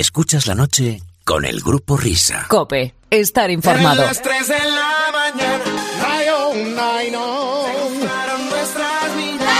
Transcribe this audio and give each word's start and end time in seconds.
Escuchas 0.00 0.46
la 0.46 0.54
noche 0.54 1.02
con 1.26 1.44
el 1.44 1.60
grupo 1.60 1.94
Risa. 1.98 2.46
Cope, 2.48 2.94
estar 3.10 3.50
informado. 3.50 4.00
A 4.00 4.06
las 4.06 4.22
3 4.22 4.48
de 4.48 4.58
la 4.58 5.10
mañana. 5.12 5.62
Ay, 6.08 6.26
ay, 6.80 7.10
no. 7.10 7.66
Fueron 7.98 8.48
nuestras 8.48 9.16
vidas. 9.18 9.50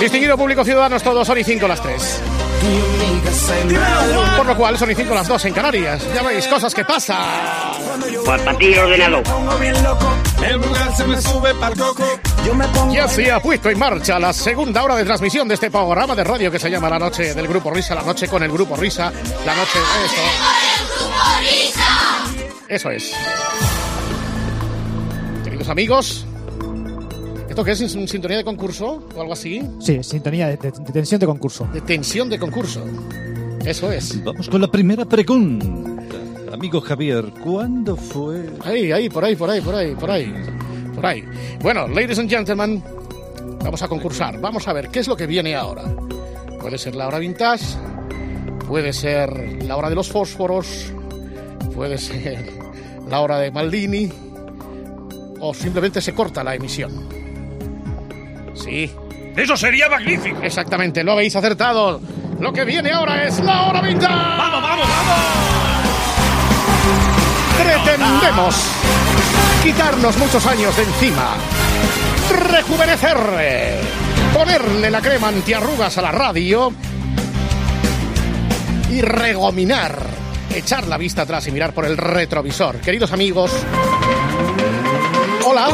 Distinguido 0.00 0.36
público 0.36 0.64
ciudadanos 0.64 1.04
todos, 1.04 1.24
son 1.24 1.38
y 1.38 1.44
5 1.44 1.68
las 1.68 1.80
3. 1.80 2.20
Por 4.36 4.46
lo 4.46 4.56
cual 4.56 4.78
son 4.78 4.90
y 4.90 4.94
5 4.94 5.14
las 5.14 5.28
2 5.28 5.44
en 5.46 5.54
Canarias. 5.54 6.06
Ya 6.14 6.22
veis, 6.22 6.46
cosas 6.46 6.74
que 6.74 6.84
pasan. 6.84 7.18
Para 8.24 8.56
ti 8.56 8.74
ordenado. 8.74 9.22
pongo 9.22 9.56
bien 9.58 9.82
loco. 9.82 10.12
El 10.42 10.56
lugar 10.56 10.96
se 10.96 11.04
me 11.04 11.20
sube 11.20 11.54
pa'l 11.54 11.76
coco. 11.76 12.04
Yo 12.46 12.54
me 12.54 12.66
pongo 12.68 12.94
Ya 12.94 13.08
se 13.08 13.30
ha 13.30 13.40
puesto 13.40 13.70
en 13.70 13.78
marcha 13.78 14.18
la 14.18 14.32
segunda 14.32 14.82
hora 14.82 14.96
de 14.96 15.04
transmisión 15.04 15.48
de 15.48 15.54
este 15.54 15.70
programa 15.70 16.14
de 16.14 16.24
radio 16.24 16.50
que 16.50 16.58
se 16.58 16.70
llama 16.70 16.88
La 16.88 16.98
Noche 16.98 17.34
del 17.34 17.48
Grupo 17.48 17.70
Risa, 17.70 17.94
La 17.94 18.02
Noche 18.02 18.28
con 18.28 18.42
el 18.42 18.50
Grupo 18.50 18.76
Risa, 18.76 19.12
La 19.44 19.54
Noche... 19.54 19.78
Eso. 20.04 20.22
Eso 22.68 22.90
es. 22.90 23.12
Queridos 25.44 25.68
amigos, 25.68 26.26
¿esto 27.58 27.64
qué 27.64 27.72
es? 27.72 27.80
¿Es 27.80 27.94
un 27.96 28.06
sintonía 28.06 28.36
de 28.36 28.44
concurso 28.44 29.02
o 29.16 29.20
algo 29.20 29.32
así? 29.32 29.60
Sí, 29.80 30.00
sintonía 30.04 30.46
de, 30.46 30.56
de- 30.58 30.70
de 30.70 30.92
tensión 30.92 31.18
de 31.18 31.26
concurso. 31.26 31.68
De 31.72 31.80
tensión 31.80 32.28
de 32.30 32.38
concurso. 32.38 32.84
Eso 33.64 33.90
es. 33.90 34.22
Vamos 34.22 34.48
con 34.48 34.60
la 34.60 34.70
primera 34.70 35.04
pregunta. 35.04 35.66
Amigo 36.52 36.80
Javier, 36.80 37.24
¿cuándo 37.42 37.96
fue? 37.96 38.48
Ahí, 38.64 38.92
ahí, 38.92 39.08
por 39.10 39.24
ahí, 39.24 39.34
por 39.34 39.50
ahí, 39.50 39.60
por 39.60 39.74
ahí, 39.74 39.94
por 39.96 40.08
ahí. 40.08 40.32
Por 40.94 41.04
ahí. 41.04 41.24
Bueno, 41.60 41.88
ladies 41.88 42.20
and 42.20 42.30
gentlemen, 42.30 42.80
vamos 43.64 43.82
a 43.82 43.88
concursar. 43.88 44.40
Vamos 44.40 44.68
a 44.68 44.72
ver 44.72 44.88
qué 44.90 45.00
es 45.00 45.08
lo 45.08 45.16
que 45.16 45.26
viene 45.26 45.56
ahora. 45.56 45.82
Puede 46.60 46.78
ser 46.78 46.94
la 46.94 47.08
hora 47.08 47.18
vintage, 47.18 47.64
puede 48.68 48.92
ser 48.92 49.64
la 49.64 49.76
hora 49.76 49.88
de 49.88 49.96
los 49.96 50.08
fósforos, 50.08 50.92
puede 51.74 51.98
ser 51.98 52.52
la 53.10 53.18
hora 53.20 53.38
de 53.40 53.50
Maldini, 53.50 54.08
o 55.40 55.52
simplemente 55.52 56.00
se 56.00 56.14
corta 56.14 56.44
la 56.44 56.54
emisión. 56.54 57.18
Sí, 58.62 58.90
Eso 59.36 59.56
sería 59.56 59.88
magnífico. 59.88 60.40
exactamente, 60.42 61.02
lo 61.04 61.12
habéis 61.12 61.34
acertado. 61.36 62.00
Lo 62.40 62.52
que 62.52 62.64
viene 62.64 62.90
ahora 62.92 63.24
es 63.24 63.38
la 63.40 63.66
hora 63.66 63.80
vintage. 63.80 64.12
Vamos, 64.14 64.62
vamos, 64.62 64.86
vamos. 64.88 65.18
Pretendemos 67.62 68.54
quitarnos 69.62 70.16
muchos 70.18 70.46
años 70.46 70.76
de 70.76 70.82
encima, 70.84 71.34
rejuvenecer, 72.52 73.16
ponerle 74.32 74.90
la 74.90 75.00
crema 75.00 75.28
antiarrugas 75.28 75.98
a 75.98 76.02
la 76.02 76.12
radio 76.12 76.72
y 78.90 79.00
regominar, 79.00 79.98
echar 80.54 80.86
la 80.86 80.96
vista 80.96 81.22
atrás 81.22 81.46
y 81.48 81.50
mirar 81.50 81.72
por 81.72 81.84
el 81.84 81.96
retrovisor. 81.96 82.76
Queridos 82.76 83.12
amigos, 83.12 83.50
hola. 85.44 85.68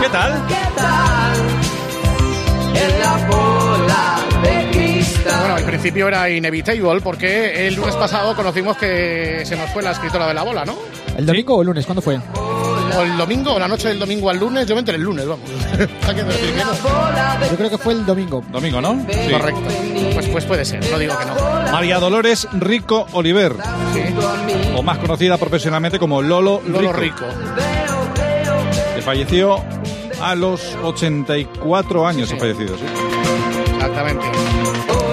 ¿Qué 0.00 0.08
tal? 0.10 0.44
Bueno, 5.40 5.54
al 5.54 5.64
principio 5.64 6.08
era 6.08 6.28
inevitable 6.30 7.00
porque 7.02 7.66
el 7.68 7.74
lunes 7.74 7.94
pasado 7.96 8.34
conocimos 8.34 8.76
que 8.76 9.42
se 9.44 9.56
nos 9.56 9.70
fue 9.70 9.82
la 9.82 9.92
escritora 9.92 10.26
de 10.26 10.34
la 10.34 10.42
bola, 10.42 10.64
¿no? 10.64 10.76
¿El 11.16 11.26
domingo 11.26 11.56
o 11.56 11.60
el 11.62 11.66
lunes? 11.66 11.84
¿Cuándo 11.86 12.02
fue? 12.02 12.16
O 12.16 13.02
el 13.02 13.16
domingo, 13.16 13.52
o 13.54 13.58
la 13.58 13.68
noche 13.68 13.88
del 13.88 13.98
domingo 13.98 14.30
al 14.30 14.38
lunes, 14.38 14.66
yo 14.66 14.74
me 14.74 14.80
enteré 14.80 14.96
el 14.96 15.04
lunes, 15.04 15.26
vamos. 15.26 15.48
Yo 17.50 17.56
creo 17.56 17.70
que 17.70 17.78
fue 17.78 17.92
el 17.92 18.04
domingo. 18.04 18.42
Domingo, 18.50 18.80
¿no? 18.80 19.04
Sí. 19.10 19.30
Correcto. 19.30 19.60
Pues, 20.14 20.26
pues 20.28 20.44
puede 20.44 20.64
ser, 20.64 20.80
no 20.90 20.98
digo 20.98 21.16
que 21.18 21.24
no. 21.26 21.34
María 21.72 21.98
Dolores 21.98 22.48
Rico 22.52 23.06
Oliver, 23.12 23.52
Sí. 23.92 24.02
o 24.76 24.82
más 24.82 24.98
conocida 24.98 25.36
profesionalmente 25.36 25.98
como 25.98 26.22
Lolo, 26.22 26.62
Lolo 26.66 26.92
Rico, 26.92 27.24
Rico. 27.26 27.34
que 28.96 29.02
falleció 29.02 29.62
a 30.20 30.34
los 30.34 30.76
84 30.82 32.06
años. 32.06 32.28
Sí. 32.28 32.36
Ha 32.36 32.38
fallecido, 32.38 32.76
sí. 32.76 32.84
Exactamente. 33.74 34.24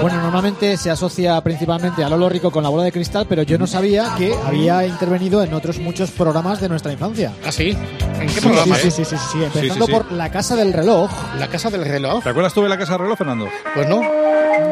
Bueno, 0.02 0.20
normalmente 0.20 0.76
se 0.76 0.90
asocia 0.90 1.40
principalmente 1.40 2.04
a 2.04 2.08
Lolo 2.08 2.28
Rico 2.28 2.50
con 2.50 2.62
la 2.62 2.68
bola 2.68 2.84
de 2.84 2.92
cristal, 2.92 3.26
pero 3.28 3.42
yo 3.42 3.58
no 3.58 3.66
sabía 3.66 4.12
que 4.16 4.34
había 4.46 4.86
intervenido 4.86 5.42
en 5.42 5.54
otros 5.54 5.78
muchos 5.78 6.10
programas 6.10 6.60
de 6.60 6.68
nuestra 6.68 6.92
infancia. 6.92 7.32
¿Ah, 7.44 7.50
sí? 7.50 7.76
¿En 8.20 8.26
qué 8.26 8.28
Sí, 8.28 8.40
programa? 8.40 8.76
sí, 8.76 8.88
eh? 8.88 8.90
sí, 8.90 9.04
sí, 9.04 9.16
sí, 9.16 9.16
sí, 9.32 9.44
empezando 9.44 9.86
sí, 9.86 9.92
sí. 9.92 9.98
por 9.98 10.12
La 10.12 10.30
Casa 10.30 10.54
del 10.54 10.72
Reloj. 10.72 11.10
¿La 11.38 11.48
casa 11.48 11.70
del 11.70 11.84
reloj? 11.84 12.22
¿Te 12.22 12.28
acuerdas 12.30 12.52
tú 12.52 12.62
de 12.62 12.68
la 12.68 12.78
casa 12.78 12.92
de 12.92 12.98
reloj, 12.98 13.18
Fernando? 13.18 13.48
Pues 13.74 13.88
no. 13.88 14.00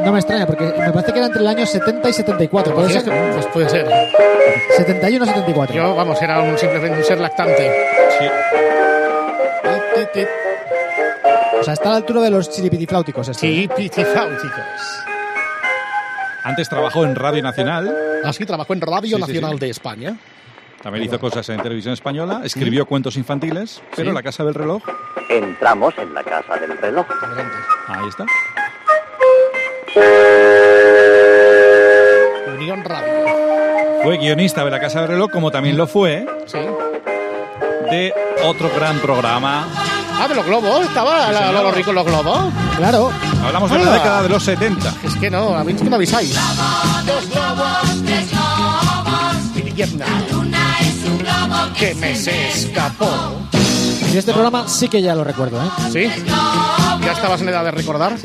No 0.04 0.12
me 0.12 0.18
extraña, 0.18 0.46
porque 0.46 0.64
me 0.64 0.92
parece 0.92 1.12
que 1.12 1.18
era 1.18 1.26
entre 1.26 1.40
el 1.40 1.46
año 1.48 1.66
70 1.66 2.08
y 2.08 2.12
74. 2.12 2.74
¿Puede 2.74 2.90
ser? 2.90 3.04
Pues 3.04 3.46
puede 3.46 3.68
ser. 3.70 3.86
71 4.76 5.24
74. 5.26 5.74
Yo, 5.74 5.94
vamos, 5.96 6.20
era 6.22 6.42
un 6.42 6.56
simplemente 6.58 6.98
un 6.98 7.04
ser 7.04 7.18
lactante. 7.20 7.70
Sí. 8.18 8.26
O 11.60 11.64
sea, 11.64 11.74
está 11.74 11.88
a 11.88 11.92
la 11.92 11.96
altura 11.98 12.20
de 12.22 12.30
los 12.30 12.50
chiripitifláuticos. 12.50 13.28
Este. 13.28 13.40
Sí, 13.46 13.68
pitifáuticos. 13.74 15.04
Antes 16.42 16.68
trabajó 16.68 17.04
en 17.04 17.14
Radio 17.14 17.42
Nacional, 17.42 17.96
Así 18.24 18.44
trabajó 18.44 18.72
en 18.74 18.80
Radio 18.82 19.02
Sí, 19.02 19.14
sí, 19.14 19.20
Nacional 19.20 19.52
sí. 19.52 19.58
de 19.60 19.70
España. 19.70 20.16
también 20.82 21.04
hizo 21.06 21.18
cosas 21.18 21.48
en 21.48 21.62
televisión 21.62 21.94
española, 21.94 22.42
escribió 22.44 22.84
cuentos 22.84 23.16
infantiles, 23.16 23.80
pero 23.96 24.10
Sí. 24.10 24.14
la 24.14 24.22
casa 24.22 24.44
del 24.44 24.52
reloj, 24.54 24.82
Entramos 25.30 25.94
en 25.96 26.12
la 26.12 26.22
casa 26.22 26.56
del 26.56 26.76
reloj. 26.76 27.06
Ahí 27.88 28.08
está. 28.08 28.26
Unión 32.54 32.84
Radio. 32.84 33.12
Fue 34.02 34.18
guionista 34.18 34.64
de 34.64 34.70
la 34.70 34.80
casa 34.80 35.00
del 35.00 35.08
reloj, 35.08 35.30
como 35.30 35.50
también 35.50 35.78
lo 35.78 35.86
fue 35.86 36.26
Sí. 36.46 36.58
de 37.90 38.12
otro 38.44 38.68
gran 38.76 38.98
programa. 39.00 39.66
Ah, 40.24 40.28
de 40.28 40.34
los 40.36 40.46
globos. 40.46 40.86
Estaba 40.86 41.30
la, 41.30 41.38
señor. 41.38 41.54
Lolo 41.54 41.70
Rico 41.72 41.90
en 41.90 41.96
los 41.96 42.06
globos. 42.06 42.38
Claro. 42.78 43.12
Hablamos 43.44 43.70
de 43.70 43.78
la 43.78 43.92
década 43.92 44.22
de 44.22 44.30
los 44.30 44.42
70. 44.42 44.94
Es 45.04 45.16
que 45.16 45.30
no, 45.30 45.54
a 45.54 45.62
mí 45.62 45.72
es 45.72 45.82
que 45.82 45.90
no 45.90 45.96
avisáis. 45.96 46.34
Dos 47.04 47.28
globos, 47.28 48.04
tres 48.06 48.30
globos. 48.30 49.74
Vietnam. 49.74 50.08
Que 51.78 51.94
me 51.96 52.16
se 52.16 52.48
escapó. 52.48 53.10
Y 54.14 54.16
este 54.16 54.32
programa 54.32 54.66
sí 54.66 54.88
que 54.88 55.02
ya 55.02 55.14
lo 55.14 55.24
recuerdo, 55.24 55.62
¿eh? 55.62 55.68
¿Sí? 55.92 56.22
¿Ya 57.04 57.12
estabas 57.12 57.42
en 57.42 57.50
edad 57.50 57.64
de 57.64 57.72
recordar? 57.72 58.16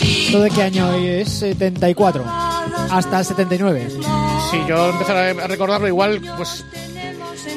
¿Esto 0.00 0.40
de 0.40 0.50
qué 0.50 0.62
año 0.62 0.94
es? 0.94 1.28
74. 1.28 2.24
Hasta 2.90 3.18
el 3.18 3.24
79. 3.26 3.88
Sí, 4.50 4.60
yo 4.66 4.88
empecé 4.88 5.12
a 5.12 5.46
recordarlo 5.46 5.88
igual, 5.88 6.22
pues, 6.38 6.64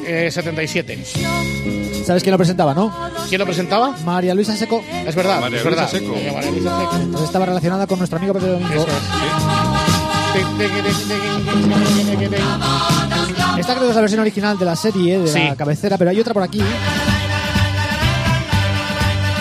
eh, 0.06 0.30
77. 0.30 1.83
¿Sabes 2.06 2.22
quién 2.24 2.32
lo 2.32 2.38
presentaba, 2.38 2.74
no? 2.74 2.94
¿Quién 3.30 3.40
lo 3.40 3.46
presentaba? 3.46 3.96
María 4.06 4.34
Luisa 4.36 4.56
Seco. 4.58 4.84
Es 5.06 5.16
verdad, 5.16 5.40
María 5.40 5.58
es 5.60 5.64
verdad. 5.64 5.90
Luisa 5.92 5.98
Seco. 6.00 6.14
Eh, 6.18 6.32
María 6.34 6.52
Luisa 6.52 6.78
Seco. 6.80 6.96
Entonces 6.98 7.26
estaba 7.28 7.46
relacionada 7.46 7.88
con 7.88 7.98
nuestro 8.00 8.18
amigo 8.18 8.34
Pedro 8.34 8.54
Domingo. 8.54 8.74
Eso 8.74 8.88
Esta 13.60 13.74
creo 13.76 13.84
que 13.86 13.90
es 13.90 13.96
la 13.96 14.02
versión 14.02 14.20
original 14.22 14.58
de 14.58 14.66
la 14.66 14.76
serie, 14.76 15.20
de 15.20 15.28
Sí. 15.28 15.40
la 15.40 15.56
cabecera, 15.56 15.98
pero 15.98 16.10
hay 16.10 16.20
otra 16.20 16.34
por 16.34 16.44
aquí. 16.44 16.62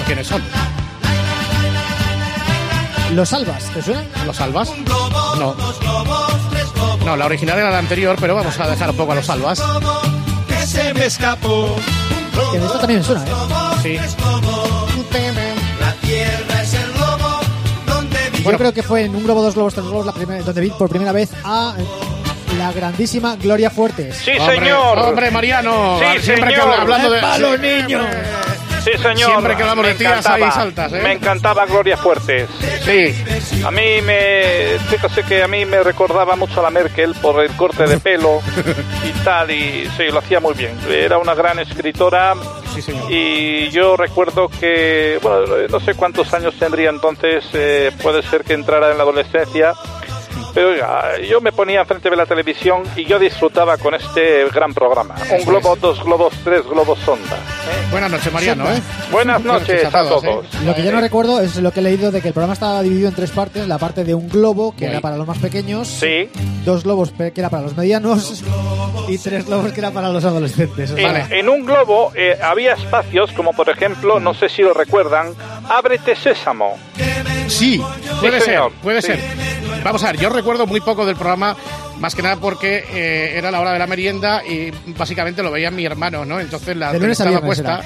¿Quiénes 0.06 0.26
son? 0.26 0.42
Los 3.14 3.28
Salvas, 3.28 3.64
¿te 3.74 3.82
suena? 3.82 4.02
¿Los 4.24 4.36
salvas? 4.36 4.70
No. 5.38 5.54
No, 7.04 7.16
la 7.16 7.26
original 7.26 7.58
era 7.58 7.70
la 7.70 7.78
anterior, 7.78 8.16
pero 8.20 8.34
vamos 8.34 8.58
a 8.58 8.68
dejar 8.68 8.90
un 8.90 8.96
poco 8.96 9.12
a 9.12 9.14
los 9.16 9.26
salvas. 9.26 9.62
Que 10.48 10.66
se 10.66 10.94
me 10.94 11.06
escapó. 11.06 11.76
Que 12.53 12.59
de 12.59 12.66
esto 12.66 12.78
también 12.78 13.00
me 13.00 13.04
suena, 13.04 13.25
¿eh? 13.25 13.31
Sí. 13.82 13.98
La 15.81 15.93
tierra 16.00 16.62
es 16.62 16.75
el 16.75 16.91
lobo 16.93 17.41
donde 17.87 18.19
vive. 18.32 18.50
Yo 18.53 18.59
creo 18.59 18.72
que 18.72 18.82
fue 18.82 19.04
en 19.04 19.15
Un 19.15 19.24
Globo, 19.24 19.42
Dos 19.42 19.54
Globos, 19.54 19.74
Tres 19.74 19.86
Globos, 19.86 20.06
la 20.06 20.12
primera, 20.12 20.42
donde 20.42 20.60
vi 20.60 20.71
por 20.71 20.89
primera 20.89 21.12
vez 21.12 21.30
a 21.45 21.74
eh, 21.78 21.84
la 22.59 22.72
grandísima 22.72 23.36
Gloria 23.36 23.71
Fuertes. 23.71 24.16
Sí, 24.16 24.33
Hombre, 24.39 24.56
señor. 24.59 24.98
Hombre, 24.98 25.30
Mariano. 25.30 25.98
Sí, 25.98 26.22
siempre 26.22 26.51
que 26.51 26.60
señor. 26.60 26.71
habla- 26.72 26.83
hablando 26.83 27.10
de. 27.10 27.18
¡Epa, 27.18 27.39
los 27.39 27.59
Sí, 28.84 28.90
señor. 28.98 29.30
Siempre 29.30 29.56
que 29.56 29.62
hablamos 29.62 29.84
Me 29.84 29.92
de 29.92 29.94
tías 29.98 30.26
ahí 30.26 30.42
saltas, 30.50 30.92
¿eh? 30.92 31.00
Me 31.02 31.12
encantaba 31.12 31.66
Gloria 31.66 31.96
Fuertes. 31.96 32.48
Sí. 32.84 33.14
A 33.64 33.70
mí 33.70 34.02
me. 34.02 34.78
Fíjese 34.88 35.22
que 35.22 35.42
a 35.42 35.48
mí 35.48 35.64
me 35.64 35.82
recordaba 35.82 36.34
mucho 36.36 36.60
a 36.60 36.64
la 36.64 36.70
Merkel 36.70 37.14
por 37.14 37.42
el 37.42 37.50
corte 37.56 37.84
de 37.84 37.98
pelo 37.98 38.40
y 39.04 39.10
tal, 39.24 39.50
y 39.50 39.88
sí, 39.96 40.04
lo 40.10 40.18
hacía 40.18 40.40
muy 40.40 40.54
bien. 40.54 40.76
Era 40.88 41.18
una 41.18 41.34
gran 41.34 41.58
escritora. 41.58 42.34
Sí, 42.74 42.82
señor. 42.82 43.04
Y 43.10 43.70
yo 43.70 43.96
recuerdo 43.96 44.48
que, 44.48 45.18
bueno, 45.22 45.44
no 45.68 45.80
sé 45.80 45.94
cuántos 45.94 46.32
años 46.32 46.54
tendría 46.58 46.90
entonces, 46.90 47.44
eh, 47.52 47.92
puede 48.02 48.22
ser 48.22 48.44
que 48.44 48.54
entrara 48.54 48.90
en 48.90 48.96
la 48.96 49.02
adolescencia, 49.02 49.74
Pero 50.54 50.70
oiga, 50.70 51.18
yo 51.28 51.40
me 51.40 51.50
ponía 51.52 51.80
enfrente 51.80 52.10
de 52.10 52.16
la 52.16 52.26
televisión 52.26 52.82
y 52.96 53.04
yo 53.04 53.18
disfrutaba 53.18 53.76
con 53.78 53.94
este 53.94 54.44
gran 54.52 54.74
programa. 54.74 55.14
Un 55.30 55.44
globo, 55.46 55.76
dos 55.76 56.02
globos, 56.04 56.34
tres 56.44 56.62
globos 56.64 56.98
sonda. 57.00 57.36
Buenas 57.90 58.10
noches, 58.10 58.32
Mariano, 58.32 58.70
¿eh? 58.70 58.80
Buenas 59.10 59.42
noches 59.42 59.84
a 59.86 59.90
todos, 59.90 60.22
todos. 60.22 60.44
¿eh? 60.46 60.58
Lo 60.66 60.74
que 60.74 60.82
yo 60.82 60.92
no 60.92 61.00
recuerdo 61.00 61.40
es 61.40 61.56
lo 61.56 61.72
que 61.72 61.80
he 61.80 61.82
leído 61.82 62.10
de 62.10 62.20
que 62.20 62.28
el 62.28 62.34
programa 62.34 62.52
estaba 62.54 62.82
dividido 62.82 63.08
en 63.08 63.14
tres 63.14 63.30
partes. 63.30 63.66
La 63.66 63.78
parte 63.78 64.04
de 64.04 64.14
un 64.14 64.28
globo, 64.28 64.74
que 64.76 64.86
era 64.86 65.00
para 65.00 65.16
los 65.16 65.26
más 65.26 65.38
pequeños. 65.38 65.88
Sí, 65.88 66.28
Dos 66.64 66.84
globos 66.84 67.12
que 67.12 67.32
era 67.34 67.48
para 67.50 67.62
los 67.62 67.76
medianos. 67.76 68.42
Y 69.08 69.18
tres 69.18 69.46
globos 69.46 69.72
que 69.72 69.80
era 69.80 69.90
para 69.90 70.10
los 70.10 70.24
adolescentes. 70.24 70.92
O 70.92 70.96
sea, 70.96 71.26
en, 71.26 71.32
en 71.32 71.48
un 71.48 71.64
globo 71.64 72.12
eh, 72.14 72.38
había 72.42 72.74
espacios 72.74 73.32
como 73.32 73.52
por 73.52 73.68
ejemplo, 73.68 74.20
no 74.20 74.32
sé 74.34 74.48
si 74.48 74.62
lo 74.62 74.72
recuerdan, 74.74 75.34
Ábrete 75.68 76.14
Sésamo. 76.14 76.78
Sí, 77.48 77.82
puede 78.20 78.38
ser, 78.38 78.42
señor. 78.42 78.72
puede 78.82 79.02
Sí. 79.02 79.08
ser. 79.08 79.20
Vamos 79.84 80.02
a 80.04 80.12
ver, 80.12 80.20
yo 80.20 80.28
recuerdo 80.30 80.66
muy 80.66 80.80
poco 80.80 81.04
del 81.04 81.16
programa, 81.16 81.56
más 81.98 82.14
que 82.14 82.22
nada 82.22 82.36
porque 82.36 82.84
eh, 82.90 83.32
era 83.36 83.50
la 83.50 83.60
hora 83.60 83.72
de 83.72 83.78
la 83.78 83.86
merienda 83.86 84.42
y 84.44 84.70
básicamente 84.96 85.42
lo 85.42 85.50
veía 85.50 85.70
mi 85.70 85.84
hermano, 85.84 86.24
¿no? 86.24 86.38
Entonces 86.40 86.76
la 86.76 86.92
tele 86.92 87.12
estaba 87.12 87.40
puesta. 87.40 87.80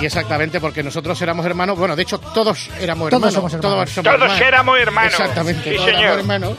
Y 0.00 0.06
exactamente, 0.06 0.60
porque 0.60 0.82
nosotros 0.82 1.20
éramos 1.20 1.44
hermanos. 1.44 1.78
Bueno, 1.78 1.94
de 1.94 2.02
hecho, 2.02 2.18
todos 2.18 2.70
éramos 2.80 3.10
Todos 3.10 3.22
hermanos. 3.34 3.34
somos 3.34 3.52
hermanos. 3.54 3.60
Todos, 3.76 3.90
somos 3.90 4.04
Todos 4.04 4.20
hermanos. 4.22 4.40
éramos 4.48 4.78
hermanos. 4.78 5.12
Exactamente, 5.12 5.70
Sí, 5.70 5.76
todos 5.76 5.86
señor. 5.86 6.02
éramos 6.04 6.18
hermanos. 6.20 6.56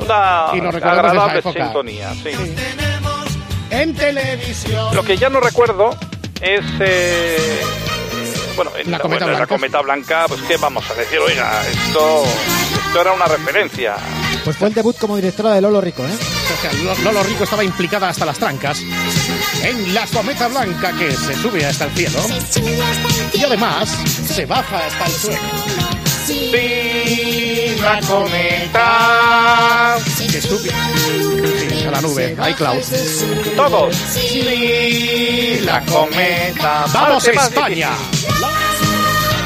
Una 0.00 0.46
Y 0.54 0.60
nos 0.60 0.74
recordamos 0.74 1.10
agradable 1.10 1.38
esa 1.40 1.48
época. 1.50 1.64
sintonía, 1.64 2.14
sí. 2.14 2.30
En 3.70 3.94
televisión. 3.94 4.94
Lo 4.94 5.02
que 5.02 5.16
ya 5.18 5.28
no 5.28 5.40
recuerdo 5.40 5.90
es... 6.40 6.64
eh, 6.80 7.60
bueno, 8.58 8.72
en 8.76 8.90
La 8.90 8.98
cometa 8.98 9.24
bueno, 9.24 9.26
en 9.26 9.32
la 9.32 9.38
blanca. 9.38 9.54
cometa 9.54 9.80
blanca, 9.80 10.24
pues 10.28 10.40
qué 10.42 10.56
vamos 10.56 10.84
a 10.90 10.94
decir, 10.94 11.18
oiga, 11.20 11.62
esto, 11.66 12.24
esto 12.86 13.00
era 13.00 13.12
una 13.12 13.26
referencia. 13.26 13.94
Pues 14.44 14.56
fue 14.56 14.68
el 14.68 14.74
debut 14.74 14.96
como 14.98 15.14
directora 15.16 15.52
de 15.54 15.60
Lolo 15.60 15.80
Rico, 15.80 16.04
¿eh? 16.04 16.10
O 16.12 16.60
sea, 16.60 16.72
Lo- 16.82 16.94
Lolo 17.04 17.22
Rico 17.22 17.44
estaba 17.44 17.62
implicada 17.62 18.08
hasta 18.08 18.24
las 18.26 18.38
trancas 18.38 18.80
en 19.62 19.94
la 19.94 20.06
cometa 20.06 20.48
blanca 20.48 20.92
que 20.98 21.12
se 21.12 21.34
sube 21.36 21.64
hasta 21.64 21.84
el 21.84 21.90
cielo 21.92 22.18
y 23.32 23.44
además 23.44 23.88
se 24.34 24.44
baja 24.46 24.86
hasta 24.86 25.06
el 25.06 25.12
suelo. 25.12 26.07
Sí, 26.28 27.74
la 27.80 28.00
cometa. 28.02 29.96
Que 30.30 30.42
sube 30.42 30.68
sí, 30.68 31.86
a 31.86 31.90
la 31.90 32.02
nube, 32.02 32.36
iCloud. 32.50 32.82
Todos. 33.56 33.96
Sí, 33.96 35.60
la 35.64 35.82
cometa. 35.86 36.84
¡Vamos 36.92 37.26
más 37.34 37.48
España! 37.48 37.92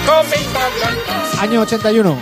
Cometa 0.05 0.69
blanca. 0.77 1.41
Año 1.41 1.61
81. 1.61 2.19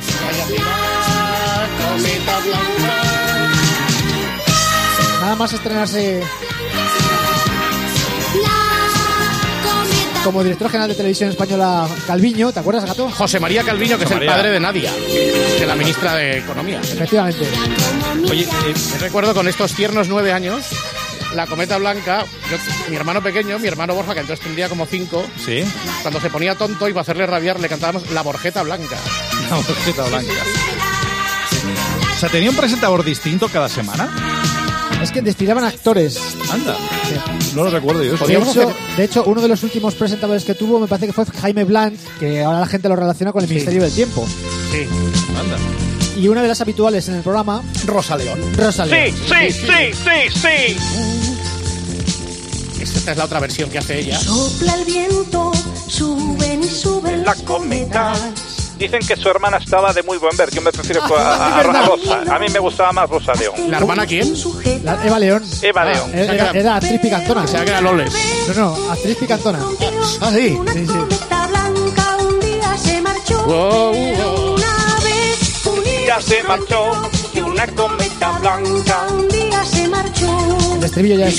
Nada 5.22 5.36
más 5.36 5.52
estrenarse 5.54 6.22
como 10.24 10.42
director 10.42 10.68
general 10.70 10.88
de 10.90 10.94
televisión 10.96 11.30
española 11.30 11.88
Calviño, 12.06 12.52
¿te 12.52 12.60
acuerdas, 12.60 12.84
Gato? 12.84 13.10
José 13.10 13.40
María 13.40 13.62
Calviño, 13.64 13.96
que 13.98 14.04
es 14.04 14.10
el 14.10 14.26
padre 14.26 14.50
de 14.50 14.60
Nadia, 14.60 14.92
de 14.92 15.66
la 15.66 15.74
ministra 15.74 16.14
de 16.14 16.38
Economía. 16.38 16.80
Efectivamente. 16.80 17.46
Oye, 18.30 18.42
eh, 18.42 18.74
Me 18.92 18.98
recuerdo 18.98 19.34
con 19.34 19.48
estos 19.48 19.72
tiernos 19.74 20.08
nueve 20.08 20.32
años, 20.32 20.64
la 21.34 21.46
cometa 21.46 21.78
blanca, 21.78 22.24
yo- 22.50 22.90
mi 22.90 22.96
hermano 22.96 23.22
pequeño, 23.22 23.58
mi 23.58 23.68
hermano 23.68 23.94
Borja, 23.94 24.14
que 24.14 24.20
entonces 24.20 24.44
tendría 24.44 24.68
como 24.68 24.84
cinco, 24.86 25.24
sí, 25.44 25.64
cuando 26.02 26.20
se 26.20 26.28
ponía 26.28 26.54
tonto 26.54 26.88
y 26.88 26.92
para 26.92 27.02
hacerle 27.02 27.26
rabiar 27.26 27.58
le 27.58 27.68
cantábamos 27.68 28.10
la 28.10 28.22
Borjeta 28.22 28.62
Blanca. 28.62 28.96
la 29.50 29.56
borjeta 29.56 30.04
blanca. 30.04 30.32
O 32.14 32.18
sea, 32.20 32.28
tenía 32.28 32.50
un 32.50 32.56
presentador 32.56 33.02
distinto 33.04 33.48
cada 33.48 33.68
semana. 33.68 34.08
Es 35.02 35.10
que 35.10 35.22
desfilaban 35.22 35.64
actores. 35.64 36.20
Anda, 36.52 36.76
no 37.54 37.64
lo 37.64 37.70
recuerdo 37.70 38.02
yo. 38.04 38.14
eso. 38.14 38.26
De 38.26 38.34
hecho, 38.38 38.72
de 38.96 39.04
hecho, 39.04 39.24
uno 39.26 39.40
de 39.40 39.48
los 39.48 39.62
últimos 39.62 39.94
presentadores 39.94 40.44
que 40.44 40.54
tuvo 40.54 40.78
me 40.80 40.86
parece 40.86 41.06
que 41.06 41.12
fue 41.12 41.24
Jaime 41.26 41.64
Blanc, 41.64 41.94
que 42.18 42.42
ahora 42.42 42.60
la 42.60 42.66
gente 42.66 42.88
lo 42.88 42.96
relaciona 42.96 43.32
con 43.32 43.42
el 43.42 43.48
Ministerio 43.48 43.82
del 43.82 43.92
Tiempo. 43.92 44.26
Sí. 44.70 44.86
Anda. 45.38 45.56
Y 46.16 46.28
una 46.28 46.42
de 46.42 46.48
las 46.48 46.60
habituales 46.60 47.08
en 47.08 47.14
el 47.16 47.22
programa, 47.22 47.62
Rosa 47.86 48.16
León. 48.16 48.38
Rosalía. 48.56 49.06
Sí, 49.06 49.12
sí, 49.26 49.52
sí, 49.52 49.92
sí, 49.92 50.40
sí. 50.40 50.76
Esta 52.82 53.12
es 53.12 53.16
la 53.18 53.24
otra 53.24 53.40
versión 53.40 53.70
que 53.70 53.78
hace 53.78 54.00
ella. 54.00 54.18
Sopla 54.18 54.74
el 54.74 54.84
viento, 54.84 55.52
suben 55.88 56.62
y 56.62 56.66
suben 56.68 57.20
La 57.20 57.26
las 57.34 57.42
cometa. 57.42 58.12
cometas. 58.12 58.49
Dicen 58.80 59.00
que 59.06 59.14
su 59.14 59.28
hermana 59.28 59.58
estaba 59.58 59.92
de 59.92 60.02
muy 60.02 60.16
buen 60.18 60.34
ver. 60.36 60.50
Yo 60.50 60.62
me 60.62 60.72
prefiero 60.72 61.02
Ah, 61.14 61.52
a, 61.54 61.60
a-. 61.60 61.86
Rosa. 61.86 62.22
A 62.34 62.38
mí 62.38 62.46
me 62.48 62.58
gustaba 62.58 62.92
más 62.92 63.08
Rosa 63.10 63.34
León. 63.34 63.54
¿La 63.68 63.76
hermana 63.76 64.06
quién? 64.06 64.34
La- 64.82 65.04
Eva 65.06 65.18
León. 65.18 65.44
Eva 65.62 65.82
Ah, 65.82 65.84
León. 65.92 66.10
Era, 66.14 66.32
era- 66.34 66.50
era 66.52 66.76
actriz 66.76 66.98
picantona. 67.00 67.42
O 67.42 67.46
sea, 67.46 67.62
que 67.62 67.70
era 67.70 67.80
Loles. 67.82 68.12
No, 68.48 68.54
no, 68.76 68.90
actriz 68.90 69.16
picantona. 69.18 69.58
Ah, 70.22 70.30
sí. 70.34 70.56
Una 70.58 70.72
Sí, 70.72 70.86
sí. 70.86 70.92
cometa 70.94 71.46
blanca 71.46 72.16
un 72.26 72.40
día 72.40 72.76
se 72.78 73.00
marchó. 73.02 73.44
Wow, 73.44 73.92
Pero 73.92 74.32
wow. 74.32 74.54
una 74.54 74.96
vez 75.04 75.66
un 75.66 75.84
Ya 76.06 76.20
se 76.22 76.42
marchó 76.44 77.10
y 77.34 77.40
una 77.40 77.66
cometa 77.68 78.30
blanca. 78.38 79.06
un 79.12 79.28
día 79.28 79.64
se 79.64 79.88
marchó. 79.88 80.74
El 80.76 80.84
estribillo 80.84 81.18
ya 81.18 81.28
es 81.28 81.38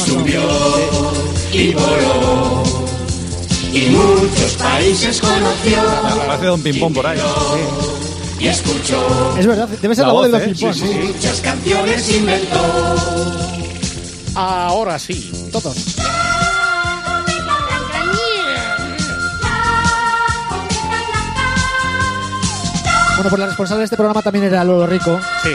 más 3.72 5.20
conocido. 5.22 5.84
Parece 6.28 6.46
Don 6.46 6.62
Pimpón 6.62 6.94
por 6.94 7.08
ahí. 7.08 7.20
Es 9.38 9.48
verdad, 9.48 9.70
debe 9.82 9.96
ser 9.96 10.04
La 10.04 10.08
la, 10.08 10.14
voz 10.14 10.26
de 10.26 10.32
los 10.32 10.42
¿eh? 10.42 10.46
Pimpón, 10.48 10.74
Sí, 10.74 10.80
sí. 10.82 11.14
Ahora 14.36 14.98
sí. 15.00 15.50
Todos. 15.52 15.76
Bueno, 23.16 23.30
pues 23.30 23.40
la 23.40 23.46
responsable 23.48 23.80
de 23.82 23.86
este 23.86 23.98
programa 23.98 24.22
también 24.24 24.46
era 24.46 24.64
Lolo 24.64 24.88
Rico, 24.88 25.20
Sí. 25.44 25.52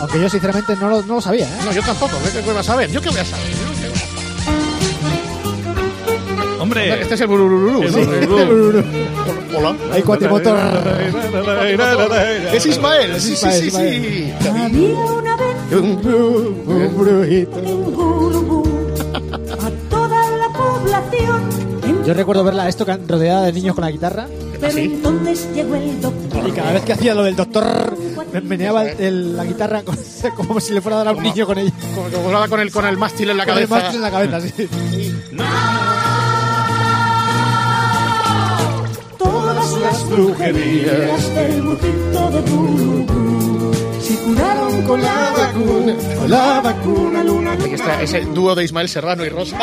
aunque 0.00 0.20
yo 0.20 0.28
sinceramente 0.28 0.76
no 0.76 0.88
lo, 0.90 1.02
no 1.02 1.14
lo 1.14 1.20
sabía, 1.20 1.46
¿eh? 1.46 1.58
No, 1.64 1.72
yo 1.72 1.82
tampoco. 1.82 2.12
¿Qué 2.32 2.40
voy 2.42 2.56
a 2.56 2.62
saber? 2.62 2.90
¿Yo 2.90 3.00
qué 3.00 3.08
voy 3.08 3.20
a 3.20 3.24
saber? 3.24 3.46
Hombre, 6.70 7.02
Este 7.02 7.14
es 7.14 7.20
el 7.20 7.26
burururú, 7.26 7.82
¿no? 7.82 9.58
Hola. 9.58 9.76
Hay 9.92 10.02
cuatrimotor. 10.02 10.56
Es 12.52 12.64
Ismael. 12.66 13.20
Sí, 13.20 13.34
sí, 13.34 13.70
sí. 13.72 14.32
Había 14.48 14.94
una 14.94 15.36
vez 15.36 15.56
Un 15.72 16.96
brujito. 16.96 17.58
en 17.58 17.84
Gurubú 17.92 18.62
a 19.60 19.70
toda 19.90 20.30
la 20.36 20.48
población. 20.52 22.04
Yo 22.06 22.14
recuerdo 22.14 22.44
verla 22.44 22.68
esto 22.68 22.86
rodeada 23.08 23.42
de 23.46 23.52
niños 23.52 23.74
con 23.74 23.82
la 23.84 23.90
guitarra 23.90 24.26
Pero 24.60 24.72
¿sí? 24.72 24.80
entonces 24.84 25.48
llegó 25.54 25.74
el 25.74 26.00
doctor. 26.00 26.48
y 26.48 26.52
cada 26.52 26.72
vez 26.72 26.82
que 26.84 26.92
hacía 26.92 27.14
lo 27.14 27.24
del 27.24 27.34
doctor 27.36 27.96
me 28.32 28.40
meneaba 28.42 28.84
el- 28.84 29.00
el- 29.00 29.36
la 29.36 29.44
guitarra 29.44 29.82
con- 29.82 29.98
como 30.36 30.60
si 30.60 30.72
le 30.72 30.80
fuera 30.80 31.00
a 31.00 31.04
dar 31.04 31.08
a 31.14 31.16
un 31.16 31.22
niño 31.22 31.46
con 31.46 31.58
ella. 31.58 31.72
Como 31.94 32.48
con 32.48 32.60
el, 32.60 32.70
con 32.70 32.86
el 32.86 32.96
mástil 32.96 33.30
en 33.30 33.36
la 33.38 33.44
Con 33.44 33.58
el 33.58 33.68
cabeza. 33.68 33.74
mástil 33.84 33.96
en 33.96 34.02
la 34.02 34.10
cabeza, 34.10 34.40
sí. 34.40 34.68
Todas 35.36 35.79
brujerías 40.10 41.34
del 41.34 41.62
brujito 41.62 42.30
de 42.30 42.40
Gurubú 42.50 43.30
se 44.10 44.16
curaron 44.22 44.82
con 44.82 45.00
la 45.02 45.30
vacuna. 45.36 45.94
Con 46.18 46.30
la 46.30 46.60
vacuna 46.60 47.24
luna. 47.24 47.52
Ahí 47.52 47.74
está 47.74 48.02
ese 48.02 48.20
dúo 48.22 48.54
de 48.54 48.64
Ismael 48.64 48.88
Serrano 48.88 49.24
y 49.24 49.28
Rosa. 49.28 49.58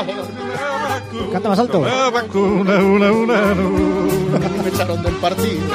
Canta 1.31 1.49
más 1.49 1.59
alto. 1.59 1.81
La 1.81 2.09
vacuna, 2.09 2.77
una, 2.77 3.11
una, 3.11 3.53
no. 3.55 3.69
Me 4.63 4.69
echaron 4.69 5.03
del 5.03 5.15
partido. 5.15 5.67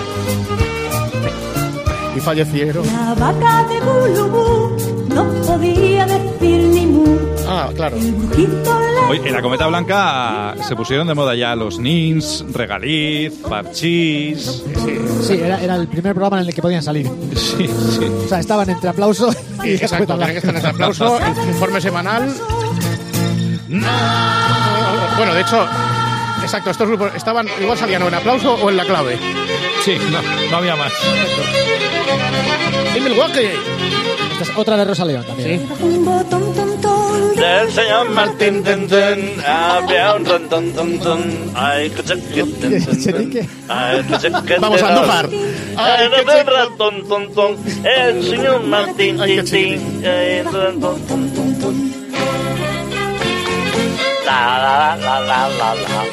Y 2.17 2.21
fallecieron. 2.21 2.87
La 2.87 3.15
vaca 3.15 3.67
de 3.69 3.81
Gulubú 3.81 4.77
no 5.09 5.25
podía. 5.47 5.92
Ah, 7.53 7.71
claro. 7.75 7.97
En 7.99 9.33
la 9.33 9.43
cometa 9.43 9.67
blanca 9.67 10.55
se 10.67 10.75
pusieron 10.75 11.07
de 11.07 11.15
moda 11.15 11.35
ya 11.35 11.55
los 11.55 11.79
nins, 11.79 12.45
regaliz, 12.53 13.35
parchís. 13.49 14.63
Sí, 15.23 15.35
era, 15.35 15.61
era 15.63 15.77
el 15.77 15.87
primer 15.87 16.15
programa 16.15 16.41
en 16.41 16.49
el 16.49 16.55
que 16.55 16.63
podían 16.63 16.83
salir. 16.83 17.07
Sí, 17.37 17.69
sí. 17.69 18.05
O 18.25 18.29
sea, 18.29 18.41
estaban 18.41 18.71
entre 18.71 18.89
aplauso 18.89 19.31
y 19.63 19.75
Exacto, 19.75 20.17
tiene 20.17 20.33
que 20.33 20.39
estar 20.39 20.51
en 20.55 20.57
ese 20.57 20.67
aplauso, 20.69 21.19
informe 21.49 21.81
semanal. 21.81 22.35
Bueno, 25.17 25.35
de 25.35 25.43
hecho, 25.43 25.67
Exacto, 26.43 26.71
estos 26.71 26.89
grupos 26.89 27.15
estaban, 27.15 27.47
igual 27.61 27.79
salían 27.79 28.03
o 28.03 28.09
en 28.09 28.15
aplauso 28.15 28.55
o 28.55 28.69
en 28.71 28.77
la 28.77 28.85
clave. 28.85 29.19
Sí, 29.85 29.97
no, 30.11 30.21
no 30.51 30.57
había 30.57 30.77
más. 30.77 30.93
En 32.95 33.05
Milwaukee. 33.05 33.51
Esta 34.33 34.45
es 34.45 34.59
otra 34.59 34.77
de 34.77 34.85
Rosa 34.85 35.05
León 35.05 35.25
también. 35.27 35.61
Sí. 35.61 35.67
Del 37.41 37.73
señor 37.73 38.11
Martín 38.11 38.63
ten, 38.63 38.87
ten, 38.89 39.33
había 39.47 40.15
un 40.15 40.25
ron, 40.25 40.49
ton, 40.49 40.73
ton, 40.73 40.99
ton. 40.99 41.23
Ay, 41.55 41.91
que 41.91 42.03
se- 42.03 42.21
que 42.21 42.43
ten, 42.45 42.85
ten, 42.85 43.01
¿Se 43.01 43.13
ten. 43.13 43.31
dice? 43.31 43.49
Ay, 43.69 44.03
que 44.05 44.19
se- 44.21 44.31
que 44.47 44.59
Vamos 44.59 44.83
a 44.83 44.89
Andújar. 44.89 45.29
Ay, 45.77 46.09
que 46.11 46.45
ton, 46.77 47.09
ton, 47.09 47.33
ton. 47.35 47.57
El 47.85 48.23
señor 48.25 48.63
Martín 48.65 49.21
Ay, 49.21 49.37
qué 49.37 49.43
tin, 49.43 49.51
tin. 50.01 50.07
Ay, 50.07 50.43
ron, 50.43 50.81
ton, 50.81 51.01
ton, 51.07 51.31
ton, 51.35 51.59
ton. 51.61 52.02
La, 54.33 54.97
la, 54.97 54.97
la, 54.97 55.21
la, 55.21 55.49
la, 55.49 55.75
la. 55.75 56.05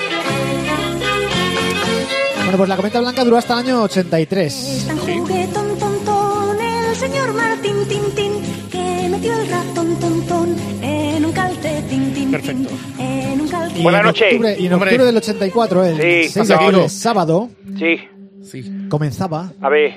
Bueno, 2.44 2.58
pues 2.58 2.68
la 2.70 2.76
cometa 2.76 3.00
blanca 3.00 3.24
duró 3.24 3.38
hasta 3.38 3.54
el 3.54 3.60
año 3.60 3.84
83. 3.84 4.86
tan 4.88 4.98
juguetón, 4.98 5.78
ton, 5.80 6.04
ton, 6.04 6.58
el 6.60 6.96
señor 6.98 7.34
Martín 7.34 7.76
Tin 7.88 8.04
Tin, 8.16 8.32
que 8.70 9.08
metió 9.10 9.32
el 9.40 9.50
ratón, 9.50 9.96
ton, 10.02 10.22
ton, 10.28 10.56
en 10.82 11.24
un 11.26 11.32
calcetín, 11.32 12.14
tin, 12.14 12.32
Perfecto. 12.32 12.70
en 12.98 13.40
un 13.40 13.48
calcetín. 13.48 13.80
Y 13.80 13.84
Buenas 13.84 14.02
en 14.02 14.06
noches. 14.08 14.34
octubre- 14.34 14.56
y 14.60 14.66
en 14.66 14.74
Hombre. 14.74 14.90
octubre 14.90 15.06
del 15.06 15.18
84, 15.18 15.86
el 15.86 15.96
Sí, 15.96 16.30
6 16.34 16.48
de 16.50 16.56
octubre, 16.56 16.90
sábado, 16.90 17.50
Sí, 17.78 18.00
Sí. 18.44 18.72
comenzaba 18.90 19.50
a 19.62 19.70
ver. 19.70 19.96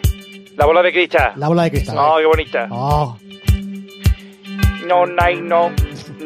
La 0.57 0.67
bola 0.67 0.81
de 0.83 0.93
cristal. 0.93 1.33
la 1.35 1.49
bola 1.49 1.65
de 1.65 1.71
cristal. 1.73 1.97
Oh, 1.99 2.17
qué 2.19 2.27
bonita. 2.27 2.69
Oh, 2.71 3.17
No, 4.87 5.07
nai, 5.07 5.41
no. 5.41 5.71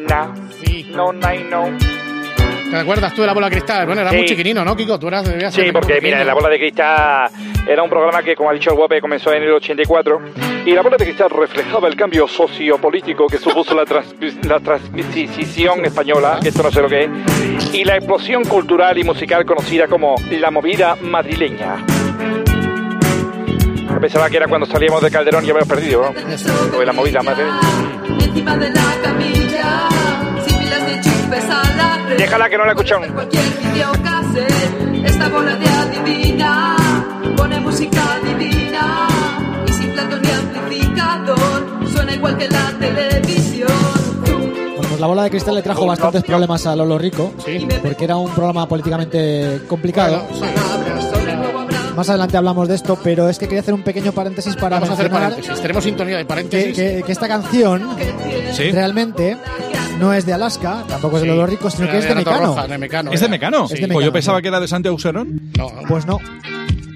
Na. 0.08 0.34
Sí. 0.64 0.86
No, 0.94 1.12
nai, 1.12 1.44
no. 1.44 1.64
¿Te 2.70 2.76
acuerdas 2.76 3.14
tú 3.14 3.20
de 3.20 3.28
la 3.28 3.32
bola 3.32 3.46
de 3.48 3.52
cristal? 3.52 3.86
Bueno, 3.86 4.00
era 4.02 4.10
Sí. 4.10 4.16
muy 4.16 4.26
chiquinino, 4.26 4.64
¿no, 4.64 4.74
Kiko? 4.76 4.98
Tú 4.98 5.06
eras, 5.08 5.24
debías 5.24 5.54
ser 5.54 5.66
Sí, 5.66 5.72
porque 5.72 6.00
mira, 6.02 6.24
La 6.24 6.34
Bola 6.34 6.48
de 6.48 6.58
Cristal 6.58 7.30
era 7.66 7.80
un 7.82 7.88
programa 7.88 8.24
que, 8.24 8.34
como 8.34 8.50
ha 8.50 8.52
dicho 8.52 8.70
el 8.70 8.76
Guape, 8.76 9.00
comenzó 9.00 9.32
en 9.32 9.44
el 9.44 9.52
84 9.52 10.20
y 10.66 10.72
La 10.72 10.82
Bola 10.82 10.96
de 10.96 11.04
Cristal 11.04 11.30
reflejaba 11.30 11.86
el 11.86 11.94
cambio 11.94 12.26
sociopolítico 12.26 13.28
que 13.28 13.38
supuso 13.38 13.72
la, 13.76 13.84
la 14.48 14.58
transición 14.60 15.84
española, 15.84 16.40
que 16.42 16.48
esto 16.48 16.64
no 16.64 16.72
sé 16.72 16.82
lo 16.82 16.88
que 16.88 17.04
es, 17.04 17.10
y 17.72 17.84
la 17.84 17.96
explosión 17.98 18.42
cultural 18.44 18.98
y 18.98 19.04
musical 19.04 19.44
conocida 19.46 19.86
como 19.86 20.16
la 20.28 20.50
movida 20.50 20.96
madrileña. 21.00 21.84
Yo 23.88 24.00
pensaba 24.00 24.28
que 24.28 24.38
era 24.38 24.48
cuando 24.48 24.66
salíamos 24.66 25.00
de 25.02 25.10
Calderón 25.12 25.44
y 25.46 25.50
habíamos 25.50 25.68
perdido, 25.68 26.02
¿no? 26.02 26.76
O 26.76 26.80
de 26.80 26.84
la 26.86 26.92
movida 26.92 27.22
madrileña. 27.22 27.60
Déjala 32.16 32.48
que 32.48 32.56
no 32.58 32.64
la 32.64 32.72
escuchamos. 32.72 33.08
Esta 35.04 35.28
bola 35.28 35.54
de 35.56 35.68
adivina, 35.68 36.76
pone 37.36 37.60
música 37.60 38.02
divina. 38.22 39.06
Y 39.66 39.72
sin 39.72 39.90
plato 39.92 40.16
ni 40.18 40.30
amplificador, 40.30 41.88
suena 41.92 42.14
igual 42.14 42.36
que 42.38 42.48
la 42.48 42.72
televisión. 42.78 43.68
Bueno, 44.24 44.88
pues 44.88 45.00
la 45.00 45.06
bola 45.06 45.22
de 45.24 45.30
cristal 45.30 45.54
le 45.54 45.62
trajo 45.62 45.86
bastantes 45.86 46.22
problemas 46.24 46.66
a 46.66 46.76
Lolo 46.76 46.98
Rico, 46.98 47.32
Sí. 47.44 47.66
porque 47.82 48.04
era 48.04 48.16
un 48.16 48.30
programa 48.30 48.68
políticamente 48.68 49.62
complicado. 49.68 50.22
Bueno, 50.38 50.56
sí. 50.60 50.76
Más 51.96 52.08
adelante 52.10 52.36
hablamos 52.36 52.68
de 52.68 52.74
esto, 52.74 52.98
pero 53.02 53.28
es 53.28 53.38
que 53.38 53.46
quería 53.46 53.60
hacer 53.60 53.72
un 53.74 53.82
pequeño 53.82 54.12
paréntesis 54.12 54.54
para 54.56 54.76
Vamos 54.78 54.90
a 54.90 54.92
hacer 54.94 55.10
paréntesis. 55.10 55.60
Tenemos 55.62 55.82
sintonía 55.84 56.16
de 56.18 56.22
que, 56.24 56.28
paréntesis. 56.28 56.76
que- 56.76 57.02
que 57.04 57.12
esta 57.12 57.26
canción 57.26 57.96
Sí. 58.52 58.70
realmente 58.70 59.36
no 59.98 60.12
es 60.12 60.26
de 60.26 60.34
Alaska, 60.34 60.84
tampoco 60.88 61.16
es 61.16 61.22
de 61.22 61.28
Sí. 61.30 61.34
Lolo 61.34 61.46
Rico, 61.46 61.70
sino 61.70 61.84
Era 61.84 61.92
que 61.92 61.98
es 62.00 62.08
de 62.08 62.14
Mecano. 62.14 62.46
Roja, 62.46 62.66
de 62.68 62.78
Mecano. 62.78 63.12
¿Es 63.12 63.20
de. 63.20 63.28
Mecano? 63.28 63.64
Es 63.64 63.70
de 63.70 63.76
Pues 63.76 63.88
Mecano, 63.88 64.00
yo 64.02 64.12
pensaba 64.12 64.38
sí. 64.38 64.42
que 64.42 64.48
era 64.48 64.60
de 64.60 64.68
Santiago 64.68 64.94
Auxerón. 64.94 65.40
No, 65.56 65.68
Pues 65.88 66.04
no. 66.06 66.18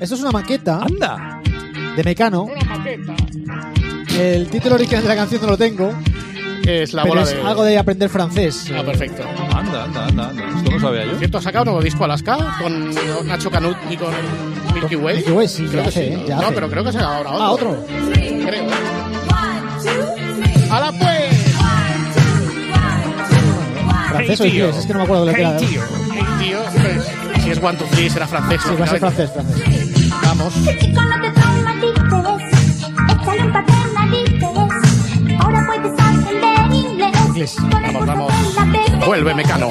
Esto 0.01 0.15
es 0.15 0.21
una 0.21 0.31
maqueta 0.33 0.81
¡Anda! 0.83 1.41
de 1.97 2.05
Mecano. 2.05 2.43
Una 2.45 2.65
maqueta. 2.77 3.15
El 4.19 4.49
título 4.49 4.75
original 4.75 5.03
de 5.03 5.09
la 5.09 5.17
canción 5.17 5.41
no 5.43 5.49
lo 5.49 5.57
tengo, 5.59 5.93
Es 6.67 6.93
la 6.93 7.03
pero 7.03 7.15
bola 7.15 7.23
es 7.23 7.35
de... 7.35 7.43
algo 7.43 7.65
de 7.65 7.79
aprender 7.79 8.09
francés. 8.11 8.71
Ah, 8.77 8.83
perfecto. 8.85 9.23
Anda, 9.55 9.85
anda, 9.85 10.07
anda, 10.07 10.29
anda. 10.29 10.45
Esto 10.59 10.71
no 10.71 10.81
sabía 10.81 11.05
yo. 11.07 11.19
¿Cierto? 11.19 11.39
¿Ha 11.39 11.43
sacado 11.43 11.63
un 11.63 11.67
nuevo 11.69 11.83
disco 11.83 12.05
Alaska 12.05 12.57
con 12.61 12.91
Nacho 13.27 13.51
Canut 13.51 13.77
y 13.91 13.97
con 13.97 14.13
Milky 14.75 14.97
Way? 14.97 15.17
Milky 15.17 15.31
Way, 15.33 15.49
sí, 15.49 15.65
creo 15.67 15.73
ya 15.73 15.83
que 15.83 15.89
hace, 15.89 16.09
sí. 16.09 16.15
¿eh? 16.15 16.25
Ya 16.29 16.37
no, 16.37 16.43
hace. 16.43 16.53
pero 16.55 16.69
creo 16.71 16.85
que 16.85 16.93
se 16.93 16.99
ha 16.99 17.17
ahora 17.17 17.31
otro. 17.31 17.43
Ah, 17.43 17.51
otro. 17.51 17.87
Creo. 18.47 18.65
¡Hala 20.71 20.93
pues! 20.93 21.37
Francés 24.11 24.41
o 24.41 24.45
Hey, 24.45 24.51
tío. 24.51 24.67
inglés, 24.67 24.77
es 24.81 24.87
que 24.87 24.93
no 24.93 24.99
me 24.99 25.05
acuerdo 25.05 25.25
de 25.25 25.31
lo 25.33 25.37
que 25.37 25.41
era. 25.43 25.57
Hey, 25.59 25.67
tío. 25.69 25.83
Hey, 26.13 26.25
tío. 26.41 26.59
pues, 26.83 27.43
si 27.43 27.51
es 27.51 27.63
One, 27.63 27.79
Two, 27.79 27.87
Three, 27.91 28.11
será 28.11 28.27
francés. 28.29 28.61
Sí, 28.63 28.69
va 28.79 28.85
a 28.85 28.89
ser 28.89 29.01
lógicamente. 29.03 29.27
francés, 29.27 29.31
francés. 29.33 30.11
Vamos. 30.25 30.55
Chico, 30.79 31.01
no 31.03 31.21
te 31.23 31.40
inglés. 37.41 37.57
Vamos, 37.83 38.07
vamos. 38.07 38.33
Vuelve, 39.07 39.35
Mecano. 39.35 39.71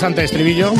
Interesante 0.00 0.24
estribillo. 0.24 0.72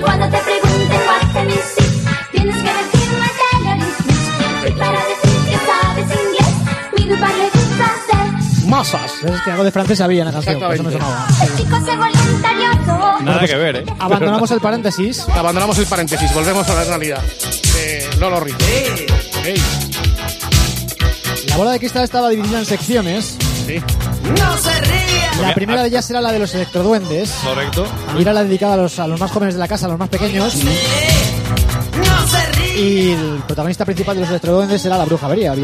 Cuando 0.00 0.24
te 0.30 0.38
pregunten 0.38 1.00
what 1.06 1.32
can 1.34 1.46
you 1.46 1.56
see, 1.76 1.84
tienes 2.32 2.56
que 2.56 2.62
decirme 2.62 3.28
television. 3.50 4.66
Y 4.66 4.70
para 4.78 4.98
decir 5.04 5.40
que 5.50 5.58
sabes 5.66 6.08
inglés, 6.24 6.54
mi 6.96 7.04
dupa 7.04 7.28
le 7.28 7.44
gusta 7.50 7.84
hacer. 7.84 8.66
Masas. 8.66 9.12
Es 9.24 9.40
que 9.42 9.50
algo 9.50 9.64
de 9.64 9.72
francés 9.72 10.00
había 10.00 10.20
en 10.22 10.26
la 10.28 10.32
canción, 10.32 10.58
por 10.58 10.72
eso 10.72 10.82
me 10.84 10.92
sonaba. 10.92 11.26
El 11.42 11.56
chico 11.58 11.76
se 11.84 11.96
voluntarioso. 11.96 13.20
Nada 13.20 13.46
que 13.46 13.56
ver, 13.56 13.76
¿eh? 13.76 13.84
Abandonamos 13.98 14.50
el 14.52 14.60
paréntesis. 14.62 15.26
Abandonamos 15.28 15.76
el 15.78 15.86
paréntesis, 15.86 16.32
volvemos 16.32 16.66
a 16.70 16.74
la 16.74 16.84
realidad. 16.84 17.20
De 17.74 18.08
Lolo 18.18 18.40
Rico. 18.40 18.58
La 21.48 21.56
bola 21.58 21.72
de 21.72 21.78
cristal 21.78 22.04
estaba 22.04 22.30
dividida 22.30 22.58
en 22.60 22.64
secciones. 22.64 23.36
sí. 23.66 23.82
No 24.40 24.56
se 24.56 24.80
ría. 24.80 25.01
La 25.40 25.54
primera 25.54 25.82
de 25.82 25.88
ellas 25.88 26.08
era 26.10 26.20
la 26.20 26.32
de 26.32 26.38
los 26.38 26.54
electroduendes. 26.54 27.32
Correcto. 27.44 27.86
Y 28.18 28.22
era 28.22 28.32
la 28.32 28.44
dedicada 28.44 28.74
a 28.74 28.76
los, 28.76 28.98
a 28.98 29.06
los 29.06 29.18
más 29.18 29.30
jóvenes 29.30 29.54
de 29.54 29.60
la 29.60 29.68
casa, 29.68 29.86
a 29.86 29.90
los 29.90 29.98
más 29.98 30.08
pequeños. 30.08 30.54
No 30.56 32.26
se 32.28 32.52
ría. 32.52 32.76
Y 32.76 33.12
el 33.12 33.42
protagonista 33.46 33.84
principal 33.84 34.16
de 34.16 34.20
los 34.22 34.30
electroduendes 34.30 34.84
era 34.84 34.98
la 34.98 35.04
bruja 35.04 35.28
María. 35.28 35.54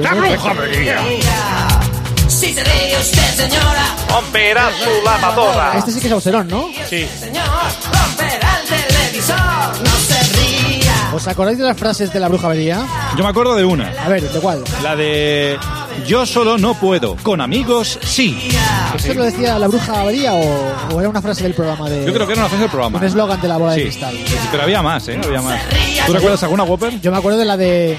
Si 2.29 2.53
se 2.53 2.63
ríe 2.63 2.97
usted, 3.01 3.35
señora. 3.35 3.97
Romperá 4.11 4.71
su 4.85 5.05
lavadora. 5.05 5.79
Este 5.79 5.93
sí 5.93 6.01
que 6.01 6.07
es 6.09 6.13
Auserón, 6.13 6.47
¿no? 6.49 6.69
Sí. 6.89 7.09
Señor, 7.19 7.45
romperá 7.93 8.61
el 8.61 8.69
televisor. 8.69 9.37
No 9.83 9.91
se 10.07 10.23
ría. 10.37 11.11
¿Os 11.15 11.27
acordáis 11.27 11.59
de 11.59 11.65
las 11.65 11.77
frases 11.77 12.13
de 12.13 12.21
la 12.21 12.29
bruja 12.29 12.49
María? 12.49 12.87
Yo 13.17 13.25
me 13.25 13.31
acuerdo 13.31 13.57
de 13.57 13.65
una. 13.65 13.91
A 14.05 14.09
ver, 14.09 14.31
¿de 14.31 14.41
cuál? 14.41 14.63
La 14.83 14.95
de 14.95 15.59
Yo 16.07 16.27
solo 16.27 16.59
no 16.59 16.75
puedo. 16.75 17.17
Con 17.17 17.41
amigos, 17.41 17.99
sí. 18.03 18.51
¿Esto 18.97 19.15
lo 19.15 19.25
decía 19.25 19.59
la 19.59 19.67
bruja 19.69 20.05
María 20.05 20.35
o, 20.35 20.95
o 20.95 21.01
era 21.01 21.09
una 21.09 21.21
frase 21.23 21.43
del 21.43 21.55
programa 21.55 21.89
de... 21.91 22.05
Yo 22.07 22.13
creo 22.13 22.27
que 22.27 22.33
era 22.33 22.43
una 22.43 22.49
frase 22.49 22.63
del 22.63 22.71
programa. 22.71 22.99
Un 22.99 23.05
eslogan 23.05 23.41
de 23.41 23.49
la 23.49 23.57
bola 23.57 23.73
de 23.73 23.83
cristal. 23.83 24.15
sí, 24.17 24.37
pero 24.51 24.63
había 24.63 24.83
más, 24.83 25.09
¿eh? 25.09 25.21
Había 25.23 25.43
más. 25.43 25.61
¿Tú 26.07 26.13
recuerdas 26.13 26.43
alguna, 26.43 26.65
Whopper? 26.65 27.01
Yo 27.01 27.11
me 27.11 27.19
acuerdo 27.19 27.39
de 27.39 27.45
la 27.45 27.57
de 27.57 27.99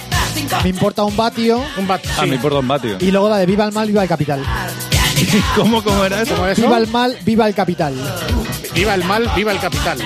Me 0.64 0.70
importa 0.70 1.04
un 1.04 1.16
vatio 1.16 1.62
Un 1.78 1.88
bat. 1.88 2.02
Ah, 2.18 2.22
sí. 2.24 2.30
me 2.30 2.36
importa 2.36 2.60
un 2.60 2.68
vatio. 2.68 2.98
y 3.00 3.12
luego 3.12 3.30
la 3.30 3.38
de 3.38 3.46
Viva 3.46 3.66
el 3.66 3.72
mal, 3.72 3.88
viva 3.88 4.02
el 4.04 4.10
capital. 4.10 4.44
¿Cómo, 5.56 5.84
cómo 5.84 6.06
era 6.06 6.22
eso? 6.22 6.36
¿Cómo 6.36 6.48
es 6.48 6.58
eso? 6.58 6.68
Viva 6.68 6.78
el 6.78 6.88
mal, 6.88 7.18
viva 7.26 7.48
el 7.48 7.54
capital. 7.54 7.96
Viva 8.74 8.94
el 8.96 9.04
mal, 9.04 9.30
viva 9.36 9.52
el 9.52 9.60
capital. 9.60 10.00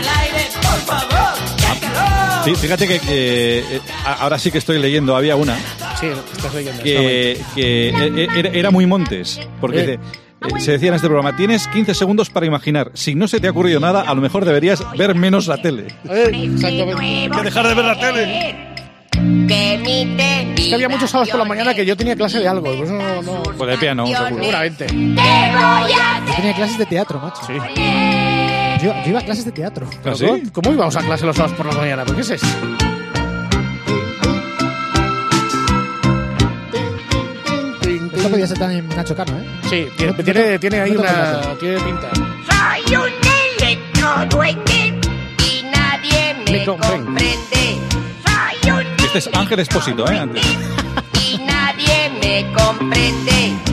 Sí, 2.46 2.56
fíjate 2.56 2.88
que, 2.88 3.00
eh, 3.08 3.82
ahora 4.20 4.38
sí 4.38 4.52
que 4.52 4.58
estoy 4.58 4.78
leyendo, 4.80 5.16
había 5.16 5.36
una 5.38 5.58
Sí, 6.00 6.08
estás 6.36 6.54
leyendo. 6.54 6.84
que, 6.84 7.40
que 7.56 7.90
e- 7.90 8.24
e- 8.26 8.40
era, 8.40 8.50
era 8.50 8.72
muy 8.72 8.86
montes, 8.86 9.40
porque 9.62 9.80
Eh. 9.82 9.84
te- 9.84 9.94
eh, 9.94 10.60
se 10.60 10.72
decía 10.74 10.90
en 10.90 10.96
este 10.96 11.08
programa, 11.08 11.36
tienes 11.38 11.68
15 11.70 11.94
segundos 11.94 12.30
para 12.30 12.46
imaginar. 12.46 12.92
Si 12.94 13.16
no 13.16 13.28
se 13.28 13.40
te 13.40 13.48
ha 13.48 13.52
ocurrido 13.52 13.80
nada, 13.80 14.02
a 14.02 14.14
lo 14.14 14.22
mejor 14.22 14.44
deberías 14.46 14.84
ver 14.98 15.16
menos 15.16 15.48
la 15.48 15.58
tele. 15.62 15.88
Eh, 16.10 16.30
exactamente. 16.54 17.02
Hay 17.02 17.30
que 17.30 17.42
dejar 17.44 17.68
de 17.68 17.74
ver 17.74 17.86
la 17.86 18.00
tele. 18.00 18.74
Es 19.16 20.70
que 20.70 20.76
había 20.76 20.90
muchos 20.90 21.10
sábados 21.10 21.30
por 21.30 21.40
la 21.40 21.46
mañana 21.46 21.74
que 21.74 21.86
yo 21.86 21.96
tenía 21.96 22.16
clase 22.16 22.40
de 22.40 22.48
algo. 22.48 22.76
Pues 22.76 22.90
no, 22.90 23.22
no, 23.22 23.44
Pues 23.44 23.70
de 23.70 23.78
piano, 23.78 24.06
seguro. 24.08 24.28
seguramente. 24.42 24.88
Yo 24.88 26.36
tenía 26.36 26.54
clases 26.56 26.78
de 26.78 26.86
teatro, 26.88 27.20
macho. 27.20 27.42
Sí. 27.48 27.54
Yo, 28.84 28.92
yo 29.04 29.10
iba 29.10 29.20
a 29.20 29.24
clases 29.24 29.46
de 29.46 29.52
teatro. 29.52 29.88
¿Pero 30.02 30.16
¿Ah, 30.16 30.18
sí? 30.18 30.26
¿Cómo, 30.26 30.52
cómo 30.52 30.74
íbamos 30.74 30.96
a 30.98 31.02
clase 31.02 31.26
los 31.26 31.36
sábados 31.36 31.56
por 31.56 31.68
la 31.68 31.74
mañana? 31.80 32.04
¿Por 32.06 32.16
qué 32.16 32.22
es 32.22 32.32
eso? 32.32 32.48
Esto 38.24 38.32
podía 38.32 38.48
ser 38.48 38.58
también 38.58 38.88
Nacho 38.88 39.14
Cano, 39.18 39.34
¿eh? 39.38 39.44
Sí, 39.70 39.88
tiene, 39.98 40.14
tiene, 40.24 40.58
tiene 40.58 40.80
ahí 40.80 40.92
no 40.94 41.02
una... 41.02 41.42
Tiene 41.60 41.78
pinta. 41.82 42.10
Soy 42.16 42.96
un 42.96 43.12
electroduende 43.60 45.02
y 45.46 45.64
nadie 45.64 46.34
me, 46.46 46.52
Me 46.60 46.66
comprende. 46.66 47.06
comprende. 47.06 47.80
Soy 48.24 48.72
un 48.72 48.88
Este 49.06 49.18
es 49.18 49.30
Ángel 49.34 49.60
Espósito, 49.60 50.10
¿eh? 50.10 50.18
Antes. 50.20 50.42
y 51.22 51.38
nadie 51.40 52.12
me 52.22 52.54
comprende. 52.54 53.73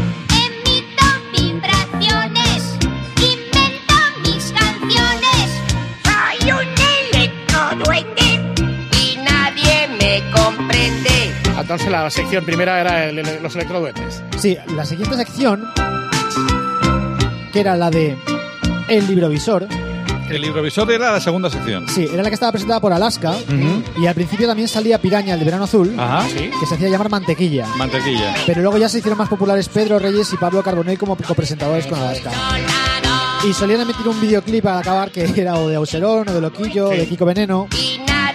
Entonces 11.70 11.92
la 11.92 12.10
sección 12.10 12.44
primera 12.44 12.80
era 12.80 13.04
el- 13.08 13.20
el- 13.20 13.40
los 13.44 13.54
electroduendes. 13.54 14.24
Sí, 14.40 14.56
la 14.74 14.84
siguiente 14.84 15.14
sección, 15.14 15.64
que 17.52 17.60
era 17.60 17.76
la 17.76 17.90
de 17.90 18.18
El 18.88 19.06
Librovisor, 19.06 19.68
El 20.28 20.42
librovisor 20.42 20.90
era 20.90 21.12
la 21.12 21.20
segunda 21.20 21.48
sección. 21.48 21.88
sí, 21.88 22.08
era 22.12 22.24
la 22.24 22.28
que 22.28 22.34
estaba 22.34 22.50
presentada 22.50 22.80
por 22.80 22.92
Alaska, 22.92 23.34
y 23.96 24.04
al 24.04 24.14
principio 24.16 24.48
también 24.48 24.66
salía 24.66 24.98
Piraña, 25.00 25.34
el 25.34 25.38
de 25.38 25.44
verano 25.44 25.62
azul, 25.62 25.94
Ajá. 25.96 26.26
Sí. 26.28 26.50
que 26.58 26.66
se 26.66 26.74
hacía 26.74 26.88
llamar 26.88 27.08
Mantequilla. 27.08 27.68
Mantequilla. 27.76 28.34
Pero 28.46 28.62
luego 28.62 28.76
ya 28.76 28.88
se 28.88 28.98
hicieron 28.98 29.18
más 29.18 29.28
populares 29.28 29.68
Pedro 29.68 30.00
Reyes 30.00 30.32
y 30.32 30.36
Pablo 30.38 30.64
Carbonell 30.64 30.98
como 30.98 31.16
copresentadores 31.16 31.86
con 31.86 32.00
Alaska. 32.00 32.32
Y 33.48 33.52
solían 33.52 33.82
emitir 33.82 34.08
un 34.08 34.20
videoclip 34.20 34.66
al 34.66 34.78
acabar 34.78 35.12
que 35.12 35.22
era 35.40 35.54
o 35.54 35.68
de 35.68 35.76
Auserón, 35.76 36.28
o 36.28 36.32
de 36.32 36.40
Loquillo, 36.40 36.86
o 36.88 36.90
de 36.90 37.06
Kiko 37.06 37.24
Veneno. 37.24 37.68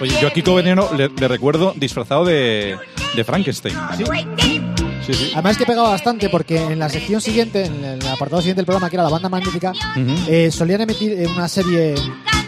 Oye, 0.00 0.14
yo 0.20 0.28
a 0.28 0.30
Kiko 0.30 0.54
Veneno 0.54 0.88
le, 0.94 1.08
le 1.08 1.28
recuerdo 1.28 1.72
disfrazado 1.74 2.24
de, 2.26 2.76
de 3.14 3.24
Frankenstein. 3.24 3.74
Sí, 5.06 5.14
sí. 5.14 5.30
Además 5.34 5.56
que 5.56 5.64
pegaba 5.66 5.90
bastante 5.90 6.28
porque 6.28 6.56
en 6.60 6.78
la 6.80 6.88
sección 6.88 7.20
siguiente, 7.20 7.66
en 7.66 7.84
el 7.84 8.06
apartado 8.08 8.40
siguiente 8.42 8.60
del 8.62 8.66
programa, 8.66 8.90
que 8.90 8.96
era 8.96 9.04
la 9.04 9.10
banda 9.10 9.28
magnética, 9.28 9.70
Ujú. 9.70 10.14
eh, 10.28 10.50
solían 10.50 10.80
emitir 10.80 11.12
eh, 11.12 11.26
una 11.28 11.46
serie 11.48 11.94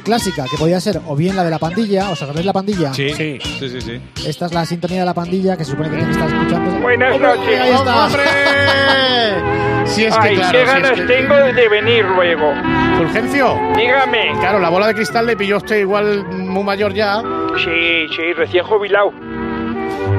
clásica 0.03 0.45
que 0.51 0.57
podía 0.57 0.81
ser 0.81 1.01
o 1.07 1.15
bien 1.15 1.37
la 1.37 1.45
de 1.45 1.51
la 1.51 1.59
pandilla, 1.61 2.11
¿os 2.11 2.21
acordáis 2.21 2.47
la 2.47 2.53
pandilla? 2.53 2.93
Sí, 2.95 3.11
Sí. 3.15 3.39
sí, 3.61 3.69
sí, 3.69 3.81
sí. 3.81 4.01
Esta 4.27 4.47
es 4.47 4.53
la 4.55 4.65
sintonía 4.67 5.01
de 5.01 5.07
la 5.07 5.15
pandilla 5.15 5.57
que 5.57 5.65
se 5.65 5.71
supone 5.73 5.91
que 5.91 5.97
tienen 5.97 6.17
que 6.17 6.21
estar 6.21 6.37
escuchando. 6.37 6.81
Buenas 6.81 7.21
noches. 7.21 7.61
Ahí 7.61 7.71
está. 7.71 8.07
¡Hombre! 8.07 8.23
Si 9.89 10.05
es 10.05 10.15
que 10.19 10.29
Ay, 10.29 10.37
claro, 10.37 10.53
qué 10.53 10.59
si 10.59 10.63
es 10.65 10.71
ganas 10.75 10.93
que- 10.93 11.07
tengo 11.07 11.35
de 11.35 11.69
venir 11.71 12.05
luego. 12.05 12.53
Fulgencio, 12.99 13.59
Dígame. 13.75 14.33
claro, 14.39 14.59
la 14.59 14.69
bola 14.69 14.87
de 14.89 14.95
cristal 14.95 15.25
le 15.27 15.35
pilló 15.35 15.57
usted 15.57 15.79
igual 15.79 16.27
muy 16.31 16.63
mayor 16.63 16.93
ya, 16.93 17.23
Sí, 17.57 18.07
sí, 18.15 18.33
recién 18.37 18.65
jubilado. 18.65 19.11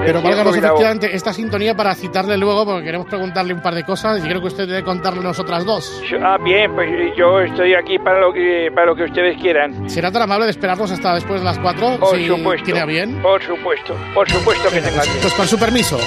Pero 0.05 0.21
válganos 0.21 0.55
efectivamente 0.55 1.15
esta 1.15 1.33
sintonía 1.33 1.75
para 1.75 1.93
citarle 1.95 2.37
luego 2.37 2.65
porque 2.65 2.83
queremos 2.85 3.07
preguntarle 3.07 3.53
un 3.53 3.61
par 3.61 3.75
de 3.75 3.83
cosas 3.83 4.19
y 4.19 4.27
creo 4.27 4.41
que 4.41 4.47
usted 4.47 4.67
debe 4.67 4.83
contarnos 4.83 5.37
otras 5.39 5.65
dos. 5.65 6.01
Ah, 6.23 6.37
bien, 6.43 6.73
pues 6.73 6.89
yo 7.17 7.39
estoy 7.39 7.73
aquí 7.75 7.97
para 7.99 8.19
lo 8.19 8.33
que 8.33 8.69
para 8.73 8.87
lo 8.87 8.95
que 8.95 9.03
ustedes 9.03 9.37
quieran. 9.41 9.89
¿Será 9.89 10.11
tan 10.11 10.21
amable 10.23 10.45
de 10.45 10.51
esperarnos 10.51 10.91
hasta 10.91 11.13
después 11.15 11.41
de 11.41 11.45
las 11.45 11.59
cuatro? 11.59 11.97
Por 11.99 12.17
si 12.17 12.27
supuesto. 12.27 12.65
tiene 12.65 12.79
a 12.81 12.85
bien. 12.85 13.21
Por 13.21 13.41
supuesto, 13.43 13.95
por 14.13 14.29
supuesto 14.29 14.69
que 14.69 14.81
tenga 14.81 15.03
bien. 15.03 15.17
Pues 15.21 15.33
con 15.33 15.47
su 15.47 15.57
permiso. 15.57 15.97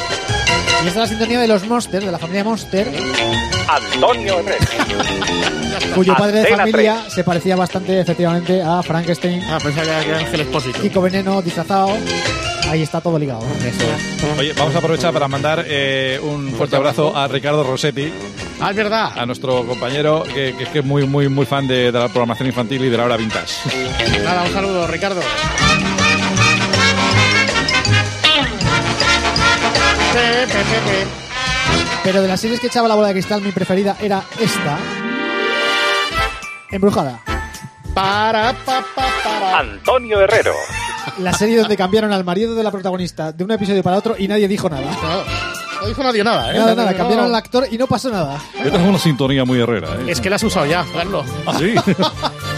Y 0.84 0.88
esta 0.88 0.88
es 0.88 0.96
la 0.96 1.06
sintonía 1.06 1.40
de 1.40 1.46
los 1.48 1.64
Monsters, 1.66 2.04
de 2.04 2.10
la 2.12 2.18
familia 2.18 2.42
Monster, 2.42 2.88
Antonio 3.68 4.40
Herrera. 4.40 4.66
cuyo 5.94 6.14
padre 6.16 6.40
de 6.40 6.56
familia 6.56 6.96
se 7.08 7.22
parecía 7.22 7.54
bastante 7.54 8.00
efectivamente 8.00 8.60
a 8.62 8.82
Frankenstein, 8.82 9.42
Ah, 9.48 9.58
pensaba 9.62 10.00
que 10.02 10.08
era 10.08 10.18
Ángel 10.18 10.40
Expósito. 10.40 10.80
Kiko 10.80 11.00
Veneno 11.02 11.40
disfrazado. 11.40 11.90
Ahí 12.72 12.80
está 12.82 13.02
todo 13.02 13.18
ligado. 13.18 13.40
Oye, 14.38 14.54
vamos 14.56 14.74
a 14.74 14.78
aprovechar 14.78 15.12
para 15.12 15.28
mandar 15.28 15.62
eh, 15.68 16.18
un 16.22 16.52
fuerte 16.52 16.74
abrazo 16.74 17.14
a 17.14 17.28
Ricardo 17.28 17.62
Rossetti, 17.62 18.10
Ah, 18.60 18.70
es 18.70 18.76
verdad. 18.76 19.12
a 19.14 19.26
nuestro 19.26 19.66
compañero 19.66 20.22
que, 20.22 20.54
que- 20.56 20.64
que 20.64 20.78
es 20.78 20.84
muy, 20.84 21.06
muy, 21.06 21.28
muy 21.28 21.44
fan 21.44 21.66
de, 21.68 21.92
de 21.92 21.98
la 21.98 22.08
programación 22.08 22.46
infantil 22.48 22.82
y 22.82 22.88
de 22.88 22.96
la 22.96 23.04
hora 23.04 23.18
vintage. 23.18 23.52
Nada, 24.24 24.44
un 24.44 24.52
saludo, 24.54 24.86
Ricardo. 24.86 25.20
Pe, 30.14 30.46
pe, 30.46 30.52
pe, 30.52 30.62
pe. 30.64 31.06
Pero 32.04 32.22
de 32.22 32.28
las 32.28 32.40
series 32.40 32.58
que 32.58 32.68
echaba 32.68 32.88
la 32.88 32.94
bola 32.94 33.08
de 33.08 33.14
cristal, 33.14 33.42
mi 33.42 33.52
preferida 33.52 33.96
era 34.00 34.22
esta. 34.40 34.78
Embrujada. 36.70 37.20
Para, 37.94 38.54
pa, 38.64 38.82
pa, 38.94 39.06
para. 39.22 39.58
Antonio 39.58 40.20
Herrero. 40.22 40.54
La 41.18 41.32
serie 41.32 41.58
donde 41.58 41.76
cambiaron 41.76 42.12
al 42.12 42.24
marido 42.24 42.54
de 42.54 42.62
la 42.62 42.70
protagonista 42.70 43.32
de 43.32 43.44
un 43.44 43.50
episodio 43.50 43.82
para 43.82 43.96
otro 43.98 44.14
y 44.18 44.26
nadie 44.28 44.48
dijo 44.48 44.68
nada. 44.70 44.82
No, 45.02 45.80
no 45.82 45.86
dijo 45.88 46.02
nadie 46.02 46.24
nada, 46.24 46.52
¿eh? 46.52 46.58
Nada, 46.58 46.74
nada, 46.74 46.90
No. 46.92 46.96
cambiaron 46.96 47.26
al 47.26 47.34
actor 47.34 47.66
y 47.70 47.76
no 47.78 47.86
pasó 47.86 48.10
nada. 48.10 48.38
Esta 48.64 48.80
es 48.82 48.88
una 48.88 48.98
sintonía 48.98 49.44
muy 49.44 49.60
herrera, 49.60 49.88
¿eh? 50.00 50.04
Es 50.10 50.20
que 50.20 50.30
la 50.30 50.36
has 50.36 50.42
usado 50.44 50.64
ya, 50.66 50.84
Carlos. 50.94 51.26
¿Ah, 51.46 51.54
sí? 51.58 51.74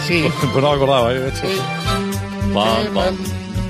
Sí. 0.07 0.29
pues 0.53 0.63
no 0.63 0.71
me 0.71 0.77
acordaba, 0.77 1.13
¿eh? 1.15 1.33
sí. 1.35 1.49
Pam, 2.53 2.95
pam, 2.95 3.17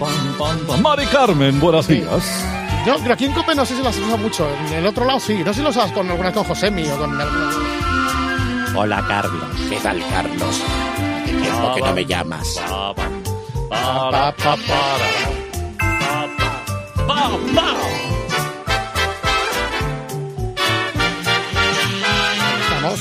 pam, 0.01 0.37
pam, 0.39 0.59
pam. 0.67 0.83
Mari 0.83 1.07
Carmen, 1.07 1.61
buenos 1.61 1.87
días. 1.87 2.45
Yo, 2.85 2.97
pero 3.01 3.15
aquí 3.15 3.25
en 3.27 3.33
Cope 3.33 3.55
no 3.55 3.65
sé 3.65 3.77
si 3.77 3.83
lo 3.83 3.89
has 3.89 3.97
usado 3.97 4.19
mucho. 4.19 4.47
En 4.67 4.75
el 4.75 4.87
otro 4.87 5.05
lado 5.07 5.21
sí. 5.21 5.39
No 5.45 5.53
sé 5.55 5.61
si 5.61 5.63
lo 5.63 5.71
usas 5.71 5.91
con 5.93 6.11
alguna 6.11 6.33
con 6.33 6.45
Josemi 6.45 6.87
o 6.91 6.99
con... 6.99 7.19
Hola, 8.77 9.05
Carlos. 9.09 9.45
¿Qué 9.71 9.77
tal, 9.77 10.03
Carlos? 10.11 10.61
¿Qué 11.25 11.33
tiempo 11.33 11.75
que 11.77 11.81
no 11.81 11.95
me 11.95 12.05
llamas? 12.05 12.61
Para, 13.69 14.33
pa, 14.33 14.57
para. 14.57 15.09
Pa, 15.79 16.29
pa, 16.39 16.51
pa, 17.07 17.31
pa. 17.55 17.69
Vamos. 22.83 23.01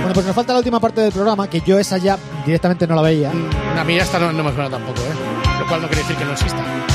Bueno, 0.00 0.14
pues 0.14 0.26
nos 0.26 0.34
falta 0.34 0.52
la 0.52 0.58
última 0.58 0.80
parte 0.80 1.00
del 1.00 1.12
programa, 1.12 1.48
que 1.48 1.60
yo 1.60 1.78
esa 1.78 1.98
ya 1.98 2.18
directamente 2.44 2.86
no 2.86 2.94
la 2.94 3.02
veía. 3.02 3.30
A 3.30 3.84
mí 3.84 3.96
esta 3.96 4.18
no, 4.18 4.32
no 4.32 4.44
me 4.44 4.52
suena 4.52 4.70
tampoco, 4.70 5.00
¿eh? 5.00 5.14
Lo 5.60 5.66
cual 5.66 5.82
no 5.82 5.88
quiere 5.88 6.02
decir 6.02 6.16
que 6.16 6.24
no 6.24 6.32
exista. 6.32 6.93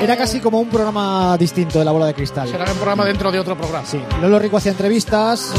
Era 0.00 0.16
casi 0.16 0.40
como 0.40 0.60
un 0.60 0.68
programa 0.68 1.36
distinto 1.38 1.78
de 1.78 1.84
la 1.84 1.90
bola 1.90 2.06
de 2.06 2.14
cristal. 2.14 2.48
Será 2.48 2.70
un 2.70 2.76
programa 2.76 3.04
dentro 3.04 3.32
de 3.32 3.38
otro 3.38 3.56
programa. 3.56 3.86
Sí, 3.86 4.00
Lolo 4.20 4.38
Rico 4.38 4.58
hacía 4.58 4.72
entrevistas, 4.72 5.52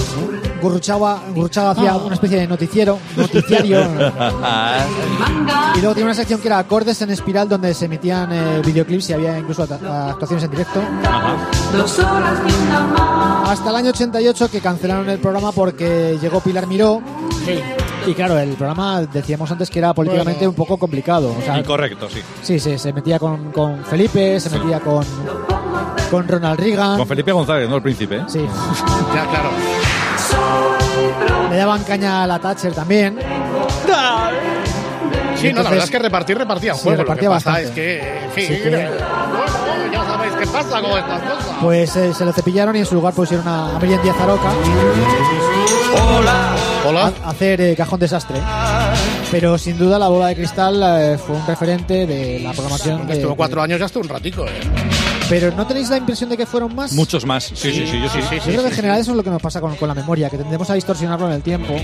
Gurruchaga, 0.62 1.22
Gurruchaga 1.34 1.72
hacía 1.72 1.96
una 1.98 2.14
especie 2.14 2.40
de 2.40 2.48
noticiero, 2.48 3.00
noticiario. 3.16 3.82
y 5.76 5.80
luego 5.80 5.94
tenía 5.94 6.06
una 6.06 6.14
sección 6.14 6.40
que 6.40 6.48
era 6.48 6.60
acordes 6.60 7.02
en 7.02 7.10
espiral 7.10 7.50
donde 7.50 7.74
se 7.74 7.86
emitían 7.86 8.32
eh, 8.32 8.62
videoclips 8.64 9.10
y 9.10 9.14
había 9.14 9.38
incluso 9.38 9.64
actuaciones 9.64 10.44
en 10.46 10.52
directo. 10.52 10.82
Hasta 13.46 13.70
el 13.70 13.76
año 13.76 13.90
88 13.90 14.52
que 14.52 14.62
cancelaron 14.62 15.10
el 15.10 15.20
programa 15.20 15.52
porque 15.52 16.18
llegó 16.22 16.42
Pilar 16.42 16.68
Miró. 16.68 17.02
Y 18.08 18.14
claro, 18.14 18.40
el 18.40 18.52
programa 18.56 19.02
decíamos 19.02 19.52
antes 19.52 19.70
que 19.70 19.80
era 19.80 19.94
políticamente 19.94 20.40
Bueno. 20.40 20.50
un 20.52 20.56
poco 20.56 20.78
complicado. 20.78 21.36
O 21.38 21.42
sea, 21.42 21.60
Incorrecto, 21.60 22.10
sí. 22.10 22.22
sí, 22.42 22.58
sí, 22.60 22.78
se 22.80 22.94
metía 22.94 23.20
con, 23.20 23.52
con 23.52 23.84
Felipe, 23.84 24.40
se 24.40 24.50
metía 24.50 24.80
con, 24.80 25.04
con 26.10 26.26
Ronald 26.28 26.58
Reagan. 26.60 26.98
Con 26.98 27.08
Felipe 27.08 27.32
González, 27.34 27.70
no 27.70 27.76
el 27.76 27.82
príncipe. 27.82 28.16
¿eh? 28.18 28.24
Sí, 28.28 28.40
Ya, 29.14 29.26
claro. 29.28 29.50
le 31.50 31.58
daban 31.58 31.84
caña 31.84 32.24
a 32.24 32.28
la 32.28 32.40
Thatcher 32.40 32.74
también. 32.74 33.20
Sí, 35.36 35.52
no, 35.54 35.62
la 35.62 35.70
verdad 35.70 35.86
es 35.86 35.92
que 35.92 36.00
repartir 36.00 36.38
repartía 36.38 36.74
Sí, 36.74 36.82
juego. 36.84 36.98
repartía 37.04 37.30
lo 37.30 37.36
que 37.36 37.44
pasa 37.44 37.52
bastante. 37.52 37.70
es 37.70 37.76
que, 37.76 38.24
en 38.26 38.32
fin, 38.32 38.48
Sí, 38.48 38.64
que- 38.64 38.70
bueno, 38.70 38.92
ya 39.92 40.04
sabéis 40.06 40.34
qué 40.34 40.48
pasa 40.48 40.82
con 40.82 40.92
estas 40.98 41.22
cosas. 41.22 41.56
Pues 41.62 41.96
eh, 41.98 42.14
se 42.14 42.26
lo 42.26 42.32
cepillaron 42.34 42.76
y 42.76 42.80
en 42.80 42.86
su 42.86 42.96
lugar 42.96 43.14
pusieron 43.14 43.48
a, 43.48 43.76
a 43.76 43.80
Miriam 43.80 44.02
Díaz 44.02 44.16
Aroca 44.20 44.50
Hola. 46.18 46.56
Hacer 47.26 47.62
eh, 47.62 47.76
cajón 47.76 48.00
desastre. 48.00 48.38
Pero 49.32 49.58
sin 49.58 49.78
duda 49.78 50.00
la 50.00 50.08
bola 50.08 50.28
de 50.28 50.36
cristal 50.36 50.82
eh, 50.84 51.18
fue 51.18 51.36
un 51.36 51.46
referente 51.46 52.06
de 52.06 52.40
la 52.40 52.54
programación. 52.54 53.06
De, 53.08 53.14
Estuvo 53.14 53.32
de- 53.32 53.38
cuatro 53.38 53.62
años, 53.62 53.80
ya 53.80 53.86
estuvo 53.88 54.04
un 54.04 54.10
ratico, 54.10 54.46
¿eh? 54.46 55.17
Pero 55.30 55.52
¿no 55.52 55.68
tenéis 55.68 55.90
la 55.90 55.98
impresión 55.98 56.30
de 56.30 56.38
que 56.38 56.46
fueron 56.46 56.74
más? 56.74 56.94
Muchos 56.94 57.26
más. 57.26 57.44
Sí, 57.46 57.56
sí, 57.56 57.86
sí, 57.86 58.00
yo 58.02 58.10
sí. 58.10 58.20
Yo 58.32 58.40
creo 58.44 58.62
que 58.62 58.68
en 58.70 58.74
general 58.74 59.00
eso 59.00 59.12
es 59.12 59.18
lo 59.18 59.24
que 59.24 59.30
nos 59.30 59.42
pasa 59.42 59.60
con, 59.60 59.76
con 59.76 59.88
la 59.88 59.94
memoria, 59.94 60.30
que 60.30 60.38
tendemos 60.38 60.70
a 60.70 60.74
distorsionarlo 60.76 61.28
en 61.28 61.34
el 61.34 61.42
tiempo. 61.42 61.76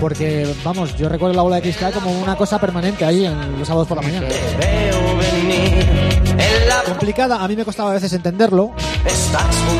Porque, 0.00 0.46
vamos, 0.62 0.94
yo 0.96 1.08
recuerdo 1.08 1.34
la 1.34 1.42
bola 1.42 1.56
de 1.56 1.62
cristal 1.62 1.92
como 1.92 2.10
una 2.20 2.36
cosa 2.36 2.58
permanente 2.60 3.04
ahí 3.04 3.24
en 3.24 3.58
los 3.58 3.66
sábados 3.66 3.88
por 3.88 3.96
la 3.96 4.02
mañana. 4.02 4.26
Complicada, 6.86 7.42
a 7.42 7.48
mí 7.48 7.56
me 7.56 7.64
costaba 7.64 7.90
a 7.90 7.94
veces 7.94 8.12
entenderlo. 8.12 8.72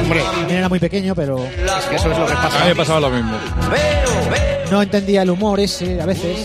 Hombre, 0.01 0.23
También 0.23 0.59
era 0.59 0.69
muy 0.69 0.79
pequeño, 0.79 1.15
pero 1.15 1.45
es 1.45 1.85
que 1.91 1.97
eso 1.97 2.11
es 2.11 2.19
lo 2.19 2.27
que 2.27 2.33
A 2.33 2.37
mí 2.37 2.43
pasa. 2.49 2.65
me 2.65 2.75
pasaba 2.77 3.01
lo 3.01 3.11
mismo. 3.11 3.33
no 4.71 4.83
entendía 4.83 5.23
el 5.23 5.31
humor 5.31 5.61
ese 5.61 6.01
a 6.01 6.07
veces. 6.07 6.39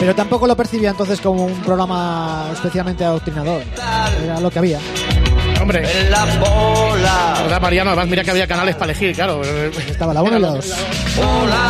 Pero 0.00 0.14
tampoco 0.14 0.46
lo 0.46 0.56
percibía 0.56 0.90
entonces 0.90 1.20
como 1.20 1.44
un 1.44 1.60
programa 1.60 2.48
especialmente 2.52 3.04
adoctrinador. 3.04 3.62
Era 4.24 4.40
lo 4.40 4.50
que 4.50 4.58
había. 4.58 4.78
Hombre. 5.60 5.86
En 6.00 6.10
la 6.10 6.24
bola. 6.24 7.34
¿Verdad, 7.42 7.60
Mariano? 7.60 7.90
Además, 7.90 8.08
mira 8.08 8.24
que 8.24 8.30
había 8.30 8.46
canales 8.46 8.76
para 8.76 8.92
elegir, 8.92 9.14
claro. 9.14 9.42
Estaba 9.88 10.14
la 10.14 10.22
1 10.22 10.38
y 10.38 10.40
la 10.40 10.48
2. 10.48 10.74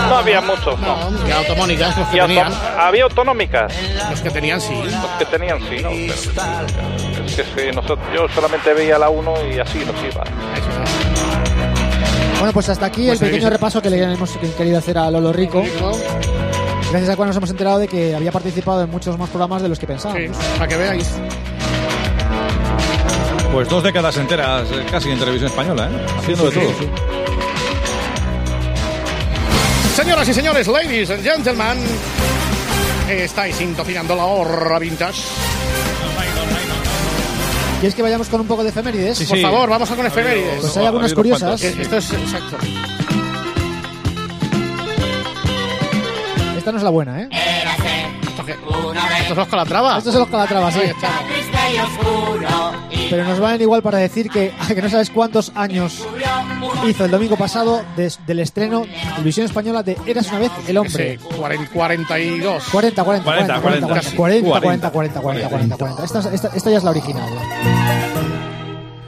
No 0.08 0.16
había 0.16 0.40
muchos, 0.42 0.78
no. 0.78 0.96
Y 1.26 1.32
automónicas, 1.32 1.98
los 1.98 2.06
que 2.08 2.16
Y 2.18 2.20
tenían. 2.20 2.52
había 2.78 3.02
autonómicas. 3.04 3.72
Los 4.10 4.20
que 4.20 4.30
tenían, 4.30 4.60
sí. 4.60 4.74
Los 4.80 5.10
que 5.18 5.24
tenían, 5.24 5.58
sí, 5.68 5.82
¿no? 5.82 5.90
Pero, 5.90 7.24
es 7.26 7.34
que 7.34 7.42
sí, 7.42 7.74
nosotros, 7.74 7.98
yo 8.14 8.28
solamente 8.32 8.72
veía 8.74 8.96
la 8.96 9.08
1 9.08 9.34
y 9.52 9.58
así 9.58 9.78
nos 9.78 9.96
iba. 10.04 10.22
Bueno, 12.38 12.52
pues 12.54 12.68
hasta 12.68 12.86
aquí 12.86 13.06
Pues 13.06 13.20
el 13.20 13.26
ahí 13.26 13.32
pequeño 13.32 13.50
repaso 13.50 13.82
que 13.82 13.90
le 13.90 14.02
hemos 14.02 14.30
querido 14.56 14.78
hacer 14.78 14.96
a 14.98 15.10
Lolo 15.10 15.32
Rico. 15.32 15.62
Gracias 16.90 17.08
al 17.10 17.16
cual 17.16 17.28
nos 17.28 17.36
hemos 17.36 17.50
enterado 17.50 17.78
de 17.78 17.86
que 17.86 18.16
había 18.16 18.32
participado 18.32 18.82
en 18.82 18.90
muchos 18.90 19.16
más 19.16 19.28
programas 19.28 19.62
de 19.62 19.68
los 19.68 19.78
que 19.78 19.86
pensábamos. 19.86 20.36
para 20.58 20.66
que 20.66 20.76
veáis. 20.76 21.08
Pues 23.52 23.68
dos 23.68 23.82
décadas 23.82 24.16
enteras 24.16 24.68
eh, 24.72 24.84
casi 24.90 25.10
en 25.10 25.18
televisión 25.18 25.50
española, 25.50 25.88
¿eh? 25.90 26.06
Haciendo 26.18 26.50
sí, 26.50 26.58
de 26.58 26.66
sí, 26.66 26.72
todo. 26.72 27.10
Señoras 29.94 30.28
y 30.28 30.34
señores, 30.34 30.66
ladies 30.66 31.10
and 31.10 31.22
gentlemen, 31.22 31.78
estáis 33.08 33.56
sintonizando 33.56 34.16
la 34.16 34.24
hora 34.24 34.78
vintage. 34.78 35.22
¿Quieres 37.80 37.94
que 37.94 38.02
vayamos 38.02 38.28
con 38.28 38.40
un 38.40 38.46
poco 38.46 38.62
de 38.62 38.70
efemérides? 38.70 39.22
Por 39.28 39.38
favor, 39.38 39.68
vamos 39.70 39.90
a 39.90 39.96
con 39.96 40.06
efemérides. 40.06 40.60
Pues 40.60 40.76
hay 40.76 40.86
algunas 40.86 41.14
curiosas. 41.14 41.62
Esto 41.62 41.96
es 41.96 42.12
exacto. 42.12 42.56
Esta 46.60 46.72
no 46.72 46.76
es 46.78 46.84
la 46.84 46.90
buena, 46.90 47.22
¿eh? 47.22 47.28
¿Esto 47.32 49.32
es 49.32 49.36
los 49.36 49.48
Calatrava? 49.48 49.96
Estos 49.96 50.12
son 50.12 50.20
los 50.20 50.28
Calatrava, 50.30 50.70
sí. 50.70 50.80
Pero 53.08 53.24
nos 53.24 53.40
valen 53.40 53.62
igual 53.62 53.80
para 53.82 53.96
decir 53.96 54.28
que, 54.28 54.52
que 54.68 54.82
no 54.82 54.90
sabes 54.90 55.08
cuántos 55.08 55.52
años 55.54 56.04
hizo 56.86 57.06
el 57.06 57.10
domingo 57.10 57.36
pasado 57.36 57.82
des- 57.96 58.18
del 58.26 58.40
estreno 58.40 58.84
en 58.84 59.10
televisión 59.14 59.46
española 59.46 59.82
de 59.82 59.96
Eras 60.06 60.28
una 60.28 60.40
vez 60.40 60.50
el 60.68 60.76
hombre. 60.76 61.18
Sí, 61.18 61.26
40, 61.38 61.70
42. 61.72 62.64
40, 62.70 63.04
40, 63.04 63.24
40, 63.24 63.60
40, 63.60 63.60
40, 63.60 63.86
40, 64.16 64.16
40, 64.16 64.90
40, 64.90 65.20
40, 65.22 65.48
40, 65.48 65.76
40. 65.78 66.04
Esta, 66.04 66.18
esta, 66.34 66.48
esta 66.54 66.70
ya 66.70 66.76
es 66.76 66.84
la 66.84 66.90
original. 66.90 67.30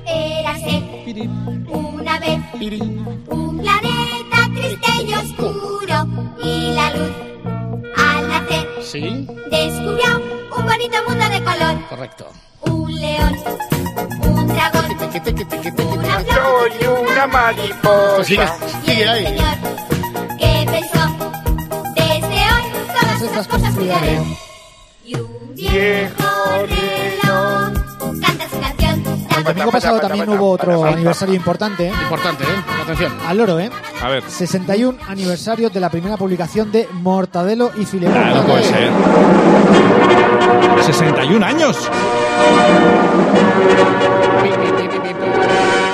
Érase 0.06 0.82
una 1.70 2.18
vez 2.18 2.38
un 3.28 3.58
planeta 3.58 4.48
triste 4.54 5.02
y 5.06 5.12
oscuro 5.14 6.06
y 6.42 6.72
la 6.74 6.90
luz 6.94 7.12
Sí, 8.84 9.26
descubrió 9.50 10.20
un 10.56 10.64
bonito 10.66 10.96
mundo 11.08 11.28
de 11.28 11.42
color. 11.42 11.88
correcto. 11.88 12.26
Un 12.62 13.00
león, 13.00 13.36
un 14.24 14.46
dragón, 14.48 14.84
una 15.98 16.20
flor 16.20 16.70
y 16.80 16.84
una 16.86 17.26
mariposa. 17.28 18.24
Sigue, 18.24 18.46
sigue 18.84 19.08
ahí. 19.08 19.26
señor 19.26 19.54
que 20.38 20.66
pensó 20.70 21.02
desde 21.94 22.40
hoy 22.52 22.64
todas 23.00 23.22
estas 23.22 23.48
cosas 23.48 23.74
cuidaré. 23.74 24.20
Y 25.04 25.14
un 25.14 25.54
viejo 25.54 26.66
reloj. 26.66 27.51
El 29.42 29.48
domingo 29.48 29.72
pasado 29.72 29.98
también 29.98 30.28
hubo 30.28 30.50
otro 30.50 30.84
aniversario 30.84 31.34
importante. 31.34 31.88
¿eh? 31.88 31.92
Importante, 32.02 32.44
¿eh? 32.44 32.62
Atención. 32.82 33.12
Al 33.26 33.36
loro, 33.36 33.58
¿eh? 33.58 33.72
A 34.00 34.08
ver. 34.08 34.22
61 34.22 34.98
aniversario 35.08 35.68
de 35.68 35.80
la 35.80 35.90
primera 35.90 36.16
publicación 36.16 36.70
de 36.70 36.88
Mortadelo 36.92 37.72
y 37.76 37.84
Filemón. 37.84 38.16
Ah, 38.16 38.34
no 38.36 38.44
puede 38.44 38.62
ser. 38.62 38.88
61 40.84 41.44
años. 41.44 41.76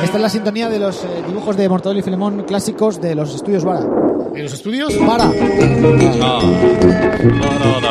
Esta 0.05 0.17
es 0.17 0.23
la 0.23 0.29
sintonía 0.29 0.69
de 0.69 0.79
los 0.79 1.03
eh, 1.05 1.23
dibujos 1.27 1.57
de 1.57 1.71
Mortadelo 1.71 2.01
y 2.01 2.03
Filemón 2.03 2.45
clásicos 2.45 3.01
de 3.01 3.15
los 3.15 3.35
estudios 3.35 3.65
Vara. 3.65 3.81
¿En 4.35 4.43
los 4.43 4.53
estudios? 4.53 4.95
Vara. 5.07 5.25
No, 5.25 5.33
no, 7.81 7.89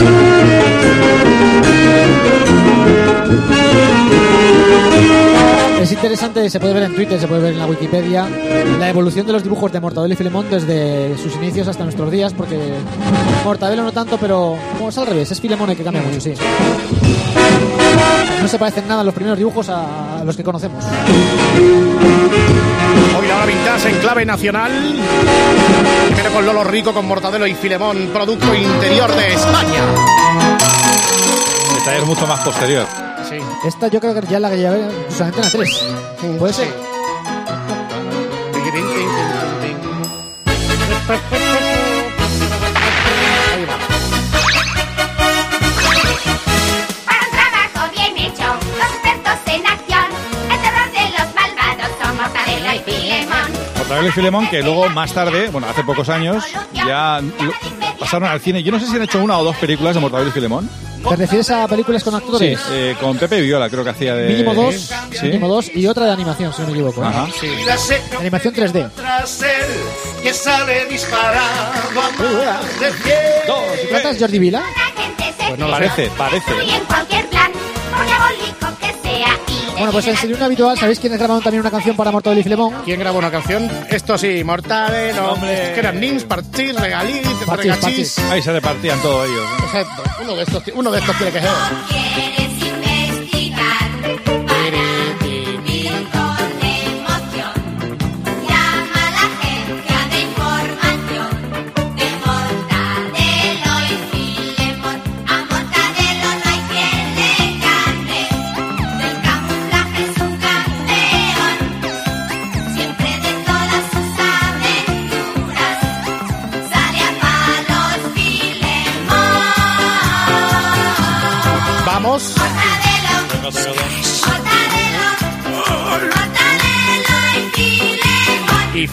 no, 0.00 0.10
no. 0.10 0.27
Interesante, 6.08 6.48
se 6.48 6.58
puede 6.58 6.72
ver 6.72 6.84
en 6.84 6.94
Twitter, 6.94 7.20
se 7.20 7.28
puede 7.28 7.42
ver 7.42 7.52
en 7.52 7.58
la 7.58 7.66
Wikipedia, 7.66 8.26
la 8.78 8.88
evolución 8.88 9.26
de 9.26 9.34
los 9.34 9.42
dibujos 9.42 9.70
de 9.70 9.78
Mortadelo 9.78 10.14
y 10.14 10.16
Filemón 10.16 10.46
desde 10.48 11.18
sus 11.18 11.36
inicios 11.36 11.68
hasta 11.68 11.84
nuestros 11.84 12.10
días, 12.10 12.32
porque 12.32 12.58
Mortadelo 13.44 13.82
no 13.82 13.92
tanto, 13.92 14.16
pero 14.16 14.56
como 14.78 14.88
es 14.88 14.96
al 14.96 15.06
revés, 15.06 15.30
es 15.30 15.38
Filemón 15.38 15.68
el 15.68 15.76
que 15.76 15.84
cambia 15.84 16.00
mucho, 16.00 16.18
sí. 16.18 16.32
No 18.40 18.48
se 18.48 18.58
parecen 18.58 18.88
nada 18.88 19.04
los 19.04 19.12
primeros 19.12 19.36
dibujos 19.36 19.68
a 19.68 20.22
los 20.24 20.34
que 20.34 20.42
conocemos. 20.42 20.82
Hoy 23.18 23.28
la 23.28 23.36
hora 23.36 23.44
vintage 23.44 23.90
en 23.90 23.96
clave 23.98 24.24
nacional. 24.24 24.72
Primero 26.06 26.30
con 26.32 26.46
Lolo 26.46 26.64
Rico, 26.64 26.94
con 26.94 27.06
Mortadelo 27.06 27.46
y 27.46 27.52
Filemón, 27.52 28.08
producto 28.14 28.54
interior 28.54 29.14
de 29.14 29.34
España. 29.34 29.82
Detalle 31.74 31.98
es 31.98 32.06
mucho 32.06 32.26
más 32.26 32.40
posterior. 32.40 33.07
Sí. 33.28 33.36
Esta 33.66 33.88
yo 33.88 34.00
creo 34.00 34.14
que 34.14 34.26
ya 34.26 34.40
la 34.40 34.50
que 34.50 34.56
llevé 34.58 34.88
pues, 35.06 35.20
Antena 35.20 35.48
3. 35.50 35.84
¿Puede 36.38 36.52
ser? 36.52 36.68
Ahí 43.54 43.64
va. 43.64 43.78
Para 47.06 47.22
un 47.24 47.30
trabajo 47.32 47.90
bien 47.94 48.18
hecho, 48.18 48.44
los 48.78 48.88
expertos 48.88 49.38
en 49.46 49.66
acción, 49.66 50.04
el 50.50 50.60
terror 50.60 50.88
de 50.92 51.04
los 51.18 51.34
malvados 51.34 51.90
son 52.00 52.16
Mortadelo 52.16 52.72
y 52.74 52.78
Filemón. 52.90 53.52
Mortadelo 53.78 54.08
y 54.08 54.12
Filemón, 54.12 54.48
que 54.48 54.62
luego 54.62 54.88
más 54.90 55.12
tarde, 55.12 55.48
bueno, 55.50 55.66
hace 55.68 55.82
pocos 55.84 56.08
años, 56.08 56.44
ya 56.72 57.20
pasaron 57.98 58.28
al 58.28 58.40
cine. 58.40 58.62
Yo 58.62 58.72
no 58.72 58.78
sé 58.80 58.86
si 58.86 58.96
han 58.96 59.02
hecho 59.02 59.22
una 59.22 59.38
o 59.38 59.44
dos 59.44 59.56
películas 59.56 59.94
de 59.94 60.00
Mortadelo 60.00 60.30
y 60.30 60.32
Filemón. 60.32 60.68
¿Te 61.08 61.16
refieres 61.16 61.50
a 61.50 61.66
películas 61.68 62.02
con 62.04 62.12
Sí, 62.14 62.18
actores? 62.24 62.60
eh, 62.70 62.96
con 63.00 63.16
Pepe 63.16 63.40
Viola 63.40 63.68
creo 63.70 63.82
que 63.84 63.90
hacía 63.90 64.14
de... 64.14 64.28
Mínimo 64.28 64.54
dos, 64.54 64.74
Sí. 65.12 65.26
mínimo 65.26 65.48
dos 65.48 65.70
y 65.74 65.86
otra 65.86 66.06
de 66.06 66.12
animación, 66.12 66.52
si 66.52 66.60
no 66.62 66.68
me 66.68 66.74
equivoco. 66.74 67.04
Ajá. 67.04 67.26
Animación 68.18 68.54
3D. 68.54 68.90
Tras 68.94 69.42
él, 69.42 69.48
que 70.22 70.34
sale 70.34 70.86
disparado 70.86 71.38
a 71.38 71.94
más 71.94 72.80
de 72.80 72.92
cien. 73.02 73.78
¿Se 73.80 73.86
trata 73.88 74.12
de 74.12 74.18
Jordi 74.20 74.38
Vila? 74.38 74.62
Pues 75.48 75.58
no 75.58 75.70
parece, 75.70 76.10
parece. 76.16 76.52
Bueno, 79.78 79.92
pues 79.92 80.06
en 80.08 80.16
Sería 80.16 80.44
habitual, 80.44 80.76
¿sabéis 80.76 80.98
quiénes 80.98 81.18
grabaron 81.18 81.42
también 81.42 81.60
una 81.60 81.70
canción 81.70 81.96
para 81.96 82.10
Mortadelo 82.10 82.40
y 82.40 82.42
Filemón? 82.42 82.74
¿Quién 82.84 82.98
grabó 82.98 83.18
una 83.18 83.30
canción? 83.30 83.70
Esto 83.88 84.18
sí, 84.18 84.42
Mortadelo. 84.42 85.32
Hombre. 85.32 85.72
Que 85.72 85.80
eran 85.80 86.00
Nins, 86.00 86.24
Parchís, 86.24 86.74
Regalí, 86.74 87.20
Regachís. 87.46 88.18
Ahí 88.30 88.42
se 88.42 88.52
repartían 88.52 89.00
todos 89.00 89.28
ellos. 89.28 89.44
¿no? 89.58 89.64
Exacto. 89.66 90.02
Uno 90.22 90.34
de 90.34 90.42
estos, 90.42 90.62
uno 90.74 90.90
de 90.90 90.98
estos 90.98 91.16
tiene 91.16 91.32
que 91.32 91.40
ser. 91.40 92.57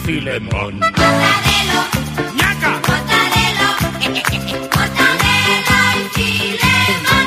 Filemón. 0.06 0.78
Mortadelo, 0.78 1.82
Mortadelo, 2.86 3.68
Mortadelo 4.72 5.78
y 6.16 6.18
Filemón. 6.20 7.26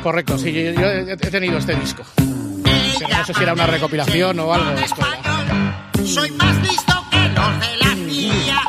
Correcto, 0.00 0.38
sí, 0.38 0.52
yo, 0.52 0.70
yo 0.70 0.86
he 0.86 1.16
tenido 1.16 1.58
este 1.58 1.74
disco. 1.74 2.04
Pero 2.14 3.08
no 3.18 3.24
sé 3.24 3.34
si 3.34 3.42
era 3.42 3.52
una 3.52 3.66
recopilación 3.66 4.38
o 4.38 4.54
algo 4.54 4.70
de 4.70 4.84
esto. 4.84 5.02
Soy 6.04 6.30
más 6.30 6.56
listo 6.62 7.04
que 7.10 7.28
los 7.30 7.60
de 7.60 7.76
la 7.84 7.94
mía 7.96 8.60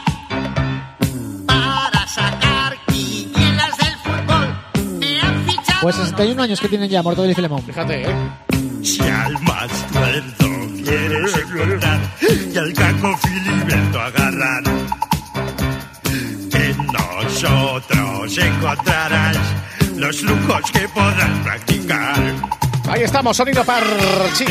para 1.45 2.07
sacar 2.07 2.75
quinielas 2.87 3.77
del 3.77 3.95
fútbol. 3.97 4.55
Me 4.99 5.21
han 5.21 5.45
fichado. 5.45 5.81
Pues 5.83 5.95
61 5.97 6.41
años 6.41 6.59
que 6.59 6.67
tienen 6.67 6.89
ya 6.89 7.03
Mortadelo 7.03 7.31
y 7.31 7.35
Filemón. 7.35 7.61
Fíjate, 7.61 8.09
¿eh? 8.09 8.15
Si 8.81 9.01
al 9.01 9.39
más 9.43 9.69
cuerdo 9.91 10.43
y 12.53 12.57
al 12.57 12.73
caco 12.73 13.17
Filiberto 13.17 14.01
agarrar. 14.01 14.63
encontrarás 18.37 19.37
los 19.97 20.17
trucos 20.17 20.71
que 20.71 20.87
podrás 20.89 21.39
practicar. 21.43 22.15
Ahí 22.89 23.03
estamos, 23.03 23.35
sonido 23.37 23.63
par. 23.63 23.83
Sí. 24.33 24.45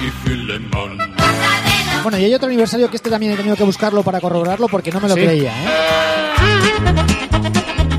Y 0.00 0.10
Filemón. 0.28 0.98
Bueno, 2.02 2.18
y 2.18 2.24
hay 2.24 2.34
otro 2.34 2.48
aniversario 2.48 2.88
que 2.90 2.96
este 2.96 3.10
también 3.10 3.32
he 3.32 3.36
tenido 3.36 3.56
que 3.56 3.64
buscarlo 3.64 4.02
para 4.02 4.20
corroborarlo 4.20 4.68
porque 4.68 4.90
no 4.90 5.00
me 5.00 5.08
lo 5.08 5.14
Sí. 5.14 5.20
creía, 5.20 5.52
¿eh? 5.52 5.68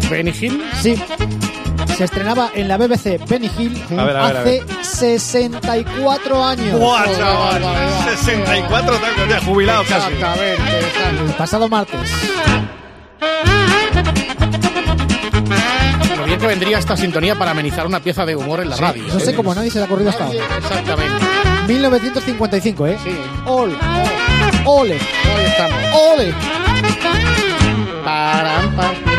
Benny 0.09 0.33
Hill. 0.39 0.63
Sí. 0.81 0.95
Se 2.01 2.05
estrenaba 2.05 2.49
en 2.55 2.67
la 2.67 2.77
BBC 2.77 3.23
Benny 3.29 3.51
Hill 3.59 3.79
A 3.95 4.03
ver, 4.03 4.17
a 4.17 4.25
ver, 4.25 4.37
a 4.37 4.79
hace 4.81 5.19
64 5.19 6.43
años. 6.43 6.79
¡Buah, 6.79 7.05
chaval! 7.15 7.63
64 8.17 8.95
tacos 8.97 9.29
ya 9.29 9.39
jubilado 9.41 9.83
casi. 9.83 10.13
Exactamente. 10.13 11.33
pasado 11.37 11.69
martes. 11.69 12.11
Lo 16.17 16.23
bien 16.23 16.39
que 16.39 16.47
vendría 16.47 16.79
esta 16.79 16.97
sintonía 16.97 17.37
para 17.37 17.51
amenizar 17.51 17.85
una 17.85 17.99
pieza 17.99 18.25
de 18.25 18.35
humor 18.35 18.61
en 18.61 18.71
la 18.71 18.77
radio. 18.77 19.03
No 19.03 19.19
sé 19.19 19.29
¿eh? 19.29 19.35
cómo 19.35 19.53
nadie 19.53 19.69
se 19.69 19.77
le 19.77 19.83
ha 19.83 19.85
ocurrido 19.85 20.09
hasta 20.09 20.25
ahora. 20.25 20.57
Exactamente. 20.57 21.25
1955, 21.67 22.87
¿eh? 22.87 22.97
Sí. 23.03 23.15
Ole. 23.45 23.75
Ole. 24.65 24.95
Ahí 24.95 25.45
estamos. 25.45 25.77
Ole. 25.93 26.33
Param, 28.03 28.75
pam. 28.75 29.10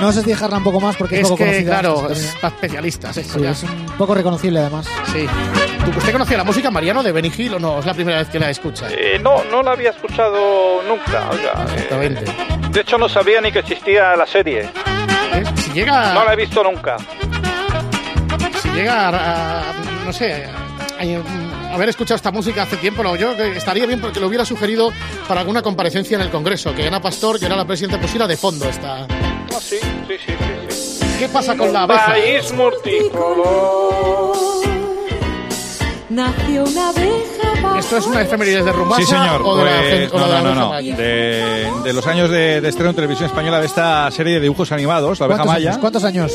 No 0.00 0.12
sé 0.12 0.22
si 0.22 0.30
dejarla 0.30 0.56
un 0.58 0.64
poco 0.64 0.80
más 0.80 0.96
porque 0.96 1.16
es, 1.16 1.22
Es 1.22 1.28
poco 1.28 1.38
que, 1.38 1.44
conocida. 1.50 1.70
claro, 1.80 2.08
es 2.10 2.36
para 2.40 2.54
especialistas 2.54 3.16
esto 3.16 3.34
Sí, 3.34 3.40
ya. 3.44 3.50
es 3.50 3.62
un 3.64 3.86
poco 3.98 4.14
reconocible 4.14 4.60
además. 4.60 4.86
Sí. 5.12 5.26
¿Tú- 5.84 5.98
¿Usted 5.98 6.12
conocía 6.12 6.36
la 6.36 6.44
música, 6.44 6.70
Mariano, 6.70 7.02
de 7.02 7.12
Benny 7.12 7.32
Hill 7.36 7.54
o 7.54 7.58
no? 7.58 7.78
Es 7.80 7.86
la 7.86 7.94
primera 7.94 8.18
vez 8.18 8.28
que 8.28 8.38
la 8.38 8.50
escucha. 8.50 8.86
Eh, 8.90 9.18
no, 9.22 9.44
no 9.44 9.62
la 9.62 9.72
había 9.72 9.90
escuchado 9.90 10.82
nunca. 10.88 11.28
oiga, 11.30 11.52
eh, 11.68 11.72
Exactamente. 11.74 12.24
de 12.70 12.80
hecho, 12.80 12.98
no 12.98 13.08
sabía 13.08 13.40
ni 13.40 13.50
que 13.52 13.60
existía 13.60 14.14
la 14.16 14.26
serie. 14.26 14.62
¿Eh? 15.32 15.44
Si 15.56 15.70
llega, 15.72 16.14
No 16.14 16.24
la 16.24 16.32
he 16.32 16.36
visto 16.36 16.62
nunca. 16.64 16.96
si 18.62 18.68
llega 18.70 19.08
a, 19.08 19.60
a- 19.60 19.72
no 20.04 20.12
sé, 20.12 20.44
a, 20.44 21.70
a 21.70 21.74
haber 21.74 21.88
escuchado 21.88 22.16
esta 22.16 22.30
música 22.30 22.62
hace 22.62 22.76
tiempo, 22.76 23.02
no, 23.02 23.16
yo 23.16 23.32
estaría 23.32 23.86
bien 23.86 24.00
porque 24.00 24.20
lo 24.20 24.26
hubiera 24.26 24.44
sugerido 24.44 24.92
para 25.28 25.40
alguna 25.40 25.62
comparecencia 25.62 26.16
en 26.16 26.22
el 26.22 26.30
Congreso, 26.30 26.74
que 26.74 26.86
Ana 26.86 27.00
Pastor, 27.00 27.38
que 27.38 27.46
era 27.46 27.56
la 27.56 27.64
presidenta, 27.66 28.00
pusiera 28.00 28.26
de 28.26 28.36
fondo 28.36 28.68
esta... 28.68 29.06
Sí, 29.60 29.78
sí, 30.08 30.16
sí, 30.18 30.32
sí. 30.68 30.74
sí. 30.74 31.06
¿Qué 31.18 31.28
pasa 31.28 31.56
con 31.56 31.72
la 31.72 31.82
abeja? 31.82 32.06
País 32.06 32.52
multicolor. 32.52 34.36
Nació 36.08 36.64
una 36.64 36.88
abeja 36.88 37.29
¿Esto 37.78 37.96
es 37.96 38.06
una 38.06 38.22
efemérides 38.22 38.64
de 38.64 38.72
Rumbasa 38.72 39.00
Sí, 39.02 39.06
señor. 39.06 39.42
o 39.44 39.56
de 39.56 39.64
la, 39.64 39.70
Pues, 39.80 40.12
o 40.12 40.18
no, 40.18 40.26
de 40.26 40.32
la 40.32 40.40
no, 40.40 40.42
no, 40.42 40.50
abeja 40.50 40.60
no. 40.60 40.68
maya? 40.70 40.96
De, 40.96 41.70
de 41.84 41.92
los 41.92 42.06
años 42.06 42.30
de, 42.30 42.60
de 42.60 42.68
estreno 42.68 42.90
en 42.90 42.96
televisión 42.96 43.26
española 43.28 43.60
de 43.60 43.66
esta 43.66 44.10
serie 44.10 44.34
de 44.34 44.40
dibujos 44.40 44.70
animados, 44.72 45.18
La 45.20 45.26
Abeja 45.26 45.38
¿Cuántos 45.42 45.54
Maya. 45.54 45.70
años? 45.70 45.80
¿Cuántos 45.80 46.04
años? 46.04 46.32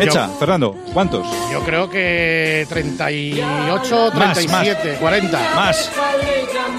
Hecha, 0.00 0.28
Fernando, 0.38 0.76
¿cuántos? 0.92 1.26
Yo 1.52 1.60
creo 1.64 1.88
que 1.88 2.66
38, 2.68 4.10
Más, 4.14 4.32
37, 4.38 4.96
40, 5.00 5.38
Más. 5.56 5.90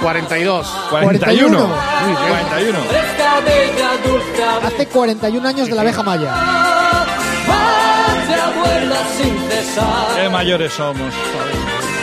42. 0.01 0.67
41. 0.89 0.89
41. 0.89 1.57
Uy, 1.65 2.15
41. 2.29 2.79
Esta 2.79 3.39
bella 3.41 3.89
dulce 4.03 4.43
Hace 4.67 4.87
41 4.87 5.47
años 5.47 5.67
de 5.67 5.75
la 5.75 5.81
abeja 5.81 6.03
maya. 6.03 6.33
Qué 10.15 10.29
mayores 10.29 10.73
somos. 10.73 11.13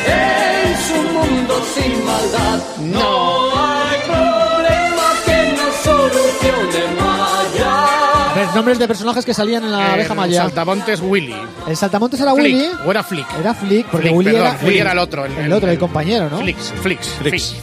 en 0.07 0.77
su 0.77 1.08
mundo 1.49 1.65
sin 1.75 2.05
maldad. 2.05 2.61
No 2.81 3.51
hay 3.57 3.99
problema 4.07 5.13
que 5.25 5.53
no 5.57 5.73
solucione 5.83 6.85
Maya. 7.01 8.55
Nombres 8.55 8.79
de 8.79 8.89
personajes 8.89 9.25
que 9.25 9.35
salían 9.35 9.65
en 9.65 9.73
la 9.73 9.93
abeja 9.95 10.13
El 10.13 10.17
maya. 10.19 10.43
Saltamontes 10.43 11.01
Willy. 11.01 11.35
El 11.67 11.77
saltamontes 11.77 12.21
era 12.21 12.35
Flick, 12.35 12.55
Willy. 12.55 12.69
¿O 12.87 12.91
era 12.91 13.03
Flick? 13.03 13.27
Era 13.39 13.55
Flick, 13.55 13.87
porque 13.87 14.09
Flick, 14.09 14.17
Willy, 14.19 14.31
perdón, 14.33 14.47
era, 14.47 14.59
Willy 14.67 14.79
era 14.79 14.93
el 14.93 14.99
otro, 14.99 15.25
el- 15.27 15.33
El, 15.33 15.45
el- 15.47 15.53
otro, 15.53 15.71
el 15.71 15.79
compañero, 15.79 16.29
¿no? 16.31 16.39
Flix, 16.39 16.73
Flix, 16.83 17.09
Flix. 17.21 17.55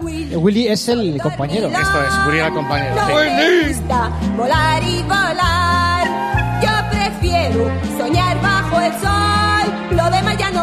Willy. 0.00 0.32
Eh, 0.32 0.36
Willy 0.36 0.68
es 0.68 0.88
el 0.88 1.20
compañero. 1.20 1.68
Esto 1.68 2.02
es, 2.02 2.26
Willy 2.26 2.38
era 2.38 2.48
el 2.48 2.54
compañero. 2.54 2.94
No 2.96 3.06
sí. 3.08 3.14
me 3.14 3.68
gusta 3.68 4.10
volar 4.36 4.82
y 4.82 5.02
volar. 5.02 6.60
Yo 6.62 6.70
prefiero 6.90 7.70
soñar 7.98 8.40
bajo 8.42 8.80
el 8.80 8.92
sol. 9.00 9.51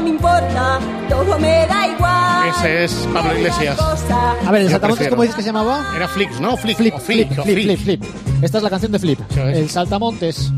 Me 0.09 0.15
importa. 0.15 0.79
Todo 1.09 1.39
me 1.39 1.67
da 1.67 1.87
igual. 1.87 2.49
Ese 2.49 2.83
es 2.85 3.07
Pablo 3.13 3.35
Iglesias. 3.35 3.79
A 3.79 4.51
ver, 4.51 4.61
el 4.61 4.69
saltamontes. 4.69 5.07
¿cómo 5.09 5.21
dices 5.21 5.35
que 5.35 5.41
se 5.41 5.47
llamaba? 5.49 5.85
Era 5.95 6.07
Flix, 6.07 6.39
¿no? 6.39 6.57
Flip, 6.57 6.77
flip, 6.77 6.95
flip, 6.97 7.31
flip, 7.31 7.79
flip. 7.79 8.03
Esta 8.41 8.57
es 8.57 8.63
la 8.63 8.69
canción 8.69 8.91
de 8.91 8.99
Flip. 8.99 9.19
El 9.37 9.69
saltamontes. 9.69 10.51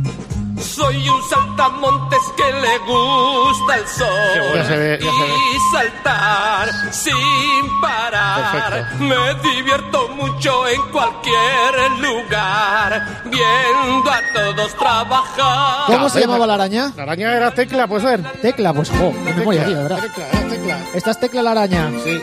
Soy 0.62 1.10
un 1.10 1.22
saltamontes 1.30 2.20
que 2.38 2.44
le 2.44 2.78
gusta 2.80 3.78
el 3.78 3.88
sol 3.88 4.56
Ya 4.56 4.66
se 4.66 4.78
ve, 4.78 5.00
ya 5.02 5.12
se 5.12 5.22
ve. 5.22 5.28
y 5.36 5.76
saltar 5.76 6.94
sin 6.94 7.82
parar. 7.82 8.72
Perfecto. 8.72 9.04
Me 9.04 9.50
divierto 9.52 10.08
mucho 10.10 10.68
en 10.68 10.82
cualquier 10.92 11.92
lugar, 12.00 13.22
viendo 13.26 14.12
a 14.12 14.22
todos 14.34 14.76
trabajar. 14.76 15.86
¿Cómo 15.88 16.10
se 16.10 16.20
llamaba 16.22 16.46
la 16.48 16.54
araña? 16.56 16.92
La 16.96 17.04
araña 17.04 17.34
era 17.36 17.52
Tecla, 17.52 17.88
puede 17.88 18.02
ser. 18.04 18.24
Tecla, 18.42 18.74
pues 18.74 18.90
jo, 18.92 19.14
qué 19.26 19.34
memoria, 19.34 19.66
tío, 19.66 19.78
verdad. 19.84 20.00
Tecla, 20.00 20.28
era 20.30 20.50
Tecla. 20.50 20.80
Esta 20.94 21.12
es 21.12 21.20
Tecla 21.20 21.42
la 21.42 21.52
araña. 21.52 21.90
Sí. 22.04 22.22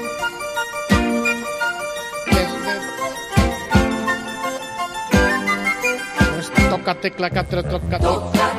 Toca 6.88 7.00
tecla, 7.00 7.30
catra, 7.30 7.62
toca, 7.62 7.98
toca. 7.98 8.52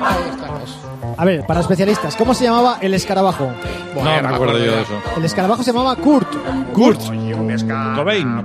Ahí 0.00 0.30
estamos. 0.30 0.78
A 1.16 1.24
ver, 1.24 1.46
para 1.46 1.60
especialistas, 1.60 2.16
¿cómo 2.16 2.34
se 2.34 2.44
llamaba 2.44 2.78
el 2.80 2.94
escarabajo? 2.94 3.52
Bueno, 3.94 4.22
No 4.22 4.28
me 4.28 4.34
acuerdo 4.34 4.58
yo 4.58 4.72
de 4.72 4.82
eso. 4.82 5.02
El 5.16 5.24
escarabajo 5.24 5.62
se 5.62 5.72
llamaba 5.72 5.96
Kurt. 5.96 6.28
Kurt. 6.72 7.00
Cobain. 7.94 8.44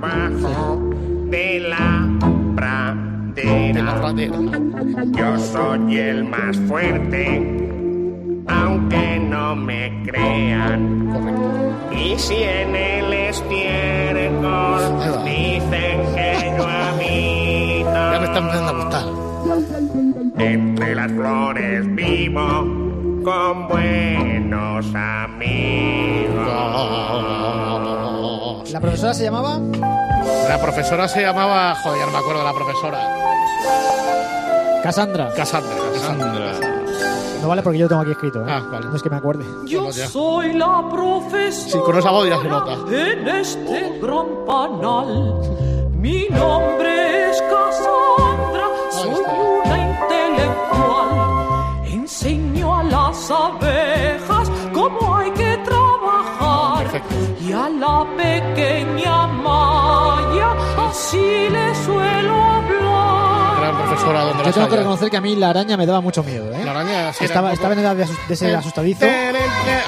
De 1.30 1.60
la 1.60 2.06
De 3.34 3.72
la 3.74 3.94
pradera. 4.00 4.00
pradera. 4.00 4.38
Yo 5.12 5.38
soy 5.38 5.98
el 5.98 6.24
más 6.24 6.56
fuerte, 6.68 8.46
aunque 8.48 9.19
no 9.30 9.56
me 9.56 10.02
crean. 10.04 11.88
Y 11.92 12.18
si 12.18 12.36
en 12.42 12.74
el 12.76 13.12
estiércol 13.12 14.80
dicen 15.24 16.00
que 16.14 16.54
yo 16.56 16.66
habito, 16.66 18.12
Ya 18.12 18.18
me 18.20 18.26
está 18.26 18.38
empezando 18.38 18.70
a 18.70 18.84
gustar. 18.84 19.04
entre 20.38 20.94
las 20.94 21.10
flores 21.12 21.94
vivo 21.94 22.42
con 23.24 23.68
buenos 23.68 24.86
amigos. 24.94 26.46
La 28.72 28.80
profesora 28.80 29.14
se 29.14 29.24
llamaba 29.24 29.58
La 30.48 30.58
profesora 30.60 31.08
se 31.08 31.22
llamaba. 31.22 31.74
Joder, 31.82 31.98
ya 32.00 32.06
no 32.06 32.12
me 32.12 32.18
acuerdo 32.18 32.38
de 32.40 32.44
la 32.46 32.52
profesora. 32.54 32.98
Cassandra. 34.82 35.32
Cassandra. 35.36 35.74
Sandra. 36.00 36.52
No 37.42 37.48
vale 37.48 37.62
porque 37.62 37.78
yo 37.78 37.84
lo 37.84 37.88
tengo 37.88 38.02
aquí 38.02 38.10
escrito. 38.12 38.40
¿eh? 38.42 38.46
Ah, 38.48 38.62
vale. 38.70 38.86
No 38.86 38.96
es 38.96 39.02
que 39.02 39.10
me 39.10 39.16
acuerde. 39.16 39.44
Yo 39.66 39.90
soy 39.92 40.52
la 40.52 40.84
profesora. 40.90 41.70
Sí, 41.72 41.78
con 41.84 41.98
esa 41.98 42.10
voz 42.10 42.28
ya 42.28 42.38
se 42.40 42.48
nota. 42.48 42.72
En 42.90 43.28
este 43.28 43.98
gran 44.00 44.26
panal, 44.46 45.40
mi 45.98 46.26
nombre 46.28 47.30
es 47.30 47.42
Cassandra, 47.42 48.66
soy 48.90 49.24
una 49.64 49.78
intelectual. 49.88 51.86
Enseño 51.86 52.76
a 52.78 52.82
las 52.84 53.30
abejas 53.30 54.50
cómo 54.72 55.16
hay 55.16 55.30
que 55.32 55.56
trabajar. 55.64 56.82
Perfecto. 56.90 57.14
Y 57.46 57.52
a 57.52 57.68
la 57.68 58.06
pequeña 58.16 59.26
Maya, 59.26 60.52
así 60.88 61.48
le 61.50 61.74
suelo 61.74 62.39
donde 64.04 64.44
Yo 64.44 64.52
tengo 64.52 64.68
que 64.68 64.76
reconocer 64.76 65.10
que 65.10 65.16
a 65.16 65.20
mí 65.20 65.36
la 65.36 65.50
araña 65.50 65.76
me 65.76 65.86
daba 65.86 66.00
mucho 66.00 66.22
miedo, 66.22 66.52
¿eh? 66.52 66.64
La 66.64 66.70
araña 66.72 67.12
sí 67.12 67.24
estaba, 67.24 67.52
estaba 67.52 67.74
en 67.74 67.80
edad 67.80 67.96
de, 67.96 68.36
ser 68.36 68.56
asustadizo. 68.56 69.04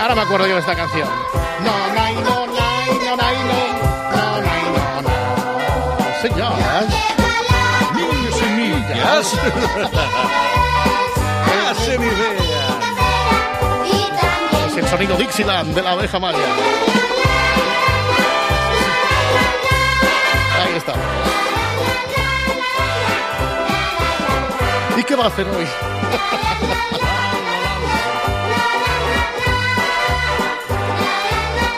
Ahora 0.00 0.14
me 0.14 0.22
acuerdo 0.22 0.46
yo 0.46 0.54
de 0.54 0.60
esta 0.60 0.74
canción. 0.74 1.08
No, 1.64 1.72
no, 1.94 2.12
no, 2.20 2.46
no. 2.46 2.52
No, 3.16 3.16
no, 3.16 3.32
no. 5.02 5.10
Señoras. 6.20 6.86
Niños 7.94 8.42
y 8.42 8.46
niñas. 8.60 9.34
Hacen 11.70 12.02
idea. 12.02 12.68
Es 14.66 14.76
el 14.76 14.86
sonido 14.86 15.16
Dixieland 15.16 15.74
de 15.74 15.82
la 15.82 15.92
abeja 15.92 16.18
maya. 16.18 16.38
¿Qué 25.12 25.16
va 25.16 25.24
a 25.24 25.28
hacer 25.28 25.46
hoy? 25.46 25.66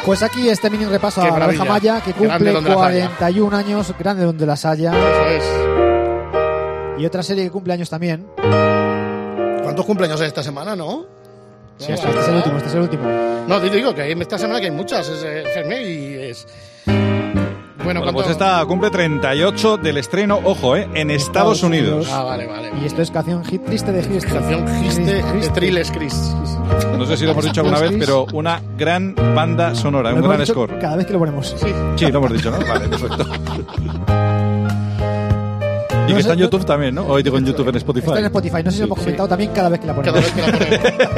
Pues 0.05 0.23
aquí 0.23 0.49
este 0.49 0.70
mini 0.70 0.85
repaso 0.85 1.20
Qué 1.20 1.27
a 1.27 1.31
la 1.31 1.38
maravilla. 1.38 1.64
maya 1.64 2.01
que 2.01 2.12
cumple 2.12 2.53
donde 2.53 2.70
las 2.70 2.79
haya. 2.79 3.07
41 3.07 3.57
años, 3.57 3.94
grande 3.99 4.25
donde 4.25 4.47
las 4.47 4.64
haya. 4.64 4.92
Eso 4.92 5.27
es. 5.27 7.01
Y 7.01 7.07
otra 7.07 7.25
serie 7.25 7.42
que 7.44 7.51
cumple 7.51 7.73
años 7.73 7.90
también. 7.90 8.25
¿Cuántos 9.62 9.85
cumpleaños 9.85 10.20
hay 10.20 10.29
esta 10.29 10.44
semana, 10.44 10.77
no? 10.77 11.07
Sí, 11.79 11.90
este 11.90 12.09
es 12.09 12.29
el 12.29 12.37
último, 12.37 12.57
este 12.59 12.68
es 12.68 12.75
el 12.77 12.83
último. 12.83 13.05
No, 13.49 13.61
te 13.61 13.68
digo 13.68 13.92
que 13.92 14.12
esta 14.12 14.38
semana 14.38 14.61
que 14.61 14.66
hay 14.66 14.73
muchas, 14.73 15.09
es 15.09 15.25
eh, 15.25 15.44
Fermé 15.53 15.83
y 15.83 16.14
es... 16.31 16.47
Bueno, 17.85 18.01
Bueno, 18.01 18.12
¿cuánto- 18.12 18.12
pues 18.23 18.31
esta 18.31 18.64
cumple 18.66 18.90
38 18.90 19.77
del 19.77 19.99
estreno, 19.99 20.40
ojo, 20.42 20.77
¿eh? 20.77 20.88
En 20.94 21.11
Estados 21.11 21.62
Unidos. 21.62 22.09
Ah, 22.11 22.25
vale, 22.25 22.47
vale. 22.47 22.70
Y 22.83 22.87
esto 22.87 23.03
es 23.03 23.11
canción 23.11 23.44
hit 23.44 23.64
triste 23.64 23.92
de 23.92 24.03
Gist. 24.03 24.27
Canción 24.33 24.66
Giste 24.83 25.23
de 25.23 25.49
Triles 25.51 25.90
Chris. 25.90 26.14
No 26.99 27.05
sé 27.07 27.16
si 27.16 27.25
lo 27.25 27.33
hemos 27.33 27.44
dicho 27.44 27.61
alguna 27.61 27.79
vez, 27.81 27.92
pero 27.99 28.27
una 28.33 28.61
gran 28.79 29.14
banda 29.35 29.75
sonora, 29.75 30.12
un 30.14 30.23
gran 30.23 30.44
score. 30.47 30.79
Cada 30.79 30.97
vez 30.97 31.07
que 31.07 31.12
lo 31.12 31.18
ponemos. 31.18 31.55
Sí. 31.59 31.68
Sí, 31.97 32.11
lo 32.11 32.18
hemos 32.18 32.33
dicho, 32.33 32.51
¿no? 32.51 32.59
Vale, 32.66 32.88
perfecto. 32.88 33.27
Y 36.07 36.11
No 36.11 36.16
que 36.18 36.23
sé, 36.23 36.29
está 36.29 36.33
en 36.35 36.38
YouTube 36.40 36.66
también, 36.66 36.94
¿no? 36.94 37.07
Hoy 37.07 37.23
digo 37.23 37.38
en 37.38 37.47
YouTube, 37.47 37.66
en 37.70 37.77
Spotify. 37.77 38.09
Está 38.09 38.18
en 38.18 38.27
Spotify. 38.27 38.62
No 38.62 38.70
sé 38.70 38.77
si 38.77 38.79
lo 38.81 38.85
hemos 38.87 38.99
Sí. 38.99 39.05
comentado 39.05 39.29
también 39.31 39.51
cada 39.55 39.68
vez 39.70 39.81
que 39.81 39.87
la 39.87 39.94
ponemos. 39.94 40.20
Cada 40.20 40.35
vez 40.37 40.44
que 40.44 40.53
la 40.53 41.09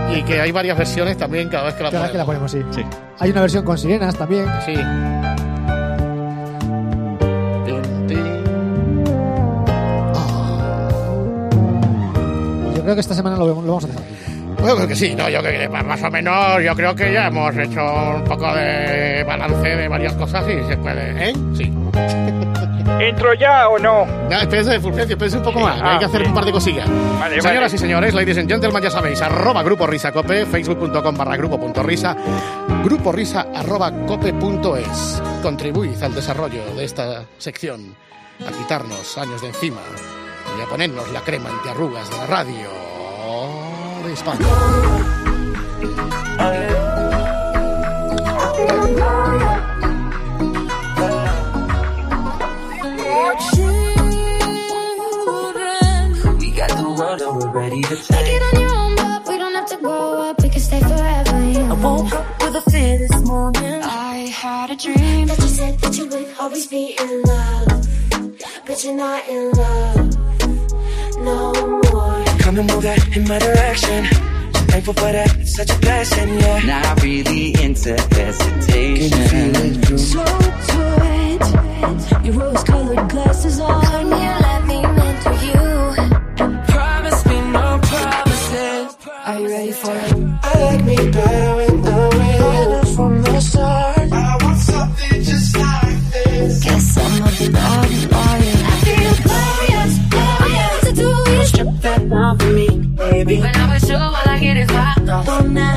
ponemos. 0.00 0.16
y 0.18 0.22
que 0.22 0.40
hay 0.40 0.52
varias 0.52 0.78
versiones 0.78 1.16
también 1.18 1.48
cada 1.48 1.64
vez 1.64 1.74
que 1.74 1.82
la 1.82 1.90
Cada 1.90 2.02
vez 2.04 2.12
que 2.12 2.18
la 2.18 2.24
ponemos. 2.24 2.52
ponemos, 2.52 2.74
sí. 2.76 2.82
Sí. 2.82 2.88
Hay 3.18 3.30
una 3.32 3.40
versión 3.40 3.64
con 3.64 3.76
sirenas 3.76 4.14
también. 4.16 4.46
Sí. 4.64 4.74
Creo 12.86 12.94
que 12.94 13.00
esta 13.00 13.14
semana 13.14 13.36
lo, 13.36 13.46
lo 13.48 13.54
vamos 13.54 13.84
a 13.84 13.88
dejar 13.88 14.02
aquí. 14.04 14.14
Bueno, 14.60 14.76
creo 14.76 14.88
que 14.88 14.94
sí, 14.94 15.12
no, 15.16 15.28
yo 15.28 15.40
creo 15.40 15.60
que 15.60 15.68
más 15.68 16.02
o 16.04 16.10
menos, 16.10 16.62
yo 16.64 16.74
creo 16.76 16.94
que 16.94 17.12
ya 17.12 17.26
hemos 17.26 17.56
hecho 17.56 17.80
un 18.14 18.22
poco 18.22 18.54
de 18.54 19.24
balance 19.24 19.68
de 19.68 19.88
varias 19.88 20.12
cosas 20.14 20.44
y 20.48 20.64
se 20.68 20.76
puede, 20.76 21.30
¿eh? 21.30 21.32
Sí. 21.56 21.72
¿Entro 23.00 23.34
ya 23.34 23.68
o 23.68 23.78
no? 23.80 24.06
No, 24.06 24.40
espérense, 24.40 24.78
Fulgencio, 24.78 25.14
espérense 25.14 25.38
un 25.38 25.42
poco 25.42 25.58
más, 25.60 25.82
que 25.82 25.88
hay 25.88 25.98
que 25.98 26.04
hacer 26.04 26.22
un 26.22 26.32
par 26.32 26.44
de 26.44 26.52
cosillas. 26.52 26.88
Vale, 27.18 27.42
Señoras 27.42 27.72
vale. 27.72 27.74
y 27.74 27.78
señores, 27.78 28.14
ladies 28.14 28.38
and 28.38 28.48
gentlemen, 28.48 28.82
ya 28.84 28.90
sabéis, 28.90 29.20
arroba 29.20 29.64
Grupo 29.64 29.88
Risa 29.88 30.12
Cope, 30.12 30.46
facebook.com 30.46 31.16
barra 31.16 31.36
grupo 31.36 31.58
punto 31.58 31.82
risa, 31.82 32.16
grupo 32.84 33.10
risa 33.10 33.48
arroba 33.52 33.90
cope 34.06 34.32
punto 34.32 34.76
es. 34.76 35.20
Contribuid 35.42 36.00
al 36.04 36.14
desarrollo 36.14 36.64
de 36.76 36.84
esta 36.84 37.24
sección, 37.38 37.96
a 38.46 38.52
quitarnos 38.56 39.18
años 39.18 39.42
de 39.42 39.48
encima 39.48 39.80
y 40.56 40.60
a 40.62 40.66
ponernos 40.66 41.10
la 41.10 41.22
crema 41.22 41.50
antiarrugas 41.50 42.08
de 42.08 42.16
la 42.16 42.26
radio 42.26 42.68
de 44.04 44.12
España. 44.12 44.46
We 56.38 56.50
got 56.52 56.70
the 56.70 56.94
world 56.96 57.20
and 57.20 57.36
we're 57.36 57.50
ready 57.50 57.82
to 57.82 57.96
Take 57.96 58.26
it 58.26 58.42
on 58.42 58.60
your 58.60 58.74
own, 58.74 58.96
but 58.96 59.28
we 59.28 59.38
don't 59.38 59.54
have 59.54 59.66
to 59.66 59.76
grow 59.78 60.30
up. 60.30 60.42
We 60.42 60.48
can 60.48 60.60
stay 60.60 60.80
forever 60.80 61.44
young. 61.44 61.70
I 61.70 61.74
woke 61.74 62.12
up 62.12 62.42
with 62.42 62.56
a 62.56 62.70
fear 62.70 62.98
this 62.98 63.22
morning. 63.22 63.82
I 63.82 64.30
had 64.32 64.70
a 64.70 64.76
dream 64.76 65.26
that 65.26 65.38
you 65.38 65.48
said 65.48 65.78
that 65.80 65.98
you 65.98 66.06
would 66.06 66.28
always 66.38 66.66
be 66.66 66.96
in 66.98 67.22
love, 67.22 67.86
but 68.66 68.84
you're 68.84 68.94
not 68.94 69.28
in 69.28 69.50
love 69.52 70.15
no 71.26 71.52
more. 71.84 72.24
Come 72.44 72.56
and 72.60 72.66
move 72.70 72.82
that 72.88 73.00
in 73.16 73.22
my 73.28 73.38
direction. 73.38 74.00
So 74.54 74.60
thankful 74.72 74.94
for 74.94 75.10
that. 75.16 75.30
It's 75.40 75.54
such 75.60 75.70
a 75.76 75.78
blessing, 75.84 76.28
yeah. 76.40 76.58
Not 76.72 77.02
really 77.02 77.46
into 77.64 77.92
hesitation. 78.18 79.10
Can 79.10 79.10
you 79.16 79.28
feel 79.32 79.56
it, 79.66 79.98
So 79.98 80.24
tight, 80.70 81.44
your 82.24 82.34
rose-colored 82.40 83.08
glasses 83.10 83.60
on. 83.60 83.82
Come 83.84 84.12
here, 84.20 84.38
let 84.48 84.62
me 84.70 84.78
mentor 84.98 85.36
you. 85.46 85.62
Promise 86.74 87.20
me 87.30 87.38
no 87.56 87.66
promises. 87.90 88.88
Are 89.28 89.40
you 89.40 89.48
ready 89.48 89.72
for 89.72 89.94
it? 90.04 90.12
I 90.48 90.52
like 90.66 90.84
me 90.84 90.96
better 91.10 91.55
Ratona 105.04 105.75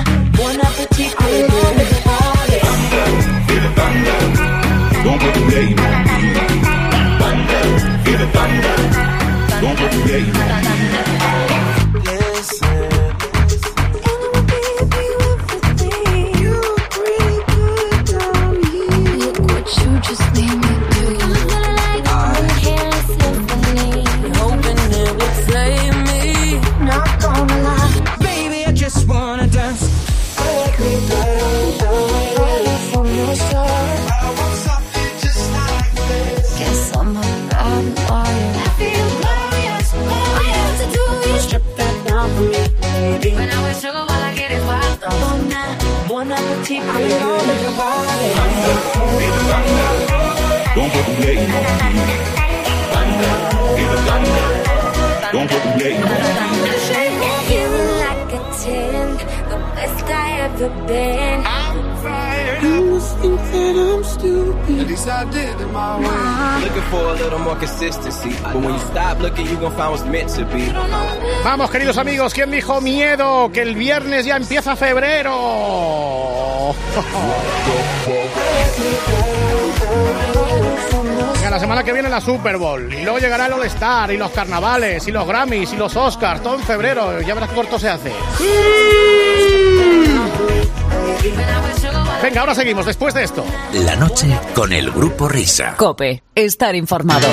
it. 30.82 31.20
Strip 41.40 41.64
that 41.78 42.08
down 42.08 42.30
for 42.36 42.44
me, 42.44 42.60
I 60.12 60.42
ever 60.42 60.70
been. 60.88 61.44
You 62.62 62.82
must 62.94 63.18
think 63.20 63.40
that 63.40 63.76
I'm 63.76 64.04
stupid. 64.04 64.90
Looking 66.60 66.84
for 66.90 67.02
a 67.02 67.14
little 67.14 67.40
more 67.40 67.56
consistency. 67.56 68.32
But 68.44 68.56
when 68.56 68.74
you 68.74 68.80
stop 68.80 69.20
looking, 69.22 69.48
you 69.48 69.56
gonna 69.56 69.76
find 69.76 69.92
what's 69.92 70.06
meant 70.06 70.30
to 70.36 70.46
be. 70.46 70.72
Vamos, 71.44 71.70
queridos 71.72 71.98
amigos, 71.98 72.34
¿quién 72.34 72.52
dijo 72.52 72.82
miedo? 72.82 73.50
Que 73.54 73.62
el 73.62 73.76
viernes 73.76 74.26
ya 74.26 74.36
empieza 74.36 74.76
febrero. 74.76 76.74
Venga, 81.36 81.50
la 81.50 81.60
semana 81.60 81.84
que 81.84 81.94
viene 81.94 82.10
la 82.10 82.20
Super 82.20 82.58
Bowl. 82.58 82.94
Y 82.94 83.04
luego 83.04 83.20
llegará 83.20 83.46
el 83.46 83.54
All-Star, 83.54 84.12
y 84.12 84.18
los 84.18 84.32
carnavales, 84.32 85.08
y 85.08 85.12
los 85.12 85.26
Grammys, 85.26 85.72
y 85.74 85.78
los 85.78 85.96
Oscars. 85.96 86.44
Todo 86.44 86.56
en 86.56 86.64
febrero. 86.64 87.22
Ya 87.22 87.34
verás 87.34 87.50
qué 87.50 87.56
corto 87.56 87.80
se 87.80 87.90
hace. 87.90 88.12
Venga, 92.22 92.42
ahora 92.42 92.54
seguimos 92.56 92.86
después 92.86 93.14
de 93.14 93.24
esto. 93.24 93.44
La 93.74 93.96
noche 93.96 94.28
con 94.54 94.72
el 94.74 94.92
grupo 94.92 95.28
Risa. 95.28 95.76
Cope, 95.78 96.24
estar 96.36 96.76
informado. 96.76 97.28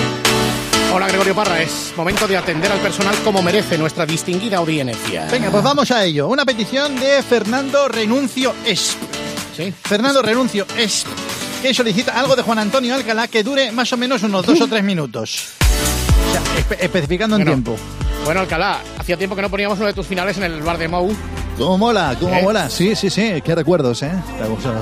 Hola, 0.95 1.09
Gregorio 1.09 1.35
Parra. 1.35 1.61
Es 1.61 1.93
momento 1.97 2.27
de 2.29 2.37
atender 2.37 2.71
al 2.71 2.79
personal 2.79 3.15
como 3.25 3.43
merece 3.43 3.77
nuestra 3.77 4.07
distinguida 4.07 4.59
audiencia. 4.59 5.27
Venga, 5.31 5.51
pues 5.51 5.63
vamos 5.63 5.91
a 5.91 6.05
ello. 6.05 6.29
Una 6.29 6.45
petición 6.45 6.99
de 6.99 7.23
Fernando 7.23 7.89
Renuncio. 7.89 8.55
Sí. 8.65 9.75
Fernando 9.83 10.23
Renuncio 10.23 10.67
Esp, 10.77 11.07
que 11.63 11.75
solicita 11.75 12.19
algo 12.19 12.37
de 12.37 12.43
Juan 12.43 12.59
Antonio 12.61 12.95
Alcalá 12.95 13.27
que 13.29 13.43
dure 13.43 13.73
más 13.73 13.93
o 13.93 13.97
menos 13.97 14.23
unos 14.23 14.47
dos 14.47 14.61
o 14.61 14.69
tres 14.69 14.85
minutos. 14.85 15.49
O 16.29 16.33
sea, 16.33 16.41
espe- 16.59 16.79
especificando 16.81 17.37
en 17.37 17.43
Bueno. 17.45 17.53
tiempo. 17.63 17.77
Bueno, 18.25 18.41
Alcalá, 18.41 18.81
hacía 18.99 19.17
tiempo 19.17 19.35
que 19.37 19.43
no 19.43 19.51
poníamos 19.51 19.79
uno 19.79 19.87
de 19.89 19.95
tus 19.95 20.07
finales 20.07 20.37
en 20.39 20.45
el 20.45 20.63
bar 20.63 20.79
de 20.79 20.89
Mou. 20.89 21.15
¿Cómo 21.59 21.79
mola? 21.79 22.15
¿Cómo 22.21 22.35
¿Eh? 22.35 22.43
mola? 22.43 22.69
Sí, 22.69 22.95
sí, 22.95 23.09
sí. 23.09 23.41
Qué 23.43 23.55
recuerdos, 23.55 24.03
¿eh? 24.03 24.13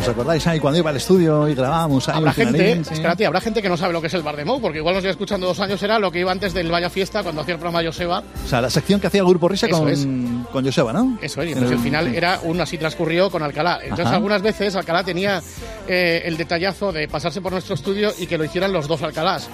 ¿Os, 0.00 0.08
acordáis 0.08 0.44
ahí 0.48 0.58
cuando 0.58 0.78
iba 0.80 0.90
al 0.90 0.96
estudio 0.96 1.48
y 1.48 1.54
grabábamos 1.54 2.08
ahí 2.08 2.16
Habrá 2.16 2.32
gente, 2.32 2.58
finalín? 2.58 2.84
Sí. 2.84 2.94
espérate, 2.94 3.26
habrá 3.26 3.40
gente 3.40 3.62
que 3.62 3.68
no 3.68 3.76
sabe 3.76 3.92
lo 3.92 4.00
que 4.00 4.08
es 4.08 4.14
el 4.14 4.22
bar 4.24 4.34
de 4.34 4.44
Mou, 4.44 4.60
porque 4.60 4.78
igual 4.78 4.94
nos 4.96 5.04
lleva 5.04 5.12
escuchando 5.12 5.46
dos 5.46 5.60
años, 5.60 5.80
era 5.84 6.00
lo 6.00 6.10
que 6.10 6.18
iba 6.18 6.32
antes 6.32 6.52
del 6.52 6.68
Vaya 6.72 6.90
Fiesta, 6.90 7.22
cuando 7.22 7.42
hacía 7.42 7.54
el 7.54 7.60
programa 7.60 7.86
Joseba. 7.86 8.24
O 8.44 8.48
sea, 8.48 8.60
la 8.60 8.70
sección 8.70 8.98
que 8.98 9.06
hacía 9.06 9.20
el 9.20 9.26
grupo 9.28 9.48
Risa 9.48 9.66
Eso 9.68 9.78
con, 9.78 9.88
es. 9.88 10.04
con 10.50 10.64
Joseba, 10.64 10.92
¿no? 10.92 11.16
Eso 11.22 11.42
es, 11.42 11.50
y 11.50 11.52
el- 11.52 11.62
el 11.64 11.78
final 11.78 12.12
era 12.12 12.40
un 12.42 12.60
así 12.60 12.76
transcurrió 12.76 13.30
con 13.30 13.44
Alcalá. 13.44 13.78
Entonces 13.80 14.06
Ajá. 14.06 14.16
algunas 14.16 14.42
veces 14.42 14.74
Alcalá 14.74 15.04
tenía 15.04 15.40
eh, 15.86 16.22
el 16.24 16.36
detallazo 16.36 16.90
de 16.90 17.06
pasarse 17.06 17.40
por 17.40 17.52
nuestro 17.52 17.76
estudio 17.76 18.12
y 18.18 18.26
que 18.26 18.36
lo 18.36 18.44
hicieran 18.44 18.72
los 18.72 18.88
dos 18.88 19.00
Alcalás. 19.02 19.48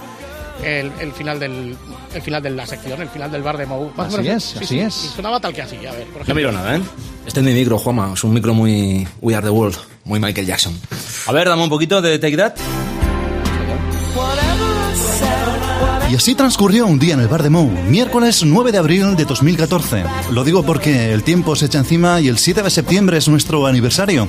El, 0.64 0.90
el 1.00 1.12
final 1.12 1.38
del 1.38 1.76
el 2.14 2.22
final 2.22 2.42
de 2.42 2.50
la 2.50 2.66
sección, 2.66 3.00
el 3.00 3.08
final 3.08 3.30
del 3.30 3.42
bar 3.42 3.56
de 3.56 3.66
Mou. 3.66 3.90
Más 3.96 4.08
Así 4.14 4.22
menos, 4.22 4.42
es, 4.44 4.50
sí, 4.50 4.58
así 4.58 4.66
sí, 4.66 4.80
es. 4.80 5.04
y 5.04 5.08
sonaba 5.16 5.40
tal 5.40 5.52
que 5.54 5.62
así, 5.62 5.76
a 5.86 5.92
ver, 5.92 6.04
por 6.06 6.28
No 6.28 6.34
miro 6.34 6.50
nada, 6.52 6.76
¿eh? 6.76 6.80
Este 7.26 7.40
es 7.40 7.46
mi 7.46 7.52
micro, 7.52 7.78
Juanma. 7.78 8.12
Es 8.14 8.24
un 8.24 8.32
micro 8.32 8.52
muy 8.54 9.06
We 9.20 9.34
Are 9.34 9.44
the 9.44 9.50
World, 9.50 9.76
muy 10.04 10.18
Michael 10.20 10.46
Jackson. 10.46 10.78
A 11.26 11.32
ver, 11.32 11.48
dame 11.48 11.62
un 11.62 11.68
poquito 11.70 12.00
de 12.02 12.18
Take 12.18 12.36
That. 12.36 12.54
Y 16.10 16.16
así 16.16 16.34
transcurrió 16.34 16.86
un 16.88 16.98
día 16.98 17.14
en 17.14 17.20
el 17.20 17.28
bar 17.28 17.42
de 17.44 17.50
Mou, 17.50 17.70
miércoles 17.88 18.42
9 18.44 18.72
de 18.72 18.78
abril 18.78 19.14
de 19.16 19.24
2014. 19.24 20.02
Lo 20.32 20.42
digo 20.42 20.64
porque 20.64 21.12
el 21.12 21.22
tiempo 21.22 21.54
se 21.54 21.66
echa 21.66 21.78
encima 21.78 22.20
y 22.20 22.26
el 22.26 22.36
7 22.38 22.62
de 22.64 22.70
septiembre 22.70 23.16
es 23.18 23.28
nuestro 23.28 23.64
aniversario. 23.68 24.28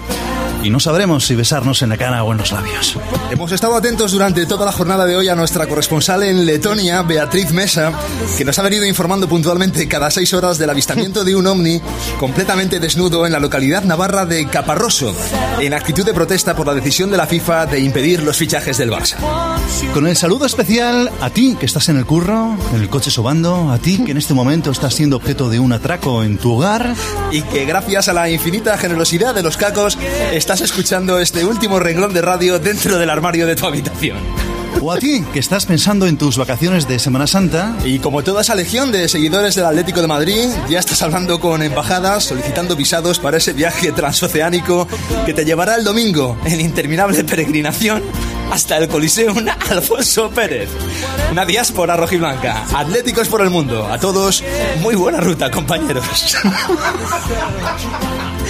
Y 0.63 0.69
no 0.69 0.79
sabremos 0.79 1.25
si 1.25 1.35
besarnos 1.35 1.81
en 1.81 1.89
la 1.89 1.97
cara 1.97 2.23
o 2.23 2.31
en 2.31 2.37
los 2.37 2.51
labios. 2.51 2.97
Hemos 3.31 3.51
estado 3.51 3.75
atentos 3.75 4.11
durante 4.11 4.45
toda 4.45 4.65
la 4.65 4.71
jornada 4.71 5.05
de 5.05 5.15
hoy 5.15 5.27
a 5.27 5.35
nuestra 5.35 5.67
corresponsal 5.67 6.23
en 6.23 6.45
Letonia, 6.45 7.01
Beatriz 7.01 7.51
Mesa, 7.51 7.91
que 8.37 8.45
nos 8.45 8.59
ha 8.59 8.63
venido 8.63 8.85
informando 8.85 9.27
puntualmente 9.27 9.87
cada 9.87 10.11
seis 10.11 10.33
horas 10.33 10.57
del 10.57 10.69
avistamiento 10.69 11.23
de 11.23 11.35
un 11.35 11.47
ovni 11.47 11.81
completamente 12.19 12.79
desnudo 12.79 13.25
en 13.25 13.31
la 13.31 13.39
localidad 13.39 13.83
navarra 13.83 14.25
de 14.25 14.47
Caparroso, 14.47 15.15
en 15.59 15.73
actitud 15.73 16.05
de 16.05 16.13
protesta 16.13 16.55
por 16.55 16.67
la 16.67 16.75
decisión 16.75 17.09
de 17.09 17.17
la 17.17 17.27
FIFA 17.27 17.65
de 17.65 17.79
impedir 17.79 18.21
los 18.21 18.37
fichajes 18.37 18.77
del 18.77 18.91
Barça. 18.91 19.17
Con 19.93 20.07
el 20.07 20.15
saludo 20.15 20.45
especial 20.45 21.09
a 21.21 21.29
ti 21.29 21.57
que 21.59 21.65
estás 21.65 21.89
en 21.89 21.97
el 21.97 22.05
curro, 22.05 22.55
en 22.73 22.81
el 22.81 22.89
coche 22.89 23.09
sobando, 23.11 23.71
a 23.71 23.77
ti 23.77 24.03
que 24.05 24.11
en 24.11 24.17
este 24.17 24.33
momento 24.33 24.71
estás 24.71 24.93
siendo 24.93 25.17
objeto 25.17 25.49
de 25.49 25.59
un 25.59 25.73
atraco 25.73 26.23
en 26.23 26.37
tu 26.37 26.53
hogar. 26.53 26.93
Y 27.31 27.41
que 27.41 27.65
gracias 27.65 28.07
a 28.07 28.13
la 28.13 28.29
infinita 28.29 28.77
generosidad 28.77 29.33
de 29.33 29.43
los 29.43 29.57
cacos 29.57 29.97
estás 30.51 30.69
escuchando 30.69 31.17
este 31.17 31.45
último 31.45 31.79
renglón 31.79 32.13
de 32.13 32.21
radio 32.21 32.59
dentro 32.59 32.99
del 32.99 33.09
armario 33.09 33.47
de 33.47 33.55
tu 33.55 33.65
habitación. 33.65 34.17
O 34.81 34.91
a 34.91 34.97
ti 34.97 35.23
que 35.31 35.39
estás 35.39 35.65
pensando 35.65 36.07
en 36.07 36.17
tus 36.17 36.35
vacaciones 36.35 36.89
de 36.89 36.99
Semana 36.99 37.25
Santa. 37.25 37.73
Y 37.85 37.99
como 37.99 38.21
toda 38.21 38.41
esa 38.41 38.53
legión 38.53 38.91
de 38.91 39.07
seguidores 39.07 39.55
del 39.55 39.63
Atlético 39.63 40.01
de 40.01 40.07
Madrid, 40.07 40.49
ya 40.67 40.79
estás 40.79 41.01
hablando 41.03 41.39
con 41.39 41.63
embajadas, 41.63 42.25
solicitando 42.25 42.75
visados 42.75 43.17
para 43.17 43.37
ese 43.37 43.53
viaje 43.53 43.93
transoceánico 43.93 44.89
que 45.25 45.33
te 45.33 45.45
llevará 45.45 45.75
el 45.75 45.85
domingo 45.85 46.37
en 46.43 46.59
interminable 46.59 47.23
peregrinación 47.23 48.03
hasta 48.51 48.77
el 48.77 48.89
Coliseum 48.89 49.37
Alfonso 49.69 50.31
Pérez. 50.31 50.69
Una 51.31 51.45
diáspora 51.45 51.95
rojiblanca. 51.95 52.65
Atléticos 52.75 53.29
por 53.29 53.39
el 53.39 53.51
mundo. 53.51 53.87
A 53.87 53.97
todos, 54.01 54.43
muy 54.81 54.95
buena 54.95 55.21
ruta, 55.21 55.49
compañeros. 55.49 56.03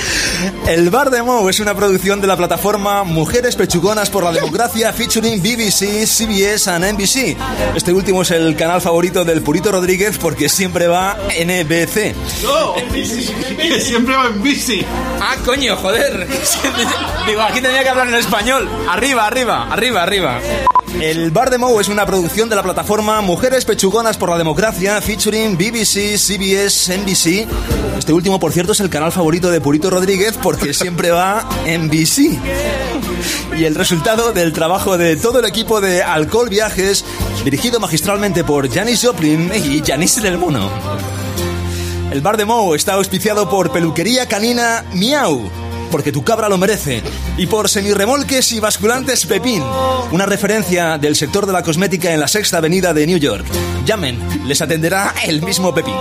El 0.67 0.89
Bar 0.89 1.09
de 1.09 1.21
Mou 1.21 1.47
es 1.49 1.59
una 1.59 1.75
producción 1.75 2.21
de 2.21 2.27
la 2.27 2.37
plataforma 2.37 3.03
Mujeres 3.03 3.55
Pechugonas 3.55 4.09
por 4.09 4.23
la 4.23 4.31
Democracia 4.31 4.93
featuring 4.93 5.41
BBC, 5.41 6.05
CBS 6.05 6.69
and 6.69 6.85
NBC. 6.93 7.37
Este 7.75 7.93
último 7.93 8.21
es 8.21 8.31
el 8.31 8.55
canal 8.55 8.81
favorito 8.81 9.25
del 9.25 9.41
Purito 9.41 9.71
Rodríguez 9.71 10.17
porque 10.17 10.49
siempre 10.49 10.87
va 10.87 11.17
NBC. 11.29 12.15
No, 12.43 12.75
que 12.91 13.81
siempre 13.81 14.15
va 14.15 14.27
en 14.27 14.41
bici. 14.41 14.85
Ah, 15.19 15.35
coño, 15.45 15.75
joder. 15.75 16.27
Digo, 17.27 17.41
aquí 17.41 17.61
tenía 17.61 17.83
que 17.83 17.89
hablar 17.89 18.07
en 18.07 18.15
español. 18.15 18.69
Arriba, 18.89 19.27
arriba, 19.27 19.67
arriba, 19.71 20.03
arriba. 20.03 20.39
El 20.99 21.31
Bar 21.31 21.49
de 21.49 21.57
Mou 21.57 21.79
es 21.79 21.87
una 21.87 22.05
producción 22.05 22.49
de 22.49 22.55
la 22.55 22.63
plataforma 22.63 23.21
Mujeres 23.21 23.65
Pechugonas 23.65 24.17
por 24.17 24.29
la 24.29 24.37
Democracia 24.37 25.01
featuring 25.01 25.57
BBC, 25.57 26.17
CBS, 26.17 26.97
NBC. 26.97 27.47
Este 28.01 28.13
último, 28.13 28.39
por 28.39 28.51
cierto, 28.51 28.71
es 28.71 28.79
el 28.79 28.89
canal 28.89 29.11
favorito 29.11 29.51
de 29.51 29.61
Purito 29.61 29.91
Rodríguez 29.91 30.35
porque 30.41 30.73
siempre 30.73 31.11
va 31.11 31.47
en 31.67 31.87
BC. 31.87 32.35
Y 33.55 33.65
el 33.65 33.75
resultado 33.75 34.33
del 34.33 34.53
trabajo 34.53 34.97
de 34.97 35.17
todo 35.17 35.37
el 35.37 35.45
equipo 35.45 35.81
de 35.81 36.01
Alcohol 36.01 36.49
Viajes, 36.49 37.05
dirigido 37.45 37.79
magistralmente 37.79 38.43
por 38.43 38.73
Janis 38.73 39.05
Joplin 39.05 39.51
y 39.53 39.83
Janice 39.85 40.19
del 40.19 40.39
Mono. 40.39 40.71
El 42.11 42.21
bar 42.21 42.37
de 42.37 42.45
Mou 42.45 42.73
está 42.73 42.93
auspiciado 42.95 43.47
por 43.47 43.71
Peluquería 43.71 44.27
Canina 44.27 44.83
Miau, 44.95 45.51
porque 45.91 46.11
tu 46.11 46.23
cabra 46.23 46.49
lo 46.49 46.57
merece, 46.57 47.03
y 47.37 47.45
por 47.45 47.69
Semirremolques 47.69 48.51
y 48.53 48.59
Basculantes 48.59 49.25
Pepín, 49.25 49.61
una 50.11 50.25
referencia 50.25 50.97
del 50.97 51.15
sector 51.15 51.45
de 51.45 51.53
la 51.53 51.61
cosmética 51.61 52.13
en 52.13 52.19
la 52.19 52.27
sexta 52.27 52.57
avenida 52.57 52.93
de 52.93 53.05
New 53.05 53.17
York. 53.17 53.45
Llamen, 53.85 54.17
les 54.47 54.61
atenderá 54.61 55.13
el 55.25 55.41
mismo 55.41 55.73
Pepín. 55.73 55.95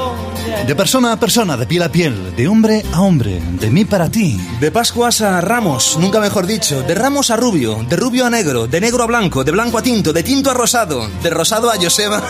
De 0.66 0.74
persona 0.74 1.12
a 1.12 1.16
persona, 1.18 1.56
de 1.56 1.66
piel 1.66 1.82
a 1.82 1.88
piel, 1.90 2.36
de 2.36 2.46
hombre 2.46 2.84
a 2.92 3.00
hombre, 3.00 3.40
de 3.58 3.70
mí 3.70 3.84
para 3.84 4.10
ti. 4.10 4.38
De 4.60 4.70
Pascuas 4.70 5.20
a 5.20 5.40
Ramos, 5.40 5.96
nunca 5.98 6.20
mejor 6.20 6.46
dicho, 6.46 6.82
de 6.82 6.94
Ramos 6.94 7.30
a 7.30 7.36
Rubio, 7.36 7.84
de 7.88 7.96
Rubio 7.96 8.26
a 8.26 8.30
Negro, 8.30 8.66
de 8.66 8.80
Negro 8.80 9.02
a 9.02 9.06
Blanco, 9.06 9.42
de 9.42 9.52
Blanco 9.52 9.78
a 9.78 9.82
Tinto, 9.82 10.12
de 10.12 10.22
Tinto 10.22 10.50
a 10.50 10.54
Rosado, 10.54 11.08
de 11.22 11.30
Rosado 11.30 11.70
a 11.70 11.76
Joseba. 11.76 12.22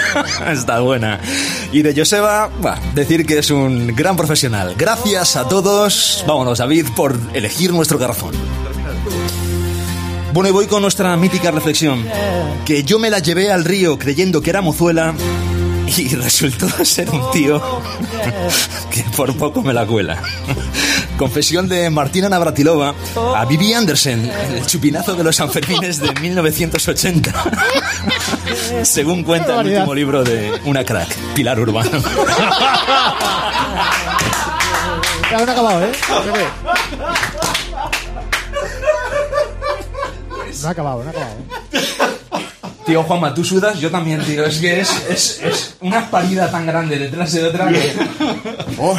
Está 0.50 0.80
buena. 0.80 1.20
Y 1.72 1.82
de 1.82 1.94
Joseba, 1.94 2.50
bah, 2.60 2.80
decir 2.94 3.26
que 3.26 3.38
es 3.38 3.50
un 3.50 3.94
gran 3.94 4.16
profesional. 4.16 4.74
Gracias 4.76 5.36
a 5.36 5.46
todos. 5.46 6.24
Vámonos, 6.26 6.58
David, 6.58 6.86
por 6.96 7.03
elegir 7.32 7.72
nuestro 7.72 7.98
garrafón. 7.98 8.34
Bueno, 10.32 10.48
y 10.48 10.52
voy 10.52 10.66
con 10.66 10.82
nuestra 10.82 11.16
mítica 11.16 11.50
reflexión. 11.50 12.04
Que 12.64 12.82
yo 12.82 12.98
me 12.98 13.10
la 13.10 13.20
llevé 13.20 13.52
al 13.52 13.64
río 13.64 13.98
creyendo 13.98 14.42
que 14.42 14.50
era 14.50 14.62
mozuela 14.62 15.14
y 15.96 16.14
resultó 16.14 16.68
ser 16.84 17.08
un 17.10 17.30
tío 17.30 17.62
que 18.90 19.04
por 19.16 19.36
poco 19.36 19.62
me 19.62 19.72
la 19.72 19.86
cuela. 19.86 20.20
Confesión 21.16 21.68
de 21.68 21.88
Martina 21.90 22.28
Navratilova 22.28 22.94
a 23.36 23.44
Vivi 23.44 23.72
Andersen, 23.72 24.28
el 24.28 24.66
chupinazo 24.66 25.14
de 25.14 25.22
los 25.22 25.36
Sanfermines 25.36 26.00
de 26.00 26.12
1980. 26.20 27.32
Según 28.82 29.22
cuenta 29.22 29.60
el 29.60 29.68
último 29.68 29.94
libro 29.94 30.24
de 30.24 30.60
una 30.64 30.84
crack, 30.84 31.14
Pilar 31.34 31.60
Urbano. 31.60 32.02
Ya 35.30 35.38
no 35.38 35.50
ha 35.50 35.52
acabado, 35.52 35.84
¿eh? 35.84 35.92
No 40.64 40.68
ha 40.68 40.72
acabado, 40.72 41.04
no 41.04 41.08
ha 41.08 41.12
acabado. 41.12 41.36
Tío, 42.86 43.02
Juanma, 43.02 43.32
tú 43.34 43.44
sudas, 43.44 43.78
yo 43.80 43.90
también, 43.90 44.22
tío. 44.24 44.44
Es 44.44 44.58
que 44.58 44.80
es, 44.80 44.90
es, 45.08 45.42
es 45.42 45.76
una 45.80 46.10
parida 46.10 46.50
tan 46.50 46.66
grande 46.66 46.98
detrás 46.98 47.32
de 47.32 47.44
otra 47.44 47.68
que... 47.68 47.92
Uy. 48.78 48.96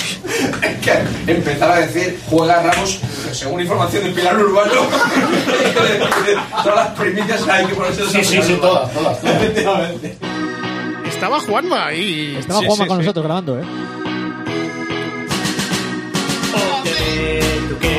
Es 0.62 0.80
que 1.26 1.32
empezar 1.32 1.72
a 1.72 1.80
decir 1.80 2.20
juega 2.28 2.62
Ramos 2.64 3.00
según 3.32 3.62
información 3.62 4.04
de 4.06 4.10
Pilar 4.12 4.40
Urbano 4.40 4.72
todas 6.64 6.76
las 6.76 6.88
primicias 6.98 7.48
hay 7.48 7.66
que 7.66 7.76
ponerse 7.76 8.06
Sí, 8.10 8.24
sí, 8.24 8.40
sí, 8.42 8.58
todas, 8.62 8.92
todas, 8.94 9.24
efectivamente 9.24 10.18
Estaba 11.08 11.40
Juanma 11.42 11.88
ahí. 11.88 12.38
Estaba 12.40 12.60
Sí, 12.62 12.66
Juanma 12.68 12.84
sí, 12.86 12.88
con 12.88 12.98
sí. 12.98 13.04
nosotros 13.04 13.26
grabando, 13.26 13.60
¿eh? 13.60 13.64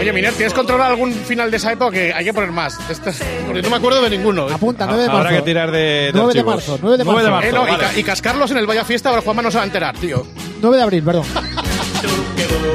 Oye, 0.01 0.13
Miner, 0.13 0.33
¿tienes 0.35 0.53
controlado 0.53 0.91
algún 0.91 1.13
final 1.13 1.51
de 1.51 1.57
esa 1.57 1.73
época? 1.73 1.93
Que 1.93 2.13
hay 2.13 2.25
que 2.25 2.33
poner 2.35 2.51
más. 2.53 2.79
Esto- 2.89 3.11
porque 3.47 3.63
no 3.63 3.71
me 3.71 3.77
acuerdo 3.77 4.03
de 4.03 4.11
ninguno. 4.11 4.47
Apunta, 4.49 4.87
9 4.87 5.03
de 5.03 5.09
Habrá 5.09 5.23
marzo. 5.25 5.37
que 5.37 5.43
tirar 5.43 5.71
de, 5.71 5.79
de 5.79 6.11
9 6.15 6.35
de 6.35 6.45
marzo, 6.45 6.79
9 6.81 6.99
de 6.99 7.05
9 7.05 7.23
de 7.25 7.31
marzo. 7.31 7.49
Eh, 7.49 7.53
no, 7.53 7.67
y, 7.67 7.71
vale. 7.71 7.85
ca- 7.85 7.99
y 7.99 8.03
cascarlos 8.05 8.51
en 8.51 8.59
el 8.59 8.67
Vaya 8.67 8.85
Fiesta, 8.85 9.09
ahora 9.11 9.23
Juanma 9.23 9.43
no 9.43 9.51
se 9.51 9.57
va 9.57 9.63
a 9.65 9.67
enterar, 9.67 9.97
tío. 9.97 10.27
9 10.61 10.77
de 10.77 10.83
abril, 10.83 11.03
perdón. 11.03 11.25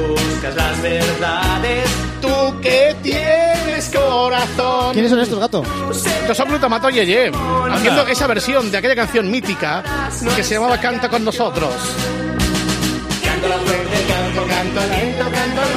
Buscas 0.10 0.56
las 0.56 0.82
verdades. 0.82 1.90
Tú 2.22 2.60
que 2.62 2.96
tienes 3.02 3.90
corazón. 3.94 4.94
¿Quiénes 4.94 5.10
son 5.12 5.20
estos, 5.20 5.40
gato? 5.40 5.64
Estos 5.92 6.38
son 6.38 6.50
Glutamato 6.50 6.90
Yeye, 6.90 7.32
haciendo 7.72 8.08
esa 8.08 8.28
versión 8.28 8.72
de 8.72 8.78
aquella 8.78 8.96
canción 8.96 9.30
mítica 9.30 9.84
que 10.36 10.44
se 10.44 10.56
llamaba 10.56 10.78
Canta 10.80 11.10
con 11.10 11.24
nosotros. 11.26 11.74
Canto 13.24 13.48
la 13.48 13.56
fuerte, 13.58 14.06
canto, 14.08 14.48
canto 14.48 14.82
lento, 14.96 15.24
canto 15.32 15.62
al 15.62 15.70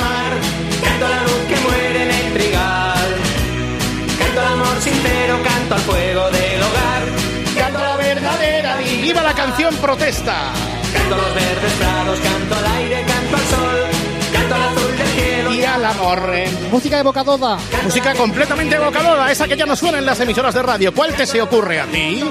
sincero, 5.27 5.43
canto 5.43 5.75
al 5.75 5.81
fuego 5.83 6.31
del 6.31 6.62
hogar. 6.62 7.03
Canto 7.57 7.79
la 7.81 7.97
verdadera 7.97 8.83
y 8.83 9.03
viva 9.03 9.22
la 9.22 9.35
canción 9.35 9.75
protesta. 9.77 10.53
Canto 10.93 11.16
los 11.16 11.35
verdes 11.35 11.72
prados, 11.79 12.18
canto 12.20 12.55
al 12.57 12.66
aire, 12.79 13.05
canto 13.07 13.37
al 13.37 13.43
sol. 13.43 13.91
Canto 14.33 14.55
al 14.55 14.62
azul 14.62 14.97
del 14.99 15.07
cielo 15.09 15.55
Y 15.55 15.64
al 15.64 15.85
amor. 15.85 16.31
eh. 16.35 16.49
Música 16.70 16.99
evocadora. 17.01 17.57
Música 17.85 18.14
completamente 18.14 18.77
evocadora, 18.77 19.31
esa 19.31 19.47
que 19.49 19.57
ya 19.57 19.66
no 19.66 19.77
suena 19.77 19.99
en 19.99 20.07
las 20.07 20.18
emisoras 20.20 20.55
de 20.55 20.62
radio. 20.62 20.93
¿Cuál 20.95 21.14
te 21.14 21.27
se 21.27 21.41
ocurre 21.41 21.81
a 21.81 21.87
ti? 21.87 22.22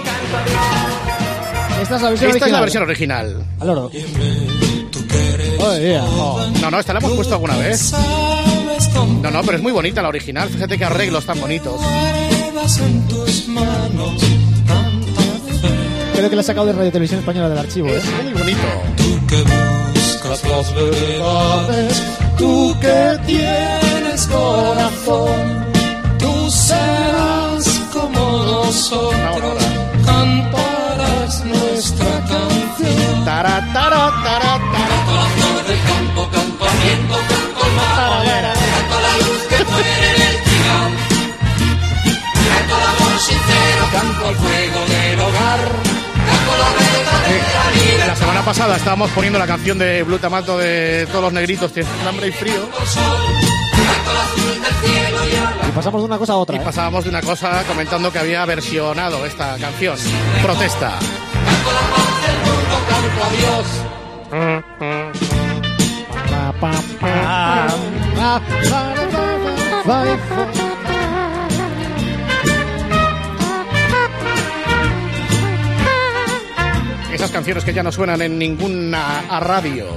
Esta 1.82 1.96
es 1.98 2.02
la 2.02 2.10
versión 2.10 2.30
Esta 2.32 2.38
es 2.38 2.42
original. 2.44 2.52
la 2.52 2.62
versión 2.62 2.84
original. 2.84 3.44
Al 3.60 3.70
oro. 3.70 3.92
Oh, 5.66 5.78
yeah. 5.78 6.02
No, 6.62 6.72
no, 6.72 6.80
esta 6.80 6.94
la 6.94 7.00
hemos 7.00 7.14
puesto 7.14 7.34
alguna 7.36 7.56
vez. 7.58 7.94
No, 9.22 9.32
no, 9.32 9.42
pero 9.44 9.58
es 9.58 9.64
muy 9.64 9.72
bonita 9.72 10.02
la 10.02 10.10
original. 10.10 10.50
Fíjate 10.50 10.78
qué 10.78 10.86
arreglos 10.86 11.26
tan 11.26 11.40
bonitos 11.40 11.80
llevas 12.54 12.78
en 12.80 13.08
tus 13.08 13.48
manos 13.48 14.22
tanta 14.68 15.22
fe. 15.62 16.14
Creo 16.14 16.30
que 16.30 16.36
lo 16.36 16.42
ha 16.42 16.44
sacado 16.44 16.68
de 16.68 16.74
Radio 16.74 16.92
Televisión 16.92 17.20
Española 17.20 17.50
del 17.50 17.58
archivo, 17.58 17.88
¿eh? 17.88 17.98
Es 17.98 18.24
muy 18.24 18.34
bonito. 18.34 18.62
Tú 18.98 19.28
que 19.28 19.44
buscas 20.00 20.44
las 20.44 20.76
verdades, 20.76 22.04
tú 22.38 22.76
que 22.80 23.20
tienes 23.26 24.28
corazón, 24.28 25.66
tú 26.20 26.52
serás 26.52 27.82
como 27.92 28.44
nosotros, 28.44 29.64
cantarás 30.06 31.46
nuestra 31.46 32.20
canción. 32.28 32.54
La, 48.08 48.16
semana 48.16 48.42
pasada 48.44 48.78
estábamos 48.78 49.10
poniendo 49.12 49.40
la 49.40 49.48
canción 49.48 49.78
de 49.78 50.04
Blue 50.04 50.20
Tamato 50.20 50.58
de 50.58 51.08
todos 51.08 51.24
los 51.24 51.34
negritos, 51.34 51.72
tienen 51.74 51.92
hambre 52.08 52.28
y 52.28 52.32
frío. 52.32 52.70
Y 55.68 55.72
pasamos 55.72 56.02
de 56.02 56.06
una 56.06 56.18
cosa 56.18 56.34
a 56.34 56.38
otra. 56.38 56.56
Y 56.58 56.60
pasábamos 56.60 57.04
de 57.04 57.10
una 57.10 57.22
cosa 57.22 57.64
comentando 57.68 58.12
que 58.12 58.20
había 58.20 58.46
versionado 58.46 59.26
esta 59.26 59.58
canción. 59.58 59.98
Protesta. 60.42 61.00
Esas 77.14 77.32
canciones 77.32 77.64
que 77.64 77.74
ya 77.74 77.84
no 77.84 77.92
suenan 77.92 78.22
en 78.22 78.38
ninguna 78.38 79.20
a 79.30 79.40
radio. 79.40 79.88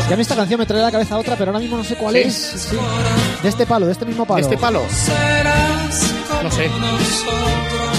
Es 0.00 0.06
que 0.08 0.14
a 0.14 0.16
mí 0.16 0.22
esta 0.22 0.36
canción 0.36 0.58
me 0.58 0.66
trae 0.66 0.80
a 0.82 0.86
la 0.86 0.90
cabeza 0.90 1.16
otra, 1.16 1.36
pero 1.36 1.50
ahora 1.50 1.60
mismo 1.60 1.76
no 1.76 1.84
sé 1.84 1.94
cuál 1.96 2.14
¿Sí? 2.14 2.20
es. 2.22 2.66
Sí. 2.70 2.76
De 3.42 3.48
este 3.48 3.64
palo, 3.66 3.86
de 3.86 3.92
este 3.92 4.04
mismo 4.04 4.26
palo. 4.26 4.36
¿De 4.36 4.42
este 4.42 4.58
palo? 4.58 4.82
No 6.42 6.50
sé. 6.50 6.68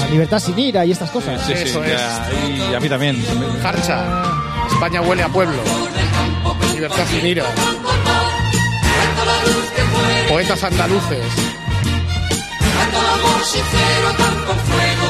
La 0.02 0.08
libertad 0.10 0.40
sin 0.40 0.60
ira 0.60 0.86
y 0.86 0.92
estas 0.92 1.10
cosas. 1.10 1.42
Sí, 1.46 1.54
sí, 1.56 1.64
Eso 1.64 1.84
ya, 1.86 2.30
y 2.72 2.74
a 2.74 2.80
mí 2.80 2.90
también. 2.90 3.24
Farcha. 3.62 4.24
España 4.72 5.02
huele 5.02 5.24
a 5.24 5.30
pueblo. 5.30 5.62
Libertad 6.74 7.06
sin 7.10 7.26
ira. 7.26 7.46
Poetas 10.28 10.64
andaluces. 10.64 11.26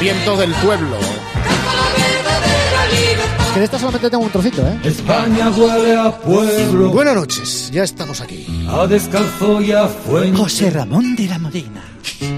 Viento 0.00 0.36
del 0.36 0.52
pueblo. 0.54 0.96
Que 3.52 3.58
de 3.58 3.64
esta 3.66 3.78
solamente 3.78 4.08
tengo 4.08 4.24
un 4.24 4.30
trocito, 4.30 4.62
¿eh? 4.66 4.78
España 4.84 5.50
huele 5.50 5.96
a 5.96 6.10
pueblo, 6.16 6.90
Buenas 6.90 7.14
noches, 7.14 7.70
ya 7.70 7.82
estamos 7.84 8.20
aquí. 8.22 8.46
a 8.68 8.86
descalzo 8.86 9.60
y 9.60 9.72
a 9.72 9.86
fuente, 9.88 10.38
José 10.38 10.70
Ramón 10.70 11.14
de 11.16 11.26
la 11.26 11.38
Modena. 11.38 11.82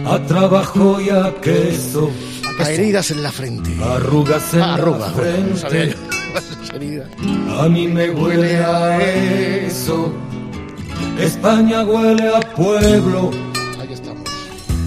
a 0.06 0.18
trabajo 0.26 1.00
y 1.00 1.10
a 1.10 1.32
queso, 1.40 2.10
A 2.58 2.68
heridas 2.70 3.10
en 3.12 3.22
la 3.22 3.30
frente. 3.30 3.70
arrugas 3.82 4.54
en 4.54 4.60
arruga, 4.62 4.98
la 4.98 5.12
frente. 5.12 5.94
A 7.60 7.68
mí 7.68 7.86
me 7.86 8.10
huele 8.10 8.58
a 8.58 9.00
eso. 9.00 10.12
España 11.20 11.84
huele 11.84 12.28
a 12.34 12.40
pueblo 12.40 13.30
Ahí 13.80 13.92
estamos. 13.92 14.28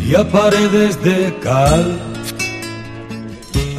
y 0.05 0.13
a 0.13 0.30
paredes 0.30 1.01
de 1.01 1.34
cal. 1.41 1.97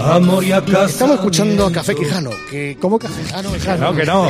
Amor 0.01 0.45
y 0.45 0.53
a 0.53 0.65
casa. 0.65 0.85
Estamos 0.87 1.17
escuchando 1.17 1.67
a 1.67 1.73
Café 1.73 1.95
Quijano. 1.95 2.31
Que, 2.51 2.77
¿Cómo 2.81 2.99
Café 2.99 3.23
Quijano? 3.23 3.51
No, 3.79 3.95
que 3.97 4.05
no. 4.07 4.29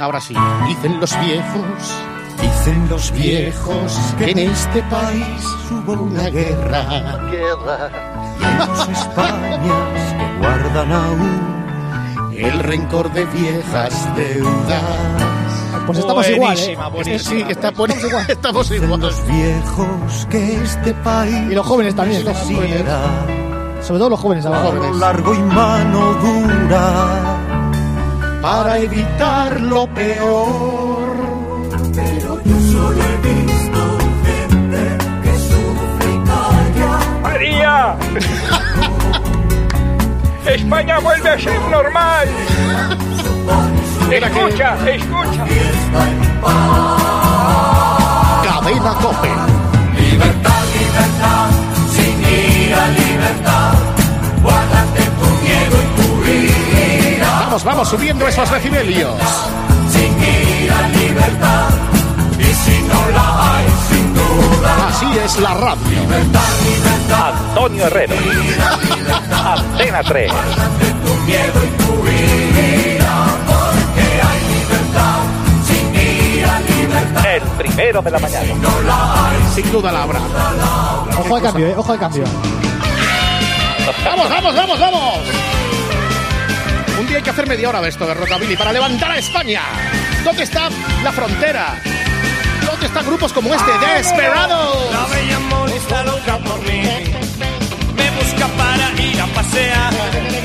Ahora 0.00 0.20
sí. 0.20 0.34
Dicen 0.68 0.98
los 1.00 1.18
viejos, 1.20 1.94
dicen 2.40 2.88
los 2.88 3.12
viejos 3.12 3.98
que 4.18 4.30
en 4.30 4.38
este 4.38 4.82
país 4.84 5.44
hubo 5.70 5.92
una 6.04 6.28
guerra. 6.30 6.86
Y 8.40 8.44
hay 8.44 8.56
dos 8.66 8.88
Españas 8.88 10.14
que 10.14 10.38
guardan 10.38 10.92
aún 10.92 12.34
El 12.36 12.58
rencor 12.60 13.12
de 13.12 13.24
viejas 13.26 14.16
deudas. 14.16 14.82
Pues 15.86 15.98
estamos 15.98 16.28
igual, 16.30 16.58
¿eh? 16.58 16.78
Buenísima. 16.92 17.30
Sí, 17.30 17.44
está, 17.48 17.70
bueno, 17.72 17.94
estamos 18.28 18.70
igual. 18.70 19.00
los 19.00 19.26
viejos 19.26 20.26
que 20.30 20.62
este 20.62 20.94
país 20.94 21.34
Y 21.50 21.54
los 21.54 21.66
jóvenes 21.66 21.94
también. 21.96 22.24
los 22.24 22.36
quisiera 22.38 23.00
Sobre 23.82 23.98
todo 23.98 24.10
los 24.10 24.20
jóvenes 24.20 24.44
ahora. 24.46 24.70
mano 24.78 24.94
largo 24.94 25.34
y 25.34 25.38
mano 25.38 26.12
dura 26.14 27.36
Para 28.42 28.78
evitar 28.78 29.60
lo 29.60 29.86
peor. 29.88 31.10
pero 31.94 32.40
yo 32.44 32.60
solo 32.72 33.02
he 33.02 33.16
visto 33.28 33.98
gente 34.24 34.98
que 35.22 35.32
sufre 35.38 36.14
y 36.14 36.18
calla 36.24 36.98
¡María! 37.22 37.96
España 40.46 40.98
vuelve 41.00 41.28
a 41.30 41.38
ser 41.38 41.60
normal. 41.70 42.28
Escucha, 44.10 44.74
escucha. 44.90 45.44
Cadena 48.42 48.92
Cope. 49.00 49.30
Libertad, 50.00 50.49
Vamos, 57.60 57.76
vamos 57.76 57.88
subiendo 57.88 58.26
esos 58.26 58.50
decibelios. 58.50 59.12
Sin 59.90 60.18
ira, 60.18 60.88
libertad. 60.88 61.68
Y 62.38 62.54
si 62.54 62.82
no 62.84 63.10
la 63.10 63.54
hay, 63.54 63.66
sin 63.90 64.14
duda. 64.14 64.88
Así 64.88 65.18
es 65.18 65.40
la 65.40 65.54
radio. 65.54 66.00
Libertad, 66.00 66.40
libertad. 66.64 67.34
Antonio 67.48 67.86
Herrero. 67.86 68.14
Antena 69.44 70.02
3. 70.02 70.32
Tu 70.32 71.14
miedo 71.26 71.64
y 71.64 71.82
tu 71.82 71.92
ira. 72.08 73.26
Porque 73.46 74.06
hay 74.22 74.40
libertad. 74.54 75.20
Sin 75.66 75.94
ira, 75.94 76.60
libertad. 76.60 77.34
El 77.34 77.42
primero 77.42 78.00
de 78.00 78.10
la 78.10 78.18
mañana. 78.20 78.54
No 78.54 78.80
la 78.82 79.28
hay. 79.28 79.36
Sin 79.54 79.70
duda 79.70 79.92
la 79.92 80.02
habrá. 80.04 80.20
Ojo 81.18 81.36
al 81.36 81.42
cambio, 81.42 81.66
¿eh? 81.66 81.74
Ojo 81.76 81.92
al 81.92 81.98
cambio. 81.98 82.24
¡Vamos, 84.04 84.30
vamos, 84.30 84.56
vamos, 84.56 84.80
vamos! 84.80 85.49
Día 87.10 87.16
hay 87.16 87.24
que 87.24 87.30
hacer 87.30 87.48
media 87.48 87.68
hora 87.68 87.80
de 87.80 87.88
esto 87.88 88.06
de 88.06 88.14
Rockabilly 88.14 88.56
para 88.56 88.72
levantar 88.72 89.10
a 89.10 89.18
España. 89.18 89.62
¿Dónde 90.22 90.44
está 90.44 90.68
la 91.02 91.10
frontera? 91.10 91.82
¿Dónde 92.64 92.86
están 92.86 93.04
grupos 93.04 93.32
como 93.32 93.52
este? 93.52 93.72
¡Desperado! 93.96 94.92
La 94.92 95.06
bella 95.06 95.36
amor 95.38 95.68
está 95.70 96.04
loca 96.04 96.38
por 96.38 96.60
mí. 96.60 96.82
Me 97.96 98.10
busca 98.12 98.46
para 98.56 99.02
ir 99.02 99.20
a 99.20 99.26
pasear. 99.26 99.92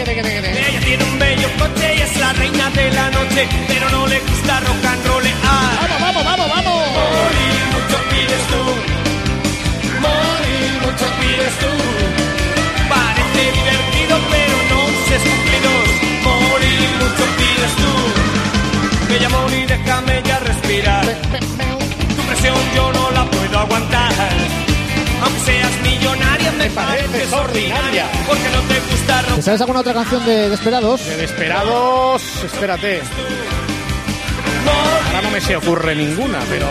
Ella 0.08 0.80
tiene 0.84 1.04
un 1.04 1.20
bello 1.20 1.48
coche 1.60 1.98
y 1.98 2.02
es 2.02 2.18
la 2.18 2.34
reina 2.34 2.68
de 2.72 2.92
la 2.94 3.12
noche, 3.12 3.48
pero 3.68 3.88
no 3.92 4.08
le 4.08 4.20
gusta 4.22 4.60
rock 4.62 4.86
and 4.86 5.06
roll. 5.06 5.24
¡Vamos, 5.44 6.02
vamos, 6.02 6.26
vamos, 6.26 6.50
vamos! 6.50 6.88
Morir 6.98 7.62
mucho 7.74 7.98
pides 8.10 8.48
tú. 8.50 8.62
Morir 10.02 10.82
mucho 10.82 11.06
pides 11.20 11.60
tú. 11.60 11.95
Mucho 17.16 17.38
pides 17.38 17.76
tú. 17.76 19.14
Bella 19.14 19.28
amor 19.28 19.52
y 19.54 19.66
déjame 19.66 20.22
ya 20.26 20.40
respirar. 20.40 21.06
Tu 21.06 22.22
presión 22.28 22.56
yo 22.76 22.92
no 22.94 23.12
la 23.12 23.26
puedo 23.26 23.60
aguantar. 23.60 24.12
Aunque 25.24 25.40
seas 25.42 25.72
millonaria, 25.82 26.52
me 26.54 26.70
pareces 26.70 27.32
ordinaria. 27.34 28.06
Porque 28.28 28.44
no 28.54 28.60
te 28.62 28.80
gusta 28.92 29.36
¿Te 29.36 29.42
sabes 29.42 29.62
alguna 29.62 29.80
otra 29.80 29.94
canción 29.94 30.26
de 30.26 30.50
Desperados? 30.50 31.06
De 31.06 31.18
Desperados, 31.18 32.22
espérate. 32.44 33.02
Ahora 35.08 35.22
no 35.22 35.30
me 35.32 35.42
se 35.42 35.56
ocurre 35.56 35.96
ninguna, 35.96 36.40
pero... 36.50 36.68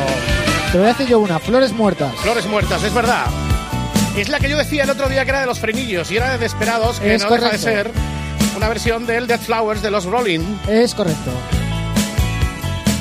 Te 0.72 0.78
voy 0.78 0.86
a 0.88 0.90
decir 0.90 1.07
yo 1.07 1.20
una. 1.20 1.38
Flores 1.38 1.72
muertas. 1.72 2.12
Flores 2.16 2.47
muertas, 2.47 2.82
es 2.82 2.92
verdad. 2.92 3.26
Es 4.16 4.28
la 4.28 4.38
que 4.40 4.49
yo 4.49 4.59
decía 4.59 4.84
el 4.84 4.90
otro 4.90 5.09
día 5.09 5.24
que 5.24 5.30
era 5.30 5.40
de 5.40 5.47
los 5.47 5.59
frenillos 5.59 6.11
y 6.11 6.16
era 6.16 6.30
de 6.32 6.38
Desperados, 6.38 7.01
que 7.01 7.14
Es 7.14 7.22
no 7.22 7.30
deja 7.30 7.51
de 7.51 7.59
correcto. 7.59 7.64
ser 7.64 7.90
una 8.57 8.69
versión 8.69 9.07
del 9.07 9.27
Dead 9.27 9.41
Flowers 9.41 9.83
de 9.83 9.91
los 9.91 10.05
Rolling. 10.05 10.41
Es 10.69 10.95
correcto. 10.95 11.31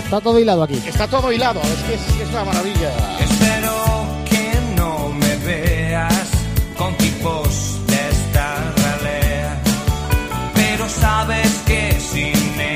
Está 0.04 0.22
todo 0.22 0.40
hilado 0.40 0.64
aquí. 0.64 0.82
Está 0.86 1.08
todo 1.08 1.32
hilado, 1.32 1.62
es 1.62 1.84
que 1.84 1.94
es, 1.96 2.22
es 2.22 2.30
una 2.30 2.46
maravilla. 2.46 2.92
Espero 3.20 4.06
que 4.30 4.52
no 4.76 5.10
me 5.10 5.36
veas 5.38 6.30
con 6.78 6.96
tipos 6.98 7.80
de 7.88 7.96
esta 8.10 8.74
ralea. 8.78 9.62
Pero 10.54 10.88
sabes 10.90 11.48
que 11.66 11.98
sin 12.00 12.34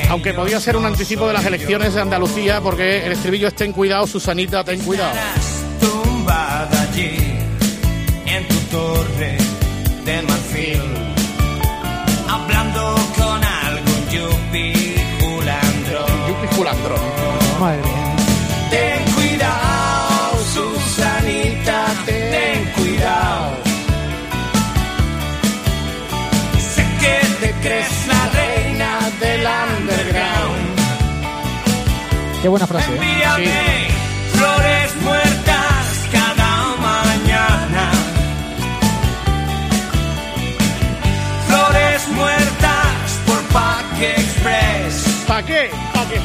Aunque 0.09 0.33
podía 0.33 0.59
ser 0.59 0.77
un 0.77 0.85
anticipo 0.85 1.27
de 1.27 1.33
las 1.33 1.45
elecciones 1.45 1.93
de 1.93 2.01
Andalucía, 2.01 2.61
porque 2.61 3.05
el 3.05 3.11
estribillo 3.11 3.47
es 3.47 3.55
ten 3.55 3.73
cuidado, 3.73 4.07
Susanita, 4.07 4.63
ten 4.63 4.79
cuidado. 4.79 5.13
tumbada 5.79 6.81
allí 6.91 7.17
en 8.25 8.47
tu 8.47 8.55
torre 8.71 9.37
de 10.05 10.21
marfil, 10.23 10.81
culandrón. 16.57 16.99
Madre 17.59 17.81
mía. 17.83 18.15
Ten 18.71 19.13
cuidado, 19.13 20.43
Susanita, 20.53 21.85
ten 22.05 22.65
cuidado. 22.75 23.51
Sé 26.73 26.83
que 27.01 27.15
te 27.41 27.49
crees 27.61 28.07
la 28.07 28.21
reina 28.39 28.99
del 29.21 29.47
underground. 29.65 30.65
Qué 32.41 32.47
buena 32.47 32.67
frase. 32.67 32.91
¿eh? 32.91 32.95
Envíame 32.95 33.86
qué? 45.45 45.69
¿Para 45.93 46.09
qué? 46.09 46.19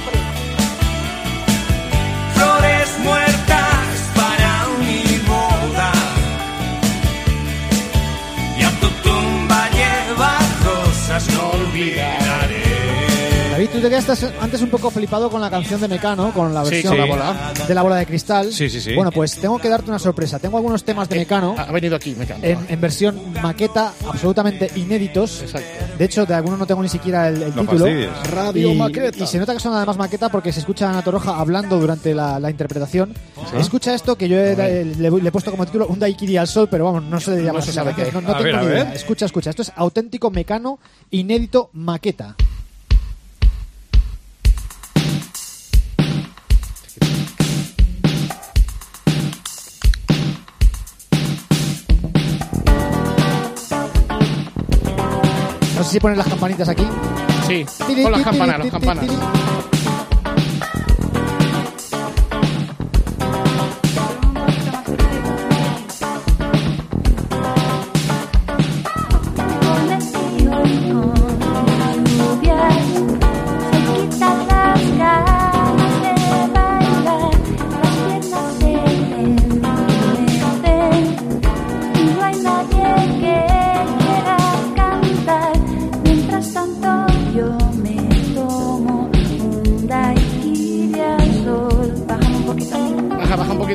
Flores 2.34 2.98
muertas 3.02 4.10
para 4.14 4.66
mi 4.78 5.18
boda. 5.26 5.92
Y 8.58 8.62
a 8.62 8.70
tu 8.80 8.88
tumba 9.02 9.68
lleva 9.70 10.38
rosas, 10.64 11.28
no 11.34 11.50
olvidaré. 11.50 12.41
David, 13.62 13.74
tú 13.76 13.80
te 13.80 13.88
quedaste 13.90 14.28
antes 14.40 14.60
un 14.62 14.70
poco 14.70 14.90
flipado 14.90 15.30
con 15.30 15.40
la 15.40 15.48
canción 15.48 15.80
de 15.80 15.86
Mecano, 15.86 16.32
con 16.32 16.52
la 16.52 16.64
Sí, 16.64 16.70
versión 16.72 16.92
sí. 16.94 16.98
La 16.98 17.04
bola. 17.06 17.52
de 17.68 17.74
la 17.74 17.82
bola 17.82 17.96
de 17.96 18.06
cristal. 18.06 18.52
Sí, 18.52 18.68
sí, 18.68 18.80
sí. 18.80 18.94
Bueno, 18.94 19.10
pues 19.12 19.36
tengo 19.36 19.58
que 19.58 19.68
darte 19.68 19.88
una 19.88 19.98
sorpresa. 19.98 20.38
Tengo 20.38 20.56
algunos 20.56 20.82
temas 20.84 21.08
de 21.08 21.16
Mecano 21.16 21.54
Ha 21.56 21.70
venido 21.70 21.94
aquí, 21.94 22.14
me 22.16 22.24
encanta. 22.24 22.46
en, 22.46 22.58
en 22.68 22.80
versión 22.80 23.20
maqueta, 23.40 23.92
absolutamente 24.06 24.70
inéditos. 24.76 25.42
Exacto. 25.42 25.68
De 25.96 26.04
hecho, 26.04 26.26
de 26.26 26.34
algunos 26.34 26.58
no 26.58 26.66
tengo 26.66 26.82
ni 26.82 26.88
siquiera 26.88 27.28
el, 27.28 27.42
el 27.42 27.54
No 27.54 27.62
título. 27.62 27.84
fastidies. 27.84 28.30
Radio 28.30 28.72
y, 28.72 28.74
maqueta. 28.76 29.22
Y 29.22 29.26
se 29.26 29.38
nota 29.38 29.52
que 29.54 29.60
son 29.60 29.74
además 29.74 29.96
maqueta 29.96 30.28
porque 30.28 30.52
se 30.52 30.60
escucha 30.60 30.88
a 30.88 30.90
Ana 30.90 31.02
Torroja 31.02 31.38
hablando 31.38 31.78
durante 31.78 32.14
la, 32.14 32.40
la 32.40 32.50
interpretación. 32.50 33.14
Escucha 33.56 33.94
esto 33.94 34.16
que 34.16 34.28
yo 34.28 34.38
he- 34.38 34.56
le, 34.84 35.10
le 35.10 35.28
he 35.28 35.32
puesto 35.32 35.50
como 35.52 35.64
título 35.66 35.86
un 35.86 35.98
Daiquiri 36.00 36.36
al 36.36 36.48
sol, 36.48 36.68
pero 36.70 36.84
vamos, 36.86 37.04
no 37.04 37.20
se 37.20 37.40
llama 37.42 37.60
se 37.62 37.70
así, 37.70 37.76
sabe 37.76 37.94
qué. 37.94 38.10
No, 38.12 38.20
no 38.22 38.30
A 38.30 38.38
tengo 38.38 38.42
ver, 38.44 38.54
ni 38.54 38.60
a 38.60 38.64
idea. 38.64 38.84
ver. 38.84 38.96
Escucha, 38.96 39.26
escucha. 39.26 39.50
Esto 39.50 39.62
es 39.62 39.72
auténtico 39.76 40.30
Mecano 40.30 40.78
inédito 41.10 41.70
maqueta. 41.74 42.34
No 55.82 55.86
sé 55.86 55.94
si 55.94 55.98
ponen 55.98 56.16
las 56.16 56.28
campanitas 56.28 56.68
aquí. 56.68 56.86
Sí, 57.44 57.66
con 58.04 58.12
las 58.12 58.22
campanas, 58.22 58.58
las 58.60 58.70
campanas. 58.70 59.71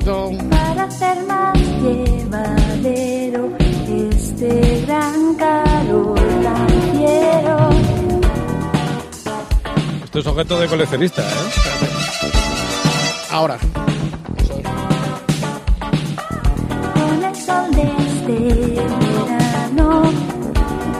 Para 0.07 0.83
hacer 0.83 1.21
más 1.27 1.59
llevadero 1.81 3.49
este 3.89 4.85
gran 4.85 5.35
calor 5.35 6.17
tan 6.43 6.69
fiero. 6.93 7.69
Esto 10.05 10.19
es 10.19 10.27
objeto 10.27 10.59
de 10.61 10.67
coleccionista, 10.69 11.21
¿eh? 11.23 11.25
Ahora. 13.31 13.57
Con 16.93 17.23
el 17.25 17.35
sol 17.35 17.71
de 17.71 17.91
este 18.07 18.37
verano 19.11 20.03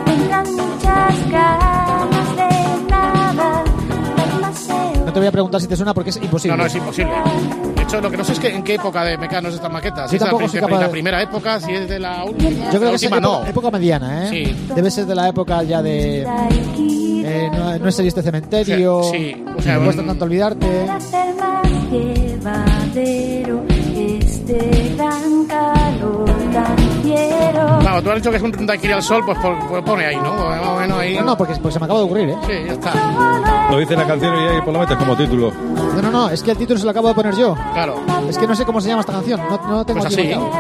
tendrán 0.04 0.54
muchas 0.54 1.32
ganas 1.32 2.36
de 2.36 2.50
nada. 2.90 3.64
No 5.06 5.14
te 5.14 5.20
voy 5.20 5.28
a 5.28 5.32
preguntar 5.32 5.62
si 5.62 5.68
te 5.68 5.78
suena 5.78 5.94
porque 5.94 6.10
es 6.10 6.18
imposible. 6.18 6.58
No, 6.58 6.64
no, 6.64 6.68
es 6.68 6.76
imposible. 6.76 7.14
Hecho, 7.88 8.02
lo 8.02 8.12
que 8.12 8.18
no 8.18 8.24
sé 8.26 8.34
es 8.34 8.40
que 8.40 8.54
en 8.54 8.64
qué 8.64 8.76
época 8.76 9.04
de 9.06 9.18
Mecano 9.18 9.48
es 9.48 9.56
esta 9.56 9.70
maqueta. 9.70 10.08
Si 10.10 10.18
Yo 10.20 10.26
es 10.26 10.54
la, 10.54 10.60
capaz 10.62 10.80
la 10.82 10.90
primera 10.90 11.22
época, 11.22 11.60
si 11.62 11.72
es 11.74 11.88
de 11.88 12.00
la 12.00 12.26
última. 12.26 12.50
Yo 12.50 12.58
la 12.66 12.70
creo 12.80 12.90
que 12.90 12.96
es 12.96 13.04
época, 13.04 13.22
no. 13.22 13.46
época 13.46 13.72
mediana, 13.72 14.26
¿eh? 14.26 14.30
Sí. 14.46 14.74
Debe 14.76 14.92
ser 14.92 15.06
de 15.06 15.16
la 15.16 15.30
época 15.30 15.64
ya 15.64 15.82
de... 15.82 16.22
eh, 16.24 17.50
no, 17.54 17.78
no 17.80 17.88
es 17.88 18.00
este 18.00 18.22
cementerio. 18.22 19.04
Sí, 19.04 19.44
o 19.58 19.62
sea, 19.62 19.78
me 19.80 19.86
cuesta 19.86 20.04
tanto 20.06 20.26
olvidarte. 20.26 20.86
Este. 23.96 24.96
Claro, 27.80 28.02
tú 28.04 28.10
has 28.10 28.16
dicho 28.18 28.32
que 28.32 28.38
es 28.38 28.44
un 28.44 28.66
daiquiri 28.66 28.94
al 28.94 29.04
sol, 29.04 29.24
pues, 29.26 29.38
por- 29.40 29.68
pues 29.68 29.84
pone 29.84 30.06
ahí, 30.06 30.16
¿no? 30.18 30.34
Más 30.34 30.68
o 30.68 30.80
menos 30.80 31.00
ahí. 31.00 31.16
No, 31.18 31.24
no, 31.24 31.38
porque, 31.38 31.54
porque 31.56 31.72
se 31.74 31.80
me 31.80 31.86
acaba 31.86 32.00
de 32.00 32.06
ocurrir, 32.06 32.30
¿eh? 32.30 32.36
Sí, 32.46 32.54
ya 32.68 32.74
está. 32.74 33.68
Lo 33.72 33.78
dice 33.80 33.96
la 33.96 34.06
canción 34.08 34.36
y 34.36 34.40
ahí 34.48 34.62
pues 34.64 34.74
lo 34.74 34.80
metes 34.80 34.98
como 34.98 35.16
título. 35.16 35.52
No, 35.78 36.02
no, 36.02 36.12
no, 36.12 36.30
es 36.30 36.42
que 36.44 36.52
el 36.52 36.58
título 36.58 36.80
se 36.80 36.86
lo 36.86 36.92
acabo 36.92 37.08
de 37.10 37.14
poner 37.16 37.36
yo. 37.36 37.56
Claro. 37.74 38.02
Es 38.30 38.38
que 38.38 38.48
no 38.48 38.56
sé 38.56 38.66
cómo 38.66 38.82
se 38.82 38.90
llama 38.90 39.02
esta 39.02 39.14
canción. 39.14 39.40
No, 39.50 39.58
no 39.68 39.86
tengo 39.86 40.00
Pues 40.02 40.14
así. 40.14 40.22
ubicado. 40.22 40.52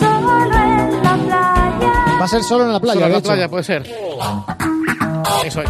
Solo 0.00 0.42
en 0.44 1.02
la 1.02 1.16
playa. 1.18 2.18
Va 2.20 2.24
a 2.24 2.28
ser 2.28 2.42
solo 2.42 2.64
en 2.64 2.72
la 2.72 2.80
playa, 2.80 3.00
Solo 3.00 3.06
en 3.06 3.12
la 3.14 3.20
playa 3.20 3.48
puede 3.48 3.64
ser. 3.64 3.82
Eso 5.44 5.62
es. 5.62 5.68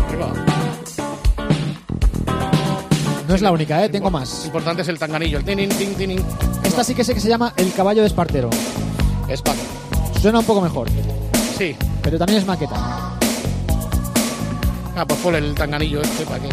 No 3.28 3.34
es 3.36 3.40
la 3.42 3.50
única, 3.52 3.82
¿eh? 3.84 3.88
Tengo 3.88 4.10
más. 4.10 4.44
Importante 4.46 4.82
es 4.82 4.88
el 4.88 4.98
tanganillo, 4.98 5.38
el 5.38 5.44
tinin, 5.44 5.68
tin, 5.70 5.94
tinin. 5.94 6.22
Esta 6.64 6.84
sí 6.84 6.94
que 6.94 7.02
sé 7.04 7.14
que 7.14 7.20
se 7.20 7.28
llama 7.28 7.52
El 7.56 7.72
caballo 7.72 8.02
de 8.02 8.06
Espartero. 8.08 8.50
Es 9.28 9.40
para. 9.40 9.56
Suena 10.20 10.40
un 10.40 10.44
poco 10.44 10.60
mejor, 10.60 10.88
Sí. 11.56 11.74
pero 12.02 12.18
también 12.18 12.40
es 12.40 12.46
maqueta. 12.46 12.74
Ah, 14.94 15.04
pues 15.06 15.18
ponle 15.20 15.38
el 15.38 15.54
tanganillo 15.54 16.02
este 16.02 16.24
para 16.26 16.40
que. 16.40 16.48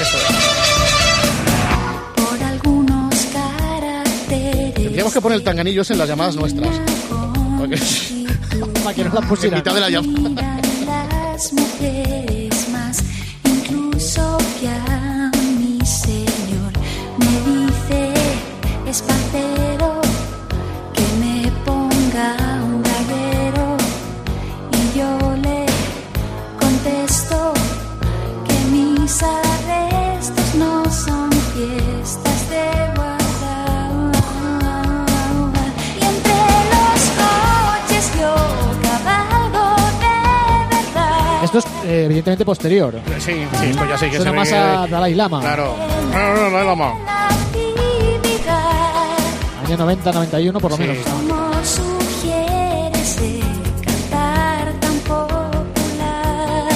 Eso 0.00 0.16
es. 0.18 0.24
Por 2.24 2.42
algunos 2.42 3.14
caracteres. 3.32 4.74
Tendríamos 4.74 5.12
que 5.12 5.20
poner 5.20 5.38
el 5.38 5.44
tanganillo 5.44 5.82
ese 5.82 5.92
en 5.94 5.98
las 6.00 6.08
llamadas 6.08 6.36
nuestras. 6.36 6.70
Porque 7.58 7.76
Para 8.84 8.94
que 8.94 9.04
no 9.04 9.14
la 9.14 9.20
en 9.20 9.28
pusieran. 9.28 9.58
mitad 9.60 9.74
de 9.74 9.80
la 9.80 9.90
llamada. 9.90 10.60
Las 10.86 11.52
mujeres 11.52 12.68
más, 12.70 12.98
incluso 13.44 14.38
que 14.60 14.68
Esto 41.56 41.68
es 41.84 41.88
eh, 41.88 42.04
evidentemente 42.04 42.44
posterior. 42.44 43.00
Sí, 43.18 43.32
sí, 43.32 43.72
pues 43.76 43.88
ya 43.88 43.96
sé 43.98 44.10
que 44.10 44.16
Suena 44.16 44.30
se 44.30 44.36
más 44.36 44.50
ve 44.50 44.56
a 44.58 44.84
que- 44.84 44.90
Dalai 44.90 45.14
Lama. 45.14 45.40
Claro. 45.40 45.74
No, 46.12 46.34
no, 46.34 46.50
no, 46.50 46.64
no, 46.64 46.76
no. 46.76 46.94
Año 49.66 49.76
90, 49.78 50.12
91 50.12 50.60
por 50.60 50.70
lo 50.72 50.76
Sí. 50.76 50.82
menos. 50.82 51.04
como 51.06 51.64
sugiere 51.64 52.90
ese 53.00 53.40
cantar 53.84 54.72
tan 54.80 54.96
popular 54.98 56.68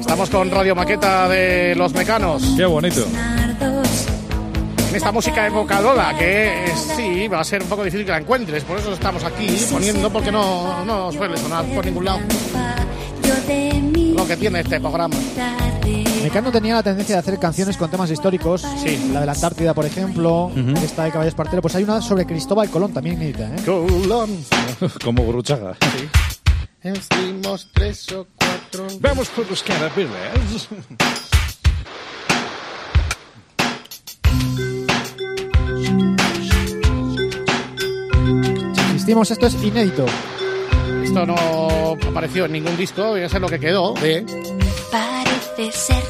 Estamos 0.00 0.28
con 0.30 0.50
Radio 0.50 0.74
Maqueta 0.74 1.28
de 1.28 1.74
Los 1.76 1.92
Mecanos. 1.94 2.42
Qué 2.56 2.64
bonito. 2.66 3.06
nardos 3.12 3.86
esta 4.94 5.12
música 5.12 5.46
evocadora 5.46 6.16
que 6.18 6.64
eh, 6.64 6.72
sí, 6.96 7.28
va 7.28 7.40
a 7.40 7.44
ser 7.44 7.62
un 7.62 7.68
poco 7.68 7.84
difícil 7.84 8.06
que 8.06 8.12
la 8.12 8.18
encuentres. 8.18 8.64
Por 8.64 8.78
eso 8.78 8.94
estamos 8.94 9.22
aquí 9.24 9.46
poniendo, 9.70 10.10
porque 10.10 10.32
no, 10.32 10.84
no 10.86 11.12
suele 11.12 11.36
sonar 11.36 11.66
por 11.66 11.84
ningún 11.84 12.06
lado 12.06 12.20
lo 14.16 14.26
que 14.26 14.36
tiene 14.36 14.60
este 14.60 14.80
programa. 14.80 15.16
Mecano 16.22 16.50
tenía 16.50 16.74
la 16.74 16.82
tendencia 16.82 17.14
de 17.14 17.20
hacer 17.20 17.38
canciones 17.38 17.76
con 17.76 17.88
temas 17.88 18.10
históricos. 18.10 18.66
Sí. 18.82 19.10
La 19.12 19.20
de 19.20 19.26
la 19.26 19.32
Antártida, 19.32 19.74
por 19.74 19.86
ejemplo. 19.86 20.50
Esta 20.82 21.04
de 21.04 21.12
Caballo 21.12 21.28
Espartero. 21.28 21.62
Pues 21.62 21.76
hay 21.76 21.84
una 21.84 22.02
sobre 22.02 22.26
Cristóbal 22.26 22.68
Colón 22.68 22.92
también 22.92 23.16
inédita, 23.16 23.54
¿eh? 23.54 23.62
Colón. 23.64 24.44
como 25.04 25.22
Gurruchaga. 25.22 25.76
Estuvimos 26.82 27.68
tres 27.72 28.10
o 28.12 28.26
cuatro. 28.36 28.86
Vamos 29.00 29.28
por 29.28 29.48
los 29.48 29.62
carabineros. 29.62 30.68
Insistimos, 38.92 39.30
esto 39.30 39.46
es 39.46 39.54
inédito. 39.62 40.06
Esto 41.06 41.24
no 41.24 41.96
apareció 42.08 42.46
en 42.46 42.52
ningún 42.52 42.76
disco, 42.76 43.14
debe 43.14 43.28
ser 43.28 43.40
lo 43.40 43.48
que 43.48 43.60
quedó 43.60 43.94
de. 43.94 44.26
Parece 44.90 45.70
ser 45.70 46.02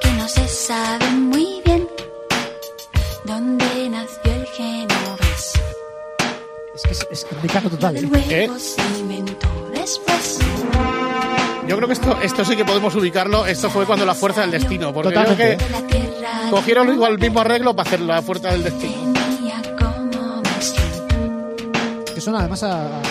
que 0.00 0.12
no 0.12 0.28
se 0.28 0.46
sabe 0.46 1.10
muy 1.10 1.60
bien 1.64 1.88
dónde 3.24 3.88
nació 3.90 4.32
el 4.32 4.46
genovés. 4.46 5.52
Es 6.72 6.82
que 6.82 6.92
es, 6.92 7.06
es 7.10 7.26
total, 7.70 7.96
¿eh? 7.96 8.48
Después. 9.74 10.38
Yo 11.66 11.76
creo 11.76 11.88
que 11.88 11.94
esto, 11.94 12.16
esto 12.22 12.44
sí 12.44 12.56
que 12.56 12.64
podemos 12.64 12.94
ubicarlo. 12.94 13.44
Esto 13.44 13.70
fue 13.70 13.86
cuando 13.86 14.06
la 14.06 14.14
fuerza 14.14 14.42
del 14.42 14.52
destino. 14.52 14.94
Porque 14.94 15.14
creo 15.14 15.36
que 15.36 15.58
cogieron 16.48 16.92
igual 16.94 17.14
el 17.14 17.18
mismo 17.18 17.40
arreglo 17.40 17.74
para 17.74 17.88
hacer 17.88 18.00
la 18.00 18.22
fuerza 18.22 18.52
del 18.52 18.62
destino. 18.62 19.14
Que 22.14 22.20
suena 22.20 22.38
además 22.38 22.62
a 22.62 23.02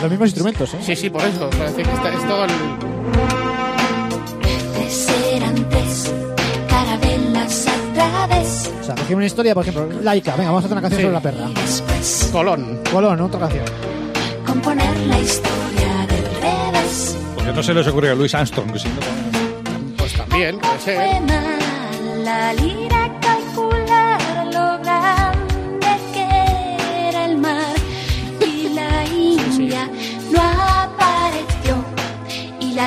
los 0.00 0.10
mismos 0.10 0.28
instrumentos, 0.28 0.74
¿eh? 0.74 0.78
Sí, 0.82 0.96
sí, 0.96 1.10
por 1.10 1.22
eso. 1.22 1.48
Parece 1.50 1.82
que 1.82 1.90
está, 1.92 2.08
es 2.12 2.26
todo 2.28 2.44
el-. 2.44 3.58
O 8.80 8.84
sea, 8.84 8.94
cogí 8.94 9.14
una 9.14 9.26
historia, 9.26 9.54
por 9.54 9.62
ejemplo, 9.66 10.00
laica. 10.02 10.32
Venga, 10.36 10.50
vamos 10.50 10.64
a 10.64 10.66
hacer 10.66 10.72
una 10.78 10.82
canción 10.82 11.00
Sí. 11.00 11.06
sobre 11.06 11.14
la 11.14 11.20
perra. 11.20 11.48
Después 11.62 12.28
Colón. 12.32 12.80
Colón, 12.90 13.20
otra 13.20 13.40
canción. 13.40 13.64
componer 14.46 14.96
la 15.06 15.20
historia 15.20 16.06
del 16.08 16.24
revés. 16.42 17.16
Porque 17.34 17.52
no 17.52 17.62
se 17.62 17.74
les 17.74 17.86
ocurrió 17.86 18.12
a 18.12 18.14
Louis 18.14 18.34
Armstrong. 18.34 18.72
que 18.72 18.78
si 18.78 18.88
no- 18.88 18.94
Pues 19.98 20.12
también, 20.14 20.58
puede 20.58 20.78
ser. 20.80 20.96
Fue 20.96 21.20
mal 21.20 22.24
la 22.24 22.52
lira 22.54 22.97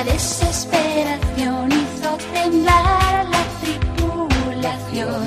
la 0.04 0.12
desesperación 0.12 1.68
hizo 1.70 2.16
temblar 2.32 3.26
la 3.26 3.44
tripulación. 3.60 5.22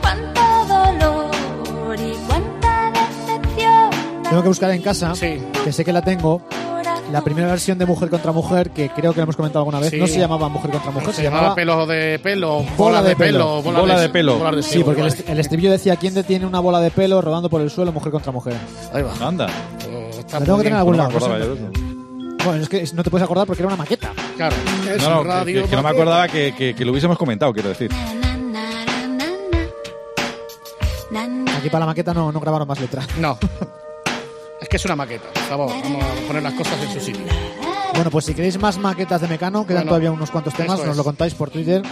Cuánto 0.00 0.40
dolor 0.68 1.96
y 1.98 2.12
cuánta 2.26 2.92
decepción. 2.92 3.90
Tengo 4.28 4.42
que 4.42 4.48
buscar 4.48 4.70
en 4.72 4.82
casa, 4.82 5.12
que 5.18 5.72
sé 5.72 5.84
que 5.84 5.92
la 5.92 6.02
tengo, 6.02 6.42
la 7.12 7.22
primera 7.22 7.46
versión 7.48 7.78
de 7.78 7.86
Mujer 7.86 8.10
contra 8.10 8.32
Mujer, 8.32 8.70
que 8.70 8.88
creo 8.88 9.12
que 9.12 9.18
lo 9.18 9.24
hemos 9.24 9.36
comentado 9.36 9.60
alguna 9.60 9.78
vez. 9.78 9.90
Sí. 9.90 9.98
No 9.98 10.06
se 10.08 10.18
llamaba 10.18 10.48
Mujer 10.48 10.70
contra 10.72 10.90
Mujer, 10.90 11.10
Se 11.10 11.16
se, 11.16 11.22
llamaba 11.22 11.42
llamaba 11.42 11.54
pelo 11.54 11.86
de 11.86 12.18
pelo, 12.18 12.64
Bola 12.76 13.02
de 13.02 13.14
pelo. 13.14 13.62
bola, 13.62 13.80
Bola 13.80 13.94
de, 13.96 14.02
de 14.02 14.08
pelo. 14.08 14.50
de 14.56 14.62
Sí, 14.62 14.82
porque 14.82 15.02
el, 15.02 15.06
est- 15.08 15.28
el 15.28 15.38
estribillo 15.38 15.70
decía 15.70 15.94
quién 15.96 16.14
detiene 16.14 16.46
una 16.46 16.58
bola 16.58 16.80
de 16.80 16.90
pelo 16.90 17.20
rodando 17.20 17.48
por 17.48 17.60
el 17.60 17.70
suelo 17.70 17.92
mujer 17.92 18.10
contra 18.10 18.32
mujer. 18.32 18.54
Ahí 18.92 19.02
va. 19.02 19.12
Anda. 19.24 19.46
Está 20.26 20.40
La 20.40 20.44
tengo 20.46 20.58
que 20.58 20.64
tener 20.64 20.72
en 20.74 20.78
algún 20.78 20.96
No 20.96 21.02
lado. 21.04 21.12
no 21.12 21.20
sé. 21.20 21.26
acordaba 21.26 21.44
yo 21.44 21.54
de 21.54 21.60
eso. 21.62 22.44
Bueno, 22.44 22.62
es 22.62 22.68
que 22.68 22.84
no 22.94 23.02
te 23.02 23.10
puedes 23.10 23.24
acordar 23.24 23.46
porque 23.46 23.62
era 23.62 23.68
una 23.68 23.76
maqueta. 23.76 24.12
Claro. 24.36 24.54
Es 24.94 25.02
No, 25.02 25.10
no, 25.10 25.16
un 25.18 25.22
que- 25.26 25.28
radio 25.32 25.62
que, 25.64 25.68
que 25.70 25.76
no 25.76 25.82
me 25.82 25.88
acordaba 25.88 26.28
que, 26.28 26.54
que- 26.56 26.74
que 26.74 26.84
lo 26.84 26.90
hubiésemos 26.92 27.18
comentado, 27.18 27.52
quiero 27.52 27.70
decir. 27.70 27.90
Aquí 31.58 31.70
para 31.70 31.80
la 31.80 31.86
maqueta 31.86 32.12
no, 32.14 32.30
no 32.30 32.40
grabaron 32.40 32.68
más 32.68 32.80
letras. 32.80 33.06
No. 33.18 33.38
Es 34.58 34.70
que 34.70 34.76
es 34.78 34.84
una 34.86 34.96
maqueta, 34.96 35.28
por 35.34 35.42
favor. 35.42 35.70
Vamos 35.82 36.02
a 36.02 36.26
poner 36.26 36.42
las 36.42 36.54
cosas 36.54 36.82
en 36.82 36.90
su 36.94 36.98
sitio. 36.98 37.22
Bueno, 37.94 38.10
pues 38.10 38.24
si 38.24 38.32
queréis 38.34 38.58
más 38.58 38.78
maquetas 38.78 39.20
de 39.20 39.28
Mecano, 39.28 39.66
quedan 39.66 39.80
Bueno, 39.82 39.88
todavía 39.90 40.10
unos 40.10 40.30
cuantos 40.30 40.54
temas, 40.54 40.78
nos 40.80 40.88
es. 40.88 40.96
lo 40.96 41.04
contáis 41.04 41.34
por 41.34 41.50
Twitter. 41.50 41.82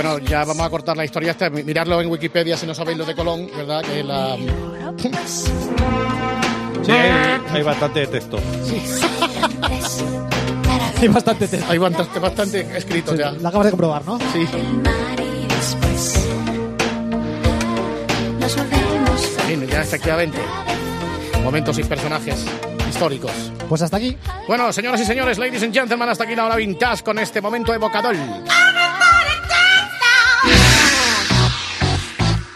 Bueno, 0.00 0.18
ya 0.20 0.44
vamos 0.44 0.64
a 0.64 0.70
cortar 0.70 0.96
la 0.96 1.04
historia 1.04 1.32
esta. 1.32 1.50
Miradlo 1.50 2.00
en 2.00 2.08
Wikipedia 2.08 2.56
si 2.56 2.66
no 2.66 2.74
sabéis 2.74 2.98
lo 2.98 3.04
de 3.04 3.16
Colón, 3.16 3.50
¿verdad? 3.56 3.82
Que 3.82 4.04
la... 4.04 4.36
Sí, 6.84 6.92
hay, 7.52 7.62
bastante 7.62 8.06
texto. 8.06 8.38
Hay 11.00 11.08
bastante 11.08 11.46
texto. 11.46 11.70
Hay 11.70 11.78
bastante, 11.78 12.18
bastante 12.18 12.76
escrito 12.76 13.14
ya. 13.14 13.30
La 13.32 13.50
acabas 13.50 13.66
de 13.66 13.70
comprobar, 13.70 14.04
¿no? 14.04 14.18
Sí. 14.32 14.40
y 14.40 15.46
después 15.46 16.28
nos 18.40 18.56
volvemos 18.56 19.20
Sí, 19.46 19.66
ya 19.70 19.82
efectivamente. 19.82 20.38
Momentos 21.44 21.78
y 21.78 21.84
personajes 21.84 22.44
históricos. 22.88 23.32
Pues 23.68 23.82
hasta 23.82 23.96
aquí. 23.96 24.16
Bueno, 24.48 24.72
señoras 24.72 25.00
y 25.00 25.04
señores, 25.04 25.38
ladies 25.38 25.62
and 25.62 25.74
gentlemen, 25.74 26.08
hasta 26.08 26.24
aquí 26.24 26.34
la 26.34 26.46
hora 26.46 26.56
vintage 26.56 27.04
con 27.04 27.18
este 27.18 27.40
momento 27.40 27.72
evocador. 27.74 28.16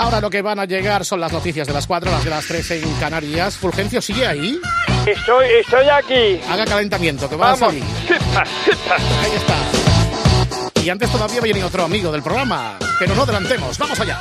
Ahora 0.03 0.21
lo 0.21 0.31
que 0.31 0.43
van 0.43 0.59
a 0.59 0.65
llegar 0.65 1.05
son 1.05 1.21
las 1.21 1.33
noticias 1.33 1.65
de 1.65 1.73
las 1.73 1.87
4, 1.87 2.11
las 2.11 2.25
de 2.25 2.31
las 2.31 2.45
3 2.45 2.73
en 2.73 2.93
Canarias. 2.95 3.57
Fulgencio, 3.57 4.03
¿sigue 4.03 4.27
ahí? 4.27 4.59
Estoy, 5.07 5.47
estoy 5.61 5.89
aquí. 5.89 6.41
Haga 6.51 6.65
calentamiento, 6.65 7.31
que 7.31 7.37
va 7.37 7.53
a 7.53 7.57
salir. 7.57 7.85
Ahí 8.11 9.33
está. 9.37 10.83
Y 10.83 10.91
antes 10.91 11.09
todavía 11.09 11.41
viene 11.41 11.63
otro 11.63 11.85
amigo 11.85 12.11
del 12.11 12.21
programa. 12.21 12.79
Pero 12.99 13.15
no 13.15 13.23
adelantemos, 13.23 13.79
vamos 13.79 14.01
allá. 14.01 14.19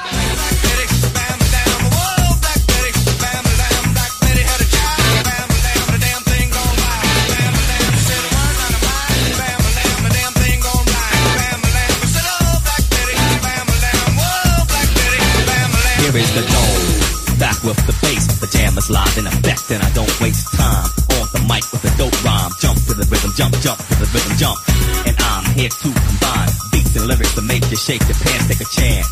Here 16.12 16.20
is 16.20 16.36
the 16.36 16.44
dome, 16.44 17.40
back 17.40 17.56
with 17.64 17.80
the 17.88 17.96
bass. 18.04 18.28
The 18.44 18.52
jam 18.52 18.76
is 18.76 18.92
live 18.92 19.16
in 19.16 19.32
effect, 19.32 19.72
and 19.72 19.80
I 19.80 19.88
don't 19.96 20.12
waste 20.20 20.44
time. 20.60 20.84
On 21.16 21.28
the 21.32 21.40
mic 21.48 21.64
with 21.72 21.88
a 21.88 21.92
dope 21.96 22.12
rhyme, 22.20 22.52
jump 22.60 22.76
to 22.84 23.00
the 23.00 23.08
rhythm, 23.08 23.32
jump, 23.40 23.56
jump 23.64 23.80
to 23.80 23.96
the 23.96 24.12
rhythm, 24.12 24.36
jump. 24.36 24.60
And 25.08 25.16
I'm 25.16 25.48
here 25.56 25.72
to 25.72 25.88
combine 25.88 26.52
beats 26.76 27.00
and 27.00 27.08
lyrics 27.08 27.32
to 27.40 27.44
make 27.48 27.64
you 27.72 27.80
shake 27.80 28.04
your 28.12 28.20
pants, 28.20 28.44
take 28.52 28.60
a 28.60 28.68
chance. 28.68 29.08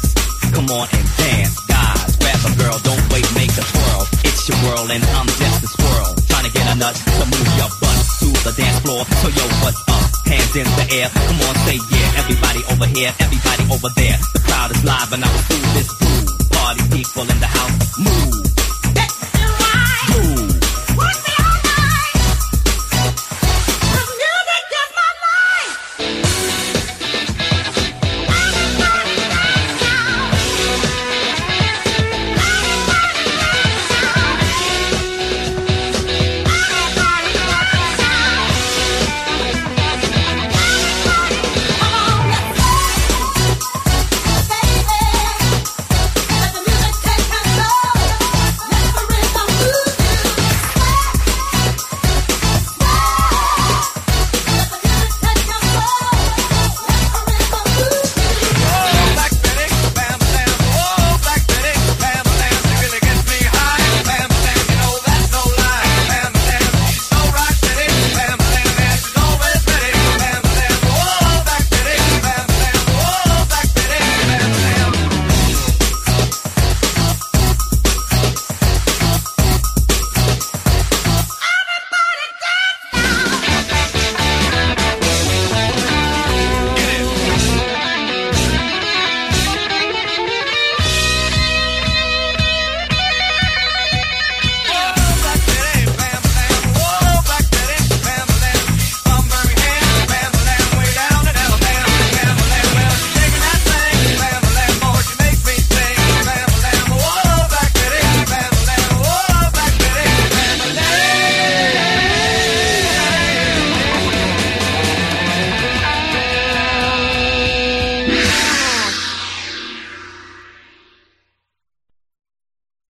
Come 0.51 0.67
on 0.75 0.91
and 0.91 1.07
dance, 1.15 1.55
guys. 1.71 2.19
Grab 2.19 2.43
a 2.43 2.51
girl, 2.59 2.75
don't 2.83 3.05
wait, 3.15 3.23
make 3.31 3.55
a 3.55 3.63
twirl. 3.63 4.03
It's 4.27 4.43
your 4.51 4.59
world, 4.67 4.91
and 4.91 4.99
I'm 4.99 5.31
just 5.39 5.63
a 5.63 5.69
squirrel. 5.71 6.19
Trying 6.27 6.51
to 6.51 6.53
get 6.53 6.67
a 6.67 6.75
nut 6.75 6.99
to 6.99 7.23
move 7.31 7.47
your 7.55 7.71
butt 7.79 7.95
to 7.95 8.27
the 8.43 8.51
dance 8.59 8.83
floor. 8.83 9.07
So 9.23 9.31
yo, 9.31 9.47
what's 9.63 9.79
up? 9.87 10.03
Hands 10.27 10.51
in 10.51 10.67
the 10.75 10.85
air, 10.99 11.07
come 11.07 11.39
on, 11.47 11.55
say 11.63 11.79
yeah. 11.79 12.19
Everybody 12.19 12.59
over 12.75 12.91
here, 12.91 13.15
everybody 13.23 13.63
over 13.71 13.87
there. 13.95 14.19
The 14.35 14.43
crowd 14.43 14.75
is 14.75 14.83
live, 14.83 15.15
and 15.15 15.23
I 15.23 15.31
will 15.31 15.47
do 15.47 15.59
this 15.79 15.87
too. 15.95 16.38
Party 16.69 16.83
people 16.97 17.23
in 17.23 17.39
the 17.39 17.47
house, 17.47 17.97
move. 17.97 18.29
Move. 18.35 19.28